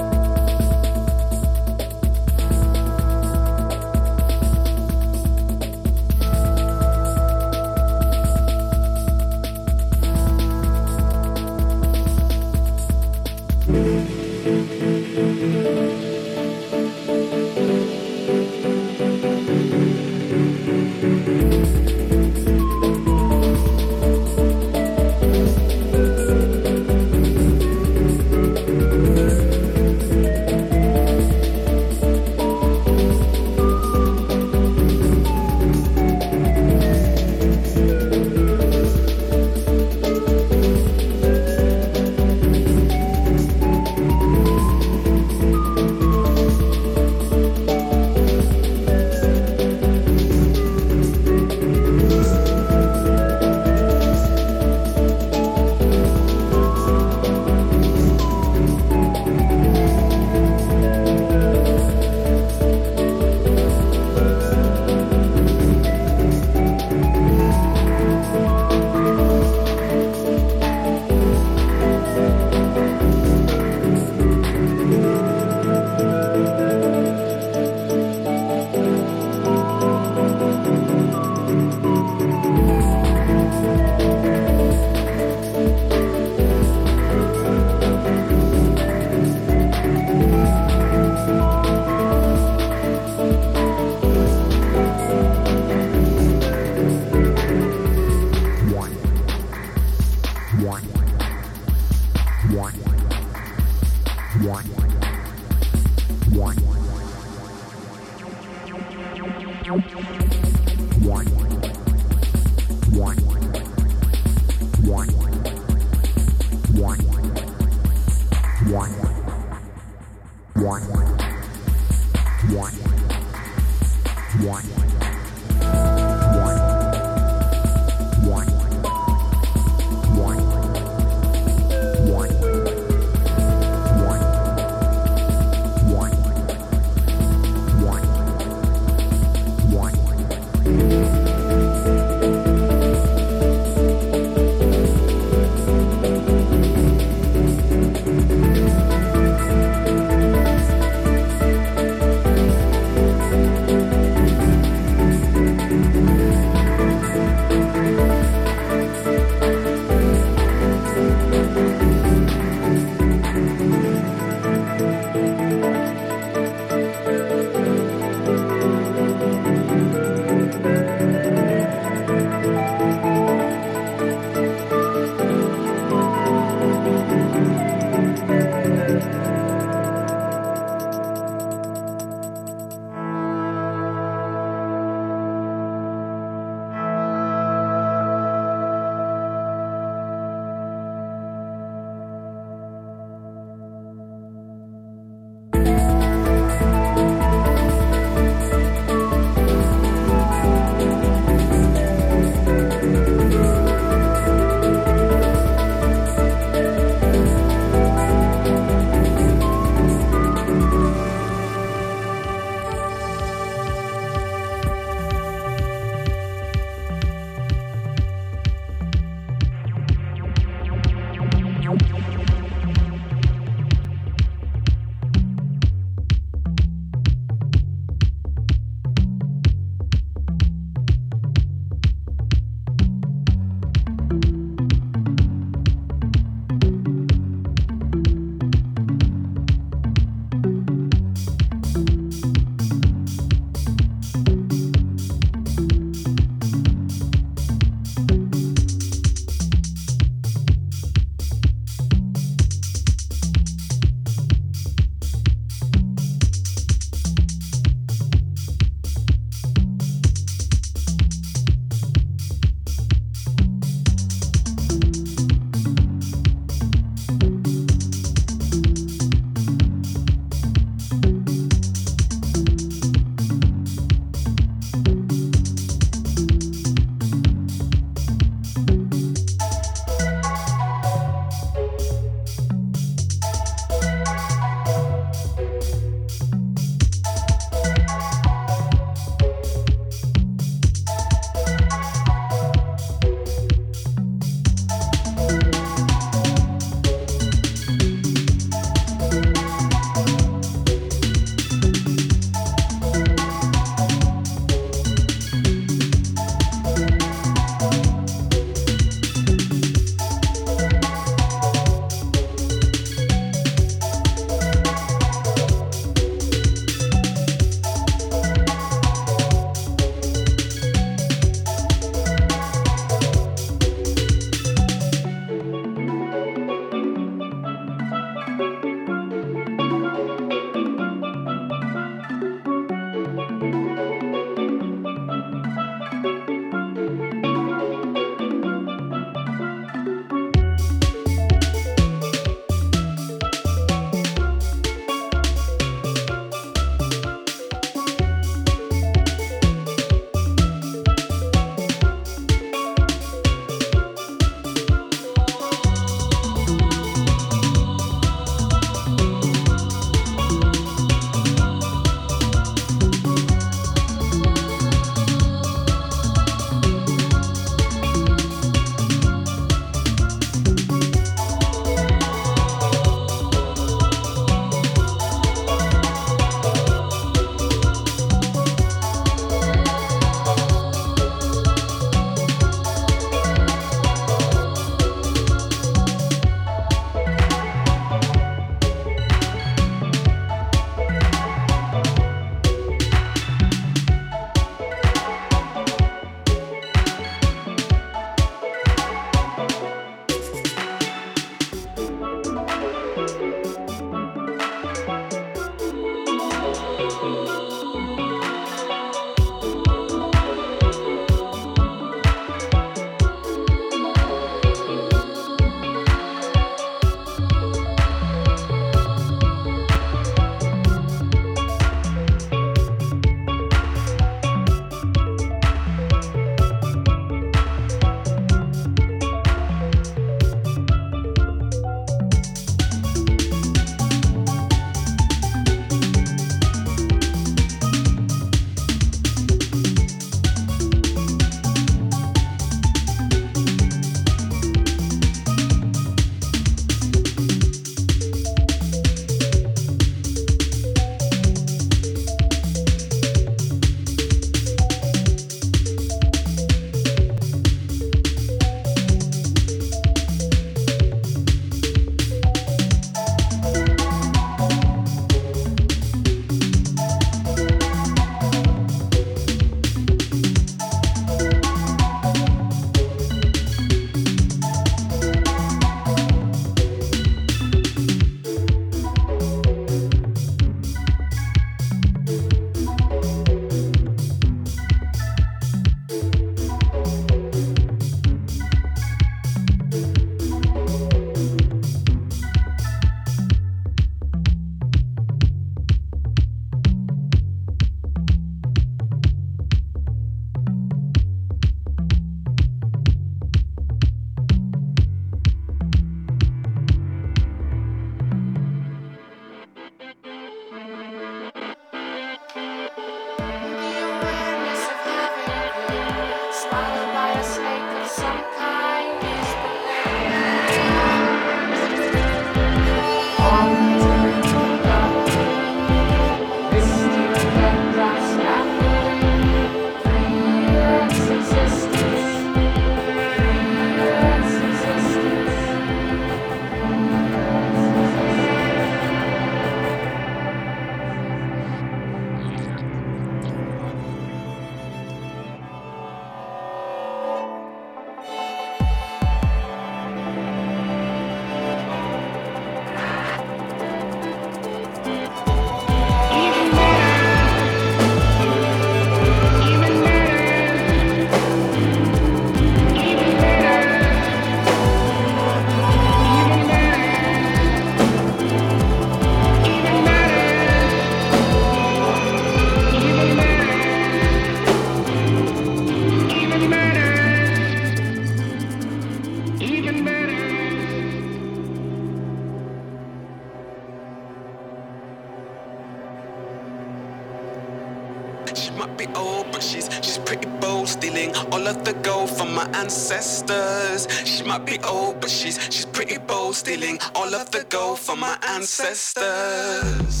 Ancestors. 592.71 593.87
She 594.05 594.23
might 594.23 594.45
be 594.45 594.57
old, 594.63 595.01
but 595.01 595.09
she's 595.09 595.37
she's 595.53 595.65
pretty 595.65 595.97
bold, 595.97 596.35
stealing 596.35 596.79
all 596.95 597.13
of 597.13 597.29
the 597.31 597.43
gold 597.49 597.79
from 597.79 597.99
my 597.99 598.17
ancestors. 598.29 600.00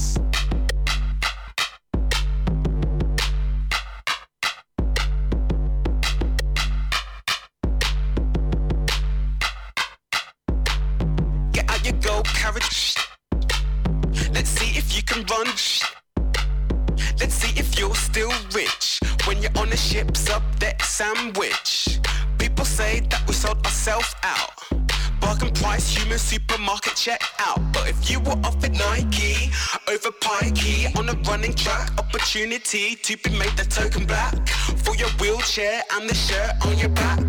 Nike 28.81 29.51
over 29.87 30.11
Pikey 30.11 30.95
on 30.97 31.09
a 31.09 31.13
running 31.29 31.53
track, 31.53 31.91
opportunity 31.97 32.95
to 32.95 33.17
be 33.17 33.29
made 33.31 33.55
the 33.57 33.65
token 33.65 34.05
black 34.05 34.35
for 34.83 34.95
your 34.95 35.09
wheelchair 35.19 35.83
and 35.93 36.09
the 36.09 36.15
shirt 36.15 36.51
on 36.65 36.77
your 36.77 36.89
back. 36.89 37.19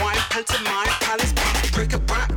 Wine 0.00 0.22
pantomime, 0.30 0.92
palace, 1.00 1.32
bric 1.72 1.92
a 1.94 1.98
brac. 1.98 2.30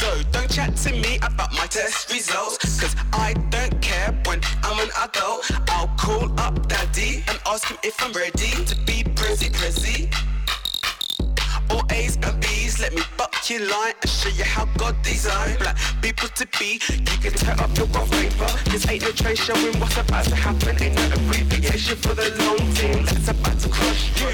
So 0.00 0.22
don't 0.32 0.50
chat 0.50 0.76
to 0.84 0.92
me 0.92 1.16
about 1.16 1.52
my 1.52 1.66
test 1.66 2.12
results 2.12 2.58
Cause 2.78 2.94
I 3.12 3.32
don't 3.48 3.80
care 3.80 4.12
when 4.26 4.40
I'm 4.62 4.78
an 4.78 4.90
adult 5.02 5.50
I'll 5.68 5.88
call 5.96 6.28
up 6.38 6.68
daddy 6.68 7.24
and 7.28 7.38
ask 7.46 7.68
him 7.68 7.78
if 7.82 7.94
I'm 8.02 8.12
ready 8.12 8.50
To 8.66 8.76
be 8.84 9.02
prezi 9.14 9.48
prezi 9.50 10.12
all 11.70 11.82
A's 11.90 12.16
and 12.16 12.40
B's, 12.40 12.78
let 12.78 12.92
me 12.94 13.02
buck 13.44 13.50
your 13.50 13.68
line 13.68 13.92
and 14.00 14.10
show 14.10 14.28
you 14.30 14.44
how 14.44 14.64
God 14.78 14.96
designed 15.02 15.58
black 15.58 15.76
people 16.00 16.28
to 16.28 16.46
be. 16.58 16.80
You 16.90 17.18
can 17.20 17.32
tear 17.32 17.54
up 17.60 17.76
your 17.76 17.86
wallpaper. 17.86 18.48
This 18.70 18.88
ain't 18.88 19.02
no 19.02 19.10
trade 19.10 19.38
showing 19.38 19.78
what's 19.80 19.96
about 19.96 20.24
to 20.26 20.34
happen. 20.34 20.82
Ain't 20.82 20.94
no 20.94 21.04
abbreviation 21.14 21.96
for 21.96 22.14
the 22.14 22.30
long 22.40 22.66
thing 22.74 23.04
that's 23.04 23.28
about 23.28 23.58
to 23.60 23.68
crush 23.68 24.20
you. 24.20 24.28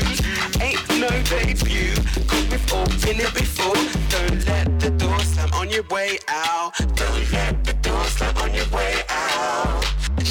Ain't 0.60 0.88
no 1.00 1.08
debut, 1.24 1.94
cause 2.26 2.48
we've 2.50 2.72
all 2.72 2.86
been 2.86 3.16
here 3.16 3.34
before. 3.34 3.74
Don't 4.10 4.46
let 4.46 4.80
the 4.80 4.90
door 4.90 5.18
slam 5.20 5.50
on 5.54 5.70
your 5.70 5.84
way 5.90 6.18
out. 6.28 6.72
Don't 6.94 7.32
let 7.32 7.64
the 7.64 7.72
door 7.74 8.04
slam 8.04 8.36
on 8.38 8.54
your 8.54 8.68
way 8.68 9.02
out. 9.08 9.29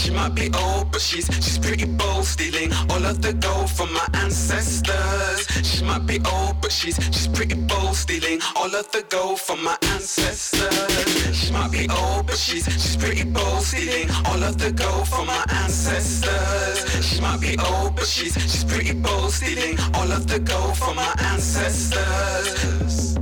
She 0.09 0.15
might 0.15 0.33
be 0.33 0.49
old, 0.57 0.91
but 0.91 1.01
she's 1.01 1.27
she's 1.27 1.59
pretty 1.59 1.85
bold, 1.85 2.25
stealing 2.25 2.73
all 2.89 3.05
of 3.05 3.21
the 3.21 3.31
gold 3.31 3.69
from 3.69 3.93
my 3.93 4.07
ancestors. 4.15 5.45
She 5.63 5.83
might 5.83 6.07
be 6.07 6.19
old, 6.25 6.59
but 6.61 6.71
she's 6.71 6.95
she's 6.95 7.27
pretty 7.27 7.53
bold, 7.53 7.95
stealing 7.95 8.39
all 8.55 8.73
of 8.73 8.91
the 8.91 9.05
gold 9.07 9.39
from 9.39 9.63
my 9.63 9.77
ancestors. 9.93 11.37
She 11.37 11.53
might 11.53 11.71
be 11.71 11.87
old, 11.91 12.25
but 12.25 12.37
she's 12.37 12.65
she's 12.65 12.97
pretty 12.97 13.23
bold, 13.23 13.61
stealing 13.61 14.09
all 14.25 14.41
of 14.41 14.57
the 14.57 14.71
gold 14.71 15.07
from 15.07 15.27
my 15.27 15.45
ancestors. 15.49 17.05
She 17.05 17.21
might 17.21 17.39
be 17.39 17.55
old, 17.59 17.95
but 17.95 18.07
she's 18.07 18.33
she's 18.33 18.63
pretty 18.63 18.93
bold, 18.93 19.31
stealing 19.31 19.77
all 19.93 20.11
of 20.11 20.25
the 20.25 20.39
gold 20.39 20.75
from 20.75 20.95
my 20.95 21.13
ancestors. 21.19 23.15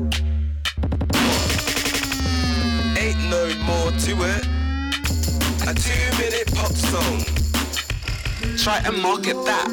Ain't 2.97 3.19
no 3.29 3.43
more 3.65 3.91
to 3.91 4.23
it. 4.23 4.56
A 5.67 5.73
two 5.73 5.91
minute 6.17 6.47
pop 6.55 6.71
song. 6.71 7.25
Try 8.57 8.77
and 8.85 9.01
market 9.01 9.35
that. 9.43 9.67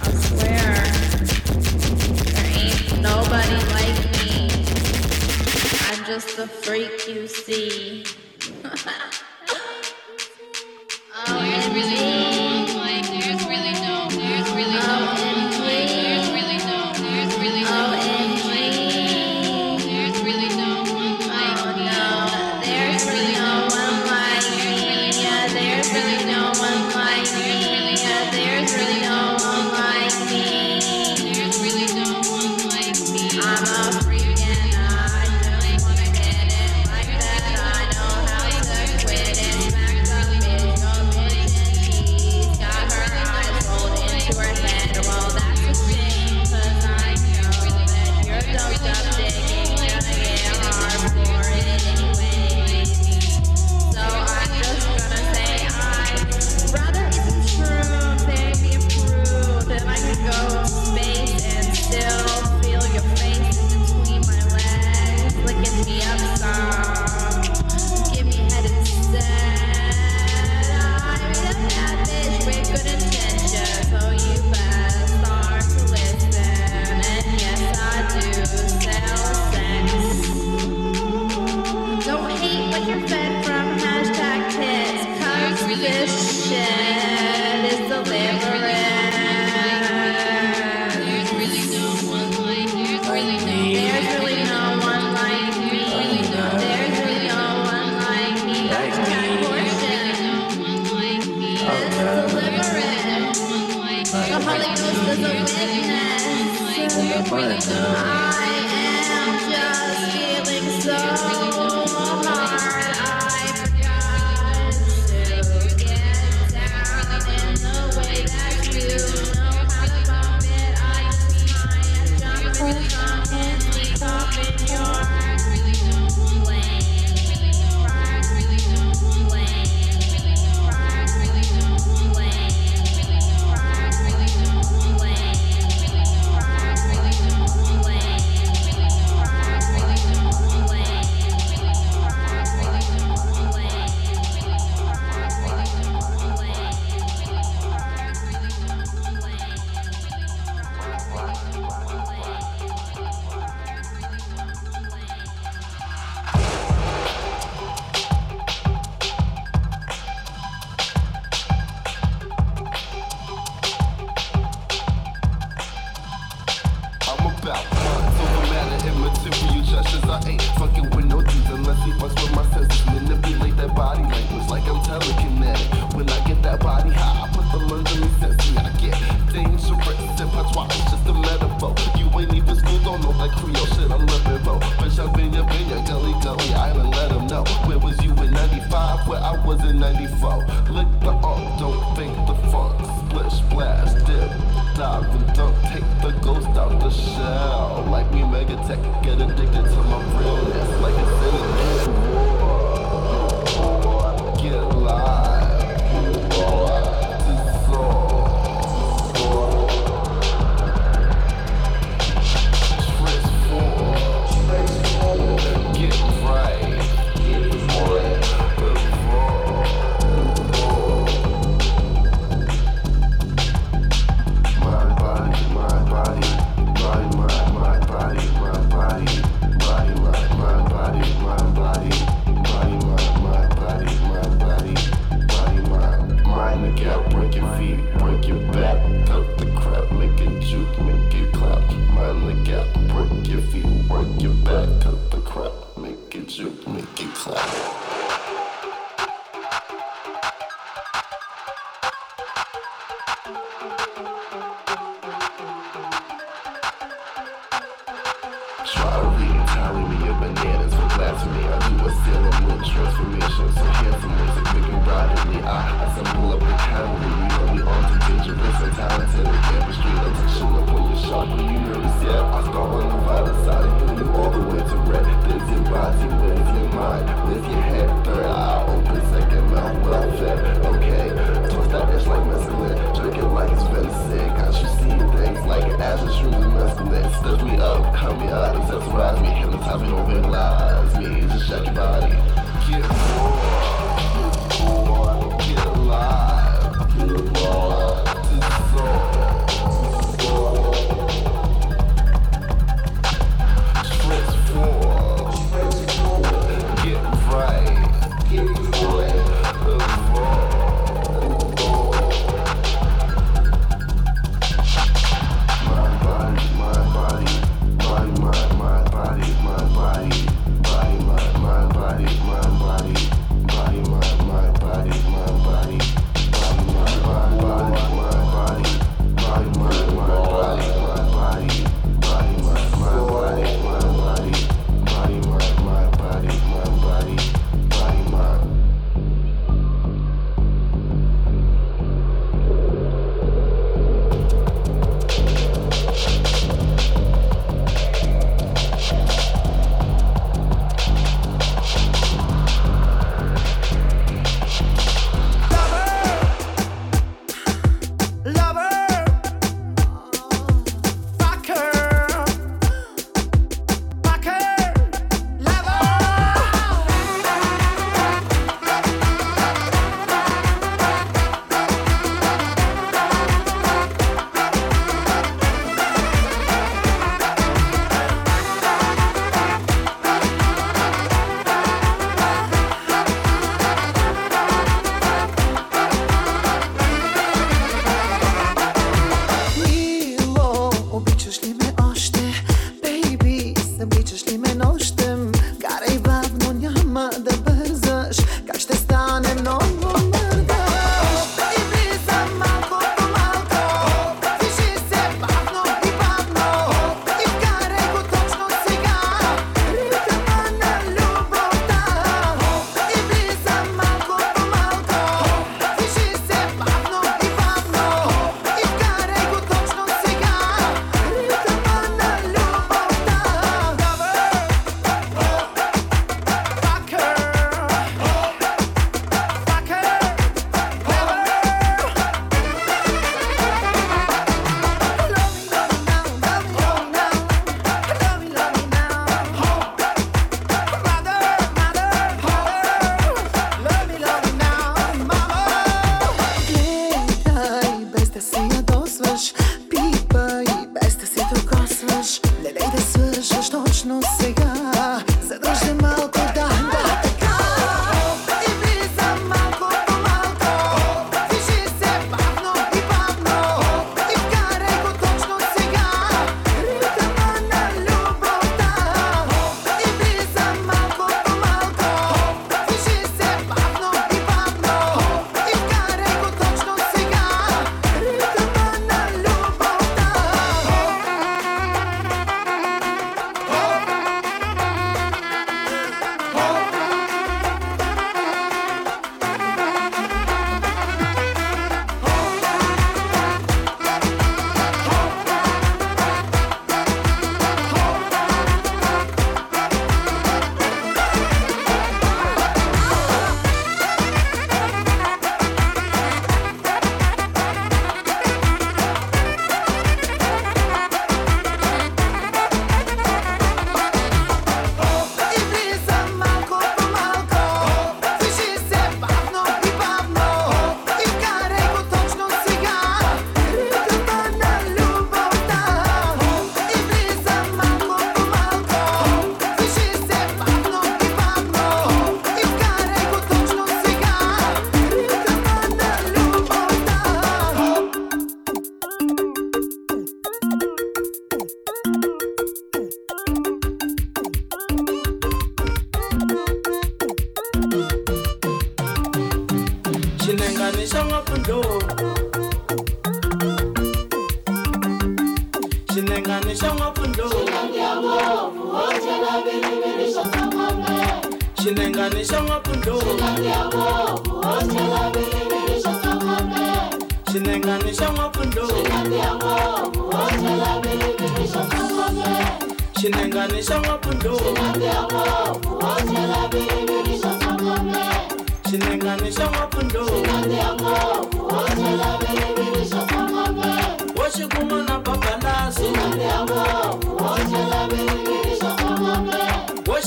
I 0.00 0.10
swear, 0.24 0.72
there 2.24 2.46
ain't 2.56 3.02
nobody 3.02 3.58
like 3.74 4.00
me. 4.16 4.64
I'm 5.90 6.00
just 6.06 6.38
the 6.38 6.48
freak 6.48 7.06
you 7.06 7.28
see. 7.28 8.06
oh, 11.26 11.40
there's 11.42 11.68
really 11.74 12.27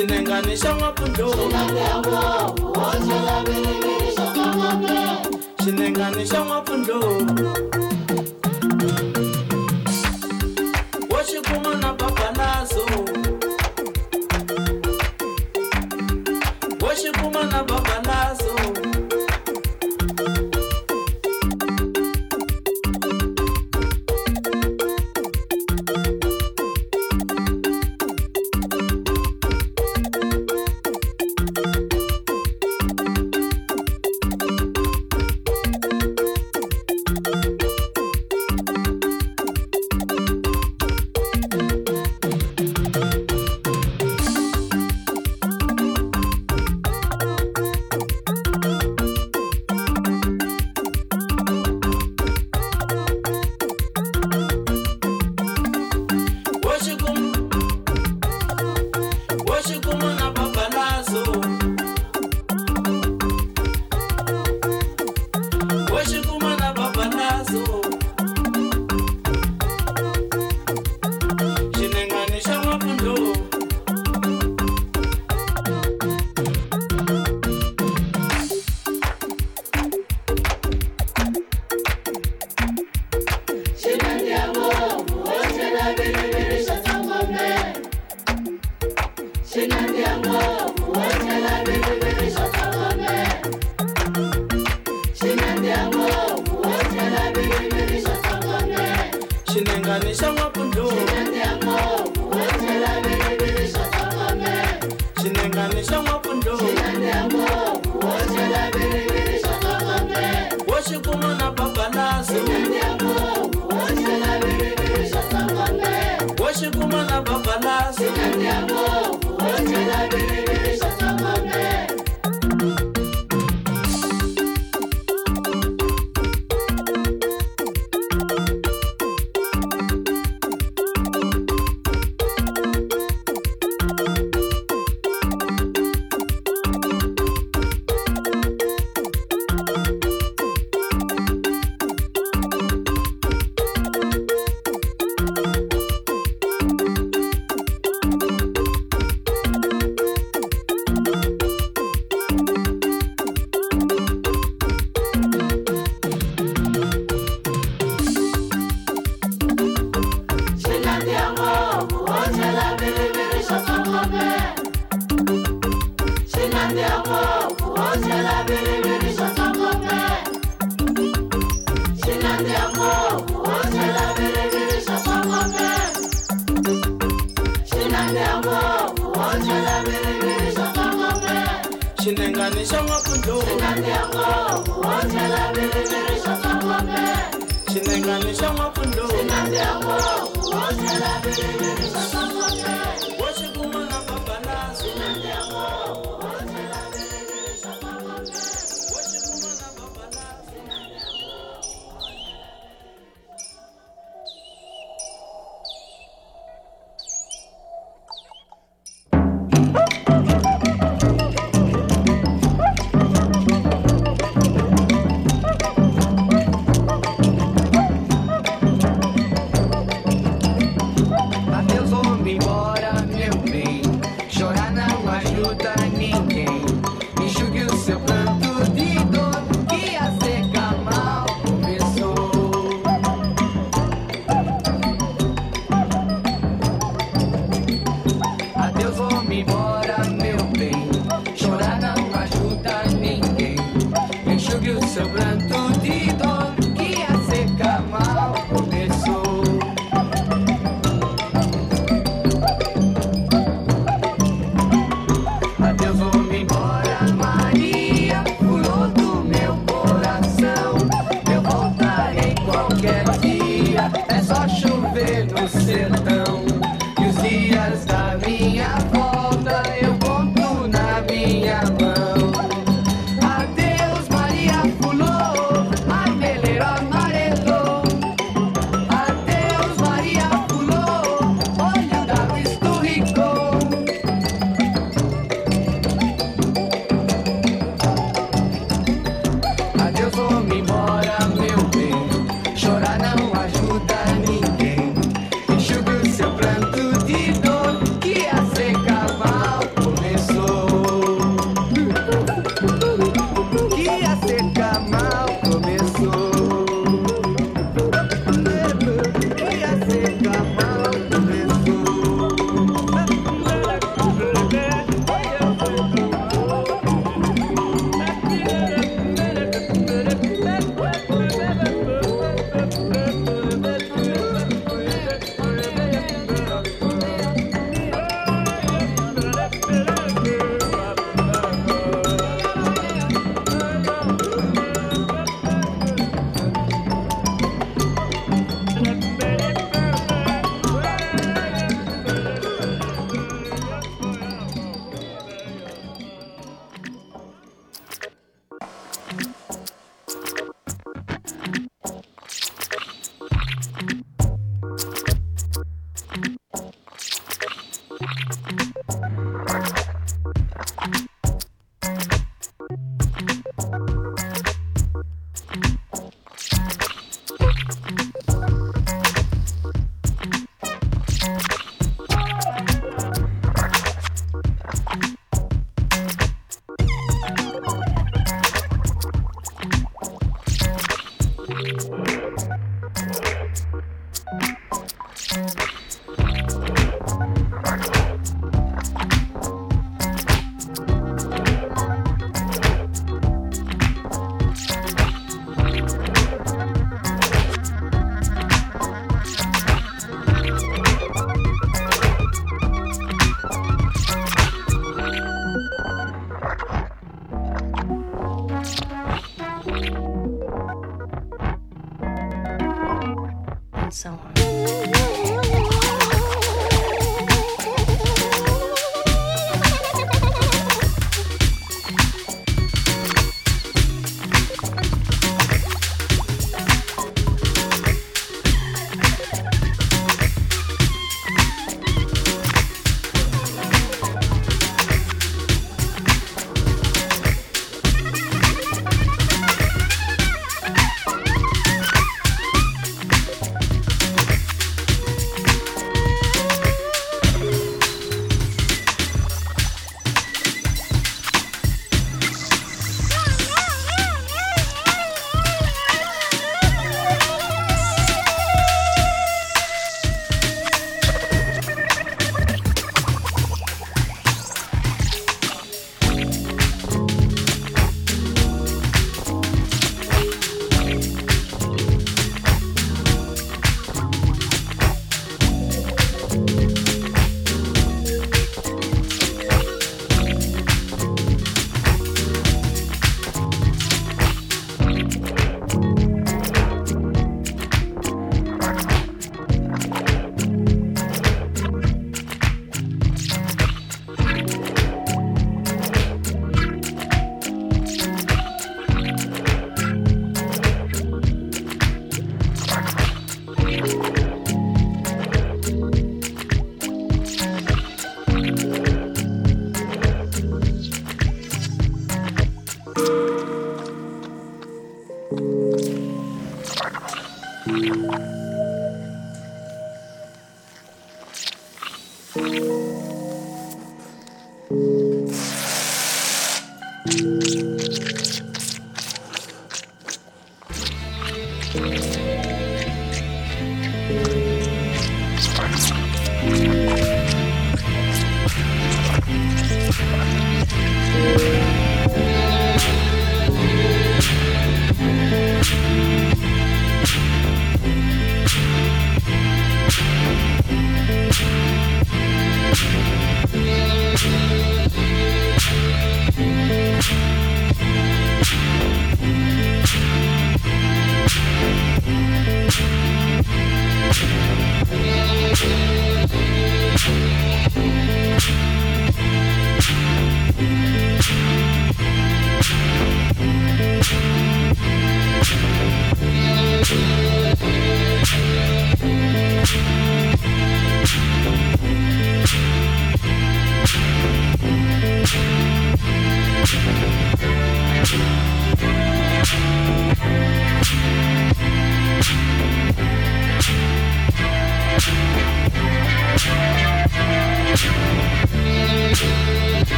xinengani 0.00 0.54
xa 0.62 0.70
n'wapundlopfu 0.76 1.46
xinengani 5.62 6.24
xa 6.30 6.40
n'wapundlopfu 6.46 7.89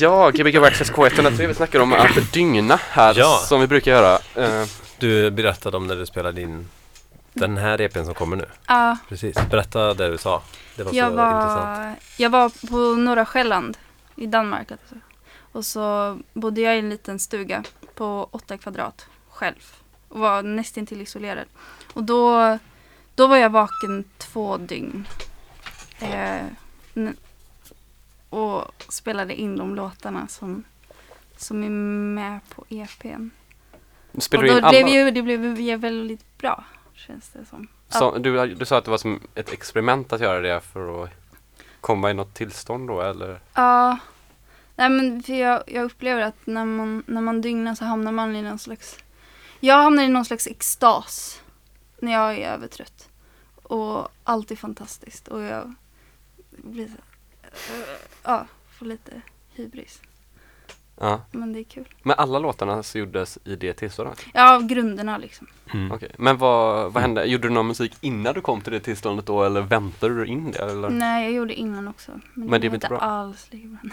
Ja, 0.00 0.30
Gbg 0.30 0.56
Access 0.56 0.92
K103. 0.92 1.46
Vi 1.46 1.54
snackar 1.54 1.80
om 1.80 1.92
att 1.92 2.32
dygna 2.32 2.78
här 2.90 3.14
Ja. 3.18 3.38
som 3.48 3.60
vi 3.60 3.66
brukar 3.66 3.90
göra. 3.90 4.18
Eh, 4.34 4.64
Du 4.98 5.30
berättade 5.30 5.76
om 5.76 5.86
när 5.86 5.96
du 5.96 6.06
spelade 6.06 6.40
in 6.42 6.68
den 7.32 7.56
här 7.56 7.80
EPn 7.80 8.04
som 8.04 8.14
kommer 8.14 8.36
nu. 8.36 8.46
Ja, 8.66 8.96
Precis. 9.08 9.36
Berätta 9.50 9.94
det 9.94 10.08
du 10.10 10.18
sa. 10.18 10.42
Det 10.76 10.82
var 10.82 10.94
jag 10.94 11.10
så 11.10 11.16
var, 11.16 11.40
intressant. 11.42 11.98
jag 12.18 12.30
var 12.30 12.66
på 12.70 12.76
Norra 13.00 13.26
Själland 13.26 13.76
i 14.16 14.26
Danmark. 14.26 14.70
Alltså. 14.70 14.94
Och 15.52 15.64
så 15.66 16.18
bodde 16.32 16.60
jag 16.60 16.76
i 16.76 16.78
en 16.78 16.88
liten 16.90 17.18
stuga 17.18 17.64
på 17.94 18.28
åtta 18.30 18.58
kvadrat 18.58 19.06
själv. 19.30 19.72
Och 20.08 20.18
var 20.20 20.42
nästintill 20.42 21.00
isolerad. 21.00 21.44
Och 21.92 22.02
då, 22.04 22.58
då 23.14 23.26
var 23.26 23.36
jag 23.36 23.50
vaken 23.50 24.04
två 24.18 24.56
dygn. 24.56 25.06
Eh, 25.98 26.40
och 28.36 28.84
spelade 28.88 29.34
in 29.34 29.56
de 29.56 29.74
låtarna 29.74 30.28
som, 30.28 30.64
som 31.36 31.64
är 31.64 31.70
med 31.70 32.40
på 32.54 32.64
EPn. 32.68 33.28
spelar 34.18 34.44
och 34.44 34.48
du 34.48 34.52
då 34.52 34.58
in 34.58 34.64
alla? 34.64 34.70
blev 34.70 34.88
ju, 34.88 35.10
det 35.10 35.22
blev 35.22 35.60
ju 35.60 35.76
väldigt 35.76 36.38
bra, 36.38 36.64
känns 36.94 37.28
det 37.28 37.44
som. 37.44 37.68
Så, 37.88 38.18
du, 38.18 38.54
du 38.54 38.64
sa 38.64 38.78
att 38.78 38.84
det 38.84 38.90
var 38.90 38.98
som 38.98 39.20
ett 39.34 39.52
experiment 39.52 40.12
att 40.12 40.20
göra 40.20 40.40
det 40.40 40.60
för 40.60 41.04
att 41.04 41.10
komma 41.80 42.10
i 42.10 42.14
något 42.14 42.34
tillstånd 42.34 42.88
då 42.88 43.00
eller? 43.00 43.40
Ja, 43.54 43.98
nej 44.76 44.90
men 44.90 45.22
för 45.22 45.32
jag, 45.32 45.62
jag 45.66 45.84
upplever 45.84 46.22
att 46.22 46.46
när 46.46 46.64
man, 46.64 47.04
när 47.06 47.20
man 47.20 47.40
dygnar 47.40 47.74
så 47.74 47.84
hamnar 47.84 48.12
man 48.12 48.36
i 48.36 48.42
någon 48.42 48.58
slags, 48.58 48.98
jag 49.60 49.82
hamnar 49.82 50.02
i 50.02 50.08
någon 50.08 50.24
slags 50.24 50.46
extas 50.46 51.42
när 51.98 52.12
jag 52.12 52.38
är 52.38 52.52
övertrött. 52.52 53.08
Och 53.62 54.08
allt 54.24 54.50
är 54.50 54.56
fantastiskt 54.56 55.28
och 55.28 55.42
jag 55.42 55.74
blir 56.50 56.86
så, 56.86 56.92
ja, 58.22 58.46
får 58.78 58.86
lite 58.86 59.12
hybris. 59.54 60.00
Ja. 61.00 61.20
Men 61.30 61.52
det 61.52 61.58
är 61.60 61.64
kul. 61.64 61.88
Men 62.02 62.18
alla 62.18 62.38
låtarna 62.38 62.82
så 62.82 62.98
gjordes 62.98 63.38
i 63.44 63.56
det 63.56 63.72
tillståndet? 63.72 64.24
Ja, 64.34 64.58
grunderna 64.58 65.18
liksom. 65.18 65.46
Mm. 65.74 65.92
Okej. 65.92 66.10
Men 66.18 66.38
vad, 66.38 66.92
vad 66.92 67.02
hände? 67.02 67.24
Gjorde 67.24 67.48
du 67.48 67.54
någon 67.54 67.66
musik 67.66 67.92
innan 68.00 68.34
du 68.34 68.40
kom 68.40 68.60
till 68.60 68.72
det 68.72 68.80
tillståndet 68.80 69.26
då 69.26 69.42
eller 69.44 69.60
väntade 69.60 70.14
du 70.14 70.26
in 70.26 70.50
det? 70.52 70.58
Eller? 70.58 70.90
Nej, 70.90 71.24
jag 71.24 71.32
gjorde 71.32 71.54
innan 71.54 71.88
också. 71.88 72.10
Men, 72.34 72.46
Men 72.48 72.60
det 72.60 72.68
väl 72.68 72.74
inte 72.74 72.88
bra? 72.88 72.98
alls 72.98 73.46
lika 73.50 73.66
bra. 73.68 73.90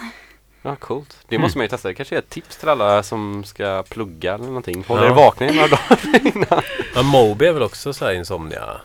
Ja, 0.62 0.76
coolt. 0.76 1.18
Det 1.28 1.40
måste 1.40 1.58
man 1.58 1.66
ju 1.66 1.70
testa. 1.70 1.88
Det 1.88 1.94
kanske 1.94 2.16
är 2.16 2.20
ett 2.20 2.30
tips 2.30 2.58
till 2.58 2.70
alla 2.70 3.04
som 3.04 3.44
ska 3.44 3.84
plugga 3.90 4.34
eller 4.34 4.46
någonting. 4.46 4.84
Hålla 4.88 5.02
Ja. 5.06 5.12
er 5.12 5.16
vakna 5.16 5.48
i 5.50 5.56
några 5.56 5.68
dagar 5.68 6.28
innan. 6.38 6.62
Men 6.96 7.06
Moby 7.12 7.46
är 7.46 7.54
väl 7.54 7.64
också 7.64 7.94
så 7.94 8.06
här 8.06 8.14
insomnia? 8.14 8.82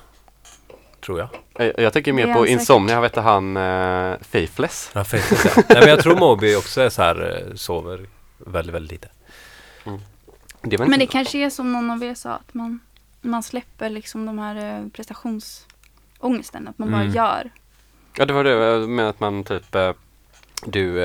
Tror 1.09 1.19
jag. 1.19 1.29
Jag, 1.67 1.79
jag 1.79 1.93
tänker 1.93 2.13
Det 2.13 2.27
mer 2.27 2.35
på. 2.35 2.47
Insomnia, 2.47 2.95
jag 2.95 3.01
vet 3.03 3.17
att 3.17 3.25
han 3.25 3.57
uh, 3.57 4.17
Faithless. 4.21 4.91
Ja, 4.95 5.05
faktiskt, 5.05 5.45
ja. 5.45 5.63
Nej, 5.69 5.81
men 5.81 5.89
jag 5.89 6.01
tror 6.01 6.17
Moby 6.17 6.55
också 6.57 6.81
är 6.81 6.89
så 6.89 7.03
här, 7.03 7.47
eh, 7.49 7.55
sover 7.55 8.07
väldigt, 8.39 8.75
väldigt 8.75 8.93
lite. 8.93 9.09
Det 10.63 10.77
var 10.77 10.87
Men 10.87 10.99
det 10.99 11.07
kanske 11.07 11.39
är 11.39 11.51
som 11.51 11.73
någon 11.73 11.91
av 11.91 12.05
er 12.05 12.15
sa, 12.15 12.31
att 12.31 12.55
man, 12.55 12.81
man 13.21 13.43
släpper 13.43 13.91
liksom 13.91 14.27
de 14.27 14.39
här 14.39 14.81
eh, 14.81 14.89
prestationsångesten, 14.89 16.69
att 16.69 16.79
man 16.79 16.91
bara 16.91 17.01
Mm. 17.03 17.15
gör. 17.15 17.51
Ja 18.17 18.27
det 18.27 18.33
var 18.33 18.45
det 18.45 18.51
jag 18.51 18.89
menar 18.89 19.11
att 19.11 19.21
man 19.21 19.45
typ 19.45 19.75
eh, 19.75 19.93
Du 20.67 21.03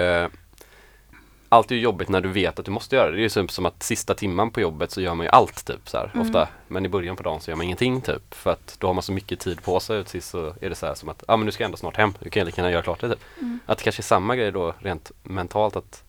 Allt 1.53 1.71
är 1.71 1.75
ju 1.75 1.81
jobbigt 1.81 2.09
när 2.09 2.21
du 2.21 2.29
vet 2.29 2.59
att 2.59 2.65
du 2.65 2.71
måste 2.71 2.95
göra 2.95 3.05
det. 3.05 3.11
Det 3.15 3.19
är 3.19 3.23
ju 3.23 3.29
typ 3.29 3.51
som 3.51 3.65
att 3.65 3.83
sista 3.83 4.13
timman 4.13 4.51
på 4.51 4.61
jobbet 4.61 4.91
så 4.91 5.01
gör 5.01 5.13
man 5.15 5.25
ju 5.25 5.29
allt 5.29 5.65
typ 5.65 5.89
så 5.89 5.97
här 5.97 6.11
Mm. 6.13 6.27
ofta. 6.27 6.47
Men 6.67 6.85
i 6.85 6.89
början 6.89 7.15
på 7.15 7.23
dagen 7.23 7.41
så 7.41 7.51
gör 7.51 7.55
man 7.55 7.63
ingenting 7.65 8.01
typ. 8.01 8.33
För 8.33 8.51
att 8.51 8.75
då 8.79 8.87
har 8.87 8.93
man 8.93 9.03
så 9.03 9.11
mycket 9.11 9.39
tid 9.39 9.63
på 9.63 9.79
sig 9.79 9.99
och 9.99 10.05
till 10.05 10.21
sist 10.21 10.29
så 10.31 10.53
är 10.61 10.69
det 10.69 10.75
så 10.75 10.85
här 10.85 10.93
som 10.93 11.09
att 11.09 11.23
ja 11.27 11.33
ah, 11.33 11.37
men 11.37 11.45
du 11.45 11.51
ska 11.51 11.65
ändå 11.65 11.77
snart 11.77 11.97
hem. 11.97 12.13
Du 12.19 12.29
kan 12.29 12.41
ju 12.41 12.45
lika 12.45 12.61
gärna 12.61 12.71
göra 12.71 12.81
klart 12.81 13.01
det 13.01 13.09
typ. 13.09 13.19
Mm. 13.41 13.59
Att 13.65 13.77
det 13.77 13.83
kanske 13.83 13.99
är 13.99 14.03
samma 14.03 14.35
grej 14.35 14.51
då 14.51 14.73
rent 14.79 15.11
mentalt 15.23 15.75
att 15.75 16.03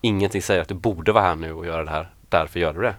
Ingenting 0.00 0.42
säger 0.42 0.60
att 0.62 0.68
du 0.68 0.74
borde 0.74 1.12
vara 1.12 1.24
här 1.24 1.36
nu 1.36 1.52
och 1.52 1.66
göra 1.66 1.84
det 1.84 1.90
här. 1.90 2.10
Därför 2.28 2.60
gör 2.60 2.72
du 2.72 2.80
det. 2.82 2.94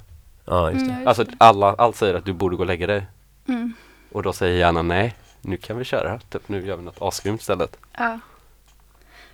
Ja, 0.46 0.72
just 0.72 0.80
det. 0.80 0.92
Mm, 0.92 0.94
jag 0.94 1.00
vet 1.00 1.08
Alltså 1.08 1.24
det. 1.24 1.34
alla, 1.38 1.74
allt 1.78 1.96
säger 1.96 2.14
att 2.14 2.26
du 2.26 2.34
borde 2.34 2.56
gå 2.56 2.62
och 2.64 2.68
lägga 2.68 2.88
dig. 2.88 3.06
Mm. 3.48 3.74
Och 4.12 4.24
då 4.24 4.34
säger 4.34 4.60
hjärnan 4.60 4.88
nej. 4.88 5.16
Nu 5.42 5.58
kan 5.58 5.78
vi 5.78 5.84
köra. 5.84 6.20
Typ 6.30 6.50
nu 6.50 6.66
gör 6.66 6.78
vi 6.78 6.84
något 6.84 7.02
asgrymt 7.02 7.42
istället. 7.42 7.78
Ja. 7.98 8.20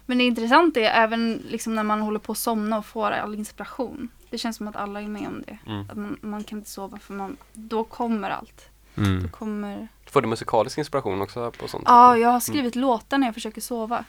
Men 0.09 0.17
det 0.17 0.23
intressanta 0.23 0.79
är 0.79 1.03
även 1.03 1.43
liksom 1.49 1.75
när 1.75 1.83
man 1.83 2.01
håller 2.01 2.19
på 2.19 2.31
att 2.31 2.37
somna 2.37 2.77
och 2.77 2.85
får 2.85 3.11
all 3.11 3.35
inspiration. 3.35 4.09
Det 4.29 4.37
känns 4.37 4.57
som 4.57 4.67
att 4.67 4.75
alla 4.75 5.01
är 5.01 5.07
med 5.07 5.27
om 5.27 5.43
det. 5.47 5.57
Mm. 5.67 5.85
Att 5.89 5.97
man, 5.97 6.17
man 6.21 6.43
kan 6.43 6.57
inte 6.57 6.69
sova 6.69 6.99
för 6.99 7.13
man, 7.13 7.37
då 7.53 7.83
kommer 7.83 8.29
allt. 8.29 8.69
Mm. 8.97 9.23
Då 9.23 9.29
kommer... 9.29 9.87
Får 10.05 10.21
du 10.21 10.27
musikalisk 10.27 10.77
inspiration 10.77 11.21
också 11.21 11.51
på 11.51 11.67
sånt? 11.67 11.83
Ja, 11.87 12.17
jag 12.17 12.29
har 12.29 12.39
skrivit 12.39 12.75
låtar 12.75 13.17
när 13.17 13.27
jag 13.27 13.33
försöker 13.33 13.61
sova. 13.61 14.03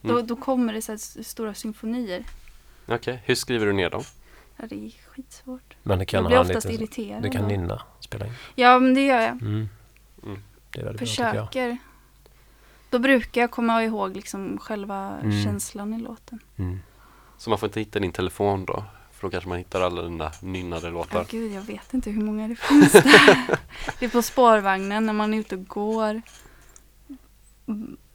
Då, 0.00 0.14
Mm. 0.14 0.26
då 0.26 0.36
kommer 0.36 0.72
det 0.72 0.82
så 0.82 0.92
här 0.92 1.22
stora 1.22 1.54
symfonier. 1.54 2.24
Okej, 2.86 3.22
hur 3.24 3.34
skriver 3.34 3.66
du 3.66 3.72
ner 3.72 3.90
dem? 3.90 4.02
Ja, 4.56 4.64
det 4.66 4.86
är 4.86 4.90
skitsvårt. 5.10 5.74
Men 5.82 5.98
det 5.98 6.04
kan 6.06 6.18
jag 6.22 6.26
blir 6.30 6.40
oftast 6.40 6.66
lite, 6.66 6.82
irriterad. 6.82 7.22
Du 7.22 7.30
kan 7.30 7.48
nynna, 7.48 7.82
spela 8.00 8.26
in. 8.26 8.32
Ja, 8.54 8.78
men 8.78 8.94
det 8.94 9.06
gör 9.06 9.20
jag. 9.20 9.42
Mm. 9.42 9.68
Då 12.90 12.98
brukar 12.98 13.40
jag 13.40 13.50
komma 13.50 13.84
ihåg 13.84 14.16
liksom 14.16 14.58
själva 14.58 15.18
Mm. 15.22 15.44
känslan 15.44 15.94
i 15.94 15.98
låten. 16.00 16.38
Mm. 16.56 16.78
Så 17.38 17.50
man 17.50 17.58
får 17.58 17.66
inte 17.66 17.80
hitta 17.80 17.98
din 17.98 18.12
telefon 18.12 18.64
då? 18.64 18.84
För 19.12 19.26
då 19.26 19.30
kanske 19.30 19.48
man 19.48 19.58
hittar 19.58 19.80
alla 19.80 20.02
dina 20.02 20.32
nynnade 20.42 20.90
låtar. 20.90 21.26
gud, 21.30 21.52
jag 21.52 21.62
vet 21.62 21.94
inte 21.94 22.10
hur 22.10 22.22
många 22.22 22.48
det 22.48 22.56
finns 22.56 22.92
där. 22.92 23.58
det 23.98 24.04
är 24.04 24.08
på 24.10 24.22
spårvagnen 24.22 25.06
när 25.06 25.12
man 25.12 25.34
är 25.34 25.38
ute 25.38 25.54
och 25.54 25.66
går. 25.66 26.22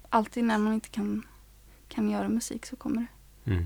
Alltid 0.10 0.44
när 0.44 0.58
man 0.58 0.74
inte 0.74 0.90
kan, 0.90 1.26
kan 1.90 2.10
göra 2.10 2.30
musik 2.30 2.66
så 2.66 2.76
kommer 2.76 3.06
det. 3.46 3.52
Mm. 3.52 3.66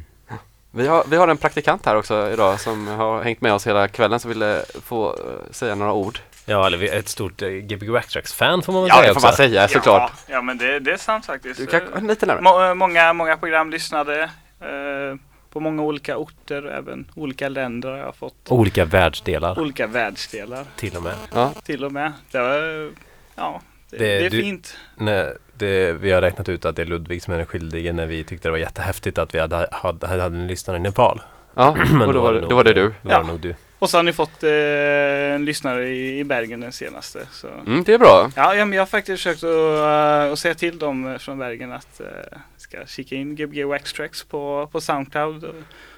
Vi 0.72 0.88
har, 0.88 1.04
vi 1.10 1.16
har 1.16 1.28
en 1.28 1.38
praktikant 1.38 1.86
här 1.86 1.96
också 1.96 2.32
idag 2.32 2.60
som 2.60 2.88
har 2.88 3.24
hängt 3.24 3.42
med 3.42 3.54
oss 3.54 3.68
hela 3.68 3.88
kvällen 3.88 4.20
som 4.20 4.30
ville 4.30 4.64
få 4.82 5.10
eh, 5.14 5.52
säga 5.52 5.76
några 5.76 5.94
ord. 5.94 6.20
Ja, 6.46 6.66
eller 6.68 6.78
vi 6.78 6.90
är 6.90 7.00
ett 7.00 7.10
stort 7.10 7.42
uh, 7.42 7.50
Gbg 7.50 7.90
Waxtrax-fan 7.90 8.62
får 8.64 8.74
man 8.74 8.82
väl 8.82 8.90
Ja, 8.90 8.96
säga 8.96 9.08
det 9.08 9.14
får 9.14 9.16
också. 9.18 9.28
man 9.28 9.34
säga 9.36 9.68
såklart. 9.68 10.12
Ja, 10.28 10.34
ja 10.34 10.42
men 10.42 10.58
det, 10.58 10.80
det 10.80 10.92
är 10.92 10.98
sant 10.98 11.26
faktiskt. 11.26 11.60
Du 11.60 11.66
kan 11.66 11.82
Eh, 11.96 12.02
lite 12.04 12.26
närmare. 12.26 12.44
Må, 12.44 12.64
eh, 12.66 12.74
många, 12.74 13.14
många 13.14 13.38
program 13.38 13.70
lyssnade 13.70 14.24
eh, 14.62 15.18
på 15.54 15.60
många 15.60 15.82
olika 15.84 16.18
orter 16.18 16.66
och 16.66 16.72
även 16.72 17.12
olika 17.16 17.50
länder 17.50 17.90
har 17.92 17.98
jag 17.98 18.16
fått. 18.16 18.36
Olika 18.50 18.86
världsdelar 18.86 19.60
Olika 19.60 19.88
världsdelar 19.88 20.66
till 20.76 20.96
och 20.98 21.04
med. 21.04 21.14
Ja. 21.34 21.54
till 21.64 21.84
och 21.86 21.92
med. 21.92 22.14
Det, 22.32 22.40
var, 22.40 22.92
ja, 23.36 23.62
det, 23.90 23.98
det, 23.98 24.26
är 24.26 24.30
du- 24.30 24.42
fint. 24.42 24.78
Nej, 24.98 25.34
det, 25.54 25.92
vi 25.94 26.12
har 26.12 26.22
räknat 26.22 26.50
ut 26.50 26.66
att 26.66 26.76
det 26.76 26.82
är 26.82 26.86
Ludvig 26.86 27.24
som 27.24 27.34
är 27.34 27.38
den 27.38 27.46
skyldige 27.48 27.94
när 27.94 28.06
vi 28.06 28.24
tyckte 28.24 28.48
det 28.48 28.52
var 28.52 28.58
jättehäftigt 28.58 29.18
att 29.18 29.36
vi 29.36 29.40
hade, 29.40 29.68
hade, 29.72 30.08
hade 30.08 30.24
en 30.24 30.48
lyssnare 30.48 30.78
i 30.78 30.80
Nepal. 30.80 31.22
Ja, 31.56 31.76
Men 31.92 32.02
och 32.02 32.14
då 32.14 32.22
var 32.22 32.34
det, 32.34 32.40
nog- 32.42 32.50
då 32.50 32.56
var 32.56 32.64
det 32.64 32.74
du. 32.74 32.84
Då 32.88 32.94
var 33.02 33.12
Ja. 33.12 33.20
det 33.22 33.28
nog 33.28 33.40
du. 33.40 33.56
Och 33.86 33.90
så 33.90 33.98
har 33.98 34.04
ni 34.04 34.14
fått 34.14 34.44
eh, 34.44 34.50
en 35.36 35.46
lyssnare 35.46 35.88
i, 35.88 36.20
i 36.20 36.24
Bergen 36.24 36.60
den 36.60 36.72
senaste. 36.72 37.28
Så. 37.32 37.48
Mm, 37.48 37.84
det 37.84 37.94
är 37.94 37.98
bra. 37.98 38.32
Ja, 38.36 38.56
ja, 38.56 38.66
men 38.66 38.74
jag 38.74 38.82
har 38.82 38.86
faktiskt 38.88 39.24
försökt 39.24 39.44
att, 39.44 39.50
uh, 39.50 40.32
att 40.34 40.40
säga 40.40 40.54
till 40.56 40.78
dem 40.78 41.08
eh, 41.08 41.18
från 41.18 41.38
Bergen 41.40 41.72
att 41.72 42.02
uh, 42.02 42.08
ska 42.58 42.78
kika 42.86 43.16
in 43.16 43.36
Gbg 43.36 43.64
Wax 43.66 43.94
Tracks 43.94 44.24
på, 44.24 44.70
på 44.72 44.82
Soundcloud 44.82 45.44
eh, 45.44 45.50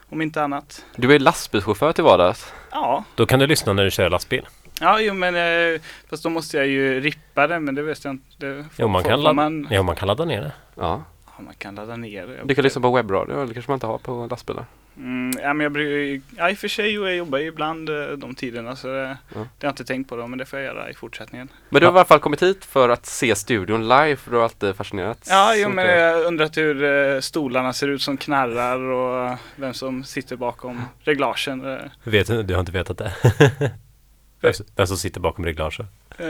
om 0.09 0.21
inte 0.21 0.43
annat. 0.43 0.85
Du 0.95 1.15
är 1.15 1.19
lastbilschaufför 1.19 1.93
till 1.93 2.03
vardags. 2.03 2.53
Ja, 2.71 3.03
Då 3.15 3.25
kan 3.25 3.39
du 3.39 3.47
lyssna 3.47 3.73
när 3.73 3.83
du 3.83 3.91
kör 3.91 4.09
lastbil. 4.09 4.45
ja 4.81 4.99
jo, 5.01 5.13
men 5.13 5.35
uh, 5.35 5.81
fast 6.09 6.23
då 6.23 6.29
måste 6.29 6.57
jag 6.57 6.67
ju 6.67 6.99
rippa 6.99 7.47
det 7.47 7.59
men 7.59 7.75
det 7.75 7.81
vet 7.81 8.03
jag 8.05 8.11
inte. 8.13 8.25
Det 8.37 8.63
får, 8.63 8.69
Jo, 8.77 8.87
man 8.87 9.03
får- 9.03 9.09
kan, 9.09 9.17
får 9.17 9.23
ladda, 9.23 9.33
man, 9.33 9.67
jo, 9.71 9.83
man 9.83 9.95
kan 9.95 10.07
ladda 10.07 10.25
ner 10.25 10.41
det. 10.41 10.51
Ja. 10.75 11.03
ja, 11.25 11.43
man 11.43 11.53
kan 11.57 11.75
ladda 11.75 11.95
ner 11.95 12.27
det. 12.27 12.39
Du 12.43 12.55
kan 12.55 12.63
lyssna 12.63 12.81
på 12.81 12.91
webbradio, 12.91 13.45
det 13.45 13.53
kanske 13.53 13.71
man 13.71 13.75
inte 13.75 13.87
har 13.87 13.97
på 13.97 14.27
lastbilar. 14.31 14.65
Mm, 14.97 15.31
ja, 15.41 15.53
men 15.53 15.63
jag 15.63 15.71
bryr, 15.71 16.21
ja, 16.37 16.49
i 16.49 16.53
och 16.53 16.57
för 16.57 16.67
sig 16.67 16.93
jag 16.93 17.15
jobbar 17.15 17.37
ju 17.39 17.45
ibland 17.47 17.89
eh, 17.89 17.95
de 18.09 18.35
tiderna 18.35 18.75
så 18.75 18.87
det, 18.87 19.17
det 19.29 19.35
har 19.35 19.47
jag 19.59 19.71
inte 19.71 19.83
tänkt 19.85 20.09
på 20.09 20.15
då 20.15 20.27
men 20.27 20.39
det 20.39 20.45
får 20.45 20.59
jag 20.59 20.65
göra 20.75 20.89
i 20.89 20.93
fortsättningen. 20.93 21.49
Men 21.69 21.79
du 21.81 21.85
har 21.87 21.93
i 21.93 21.95
alla 21.97 22.05
fall 22.05 22.19
kommit 22.19 22.41
hit 22.43 22.65
för 22.65 22.89
att 22.89 23.05
se 23.05 23.35
studion 23.35 23.81
live, 23.87 24.15
för 24.15 24.31
du 24.31 24.37
har 24.37 24.43
alltid 24.43 24.75
fascinerats. 24.75 25.29
Ja, 25.29 25.55
jo, 25.55 25.69
men 25.69 25.85
jag 25.85 26.13
har 26.13 26.23
undrat 26.25 26.57
hur 26.57 26.83
eh, 26.83 27.19
stolarna 27.19 27.73
ser 27.73 27.87
ut 27.87 28.01
som 28.01 28.17
knarrar 28.17 28.79
och 28.79 29.37
vem 29.55 29.73
som 29.73 30.03
sitter 30.03 30.35
bakom 30.35 30.81
reglagen. 30.99 31.65
eh. 31.73 31.79
Vet, 32.03 32.27
du 32.27 32.43
du 32.43 32.53
har 32.53 32.59
inte 32.59 32.71
vetat 32.71 32.97
det? 32.97 33.13
Vem 34.75 34.87
som- 34.87 34.97
sitter 34.97 35.19
bakom 35.19 35.45
reglaget? 35.45 35.79
Eh, 36.19 36.25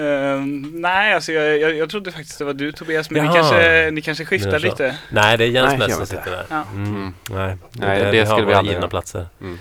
nej, 0.74 1.14
alltså 1.14 1.32
jag, 1.32 1.58
jag, 1.58 1.76
jag 1.78 1.90
trodde 1.90 2.12
faktiskt 2.12 2.40
det 2.40 2.46
var 2.46 2.54
du 2.54 2.72
Tobias, 2.72 3.10
men 3.10 3.26
ni 3.26 3.34
kanske, 3.34 3.92
ni 3.92 4.02
kanske 4.02 4.26
skiftar 4.26 4.60
lite. 4.60 4.98
Nej, 5.12 5.38
det 5.38 5.44
är 5.44 5.48
Jens 5.48 5.70
Nej, 5.70 5.78
Mess 5.78 5.96
som 5.98 6.06
sitter 6.06 6.32
där. 6.32 6.46
Ja. 6.50 6.64
Mm. 6.72 6.88
Mm. 6.96 7.14
Nej, 7.30 7.58
Nej, 7.72 8.00
det 8.04 8.12
vi 8.12 8.26
skulle 8.26 8.42
har 8.42 8.46
vi 8.46 8.54
aldrig 8.54 8.78
göra. 8.78 8.88
platser. 8.88 9.28
Mm. 9.42 9.60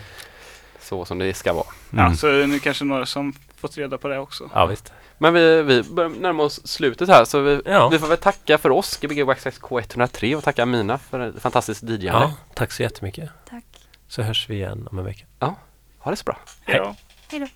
Så 0.80 1.04
som 1.04 1.18
det 1.18 1.34
ska 1.34 1.52
vara. 1.52 1.66
Ja, 1.90 2.00
Mm. 2.00 2.16
så 2.16 2.26
nu 2.46 2.58
kanske 2.58 2.84
några 2.84 3.06
som 3.06 3.32
fått 3.56 3.78
reda 3.78 3.98
på 3.98 4.08
det 4.08 4.18
också. 4.18 4.50
Ja, 4.54 4.66
visst. 4.66 4.92
Men 5.18 5.34
vi, 5.34 5.62
vi 5.62 5.82
börjar 5.82 6.10
närma 6.10 6.42
oss 6.42 6.66
slutet 6.66 7.08
här 7.08 7.24
så 7.24 7.40
vi, 7.40 7.62
Ja. 7.64 7.88
vi 7.88 7.98
får 7.98 8.06
väl 8.06 8.18
tacka 8.18 8.58
för 8.58 8.70
oss, 8.70 8.96
Gbg 9.00 9.22
Waxtrax 9.22 9.60
K103 9.60 10.34
och 10.36 10.44
tacka 10.44 10.66
Mina 10.66 10.98
för 10.98 11.20
ett 11.20 11.42
fantastiskt 11.42 11.82
DJande. 11.82 12.04
Ja, 12.20 12.32
tack 12.54 12.72
så 12.72 12.82
jättemycket. 12.82 13.30
Tack. 13.50 13.64
Så 14.08 14.22
hörs 14.22 14.50
vi 14.50 14.54
igen 14.54 14.88
om 14.90 14.98
en 14.98 15.04
vecka. 15.04 15.24
Ha 15.98 16.10
det 16.10 16.16
så 16.16 16.24
bra. 16.24 16.38
Hej 16.64 16.78
då. 16.78 16.96
Hej 17.30 17.40
då. 17.40 17.46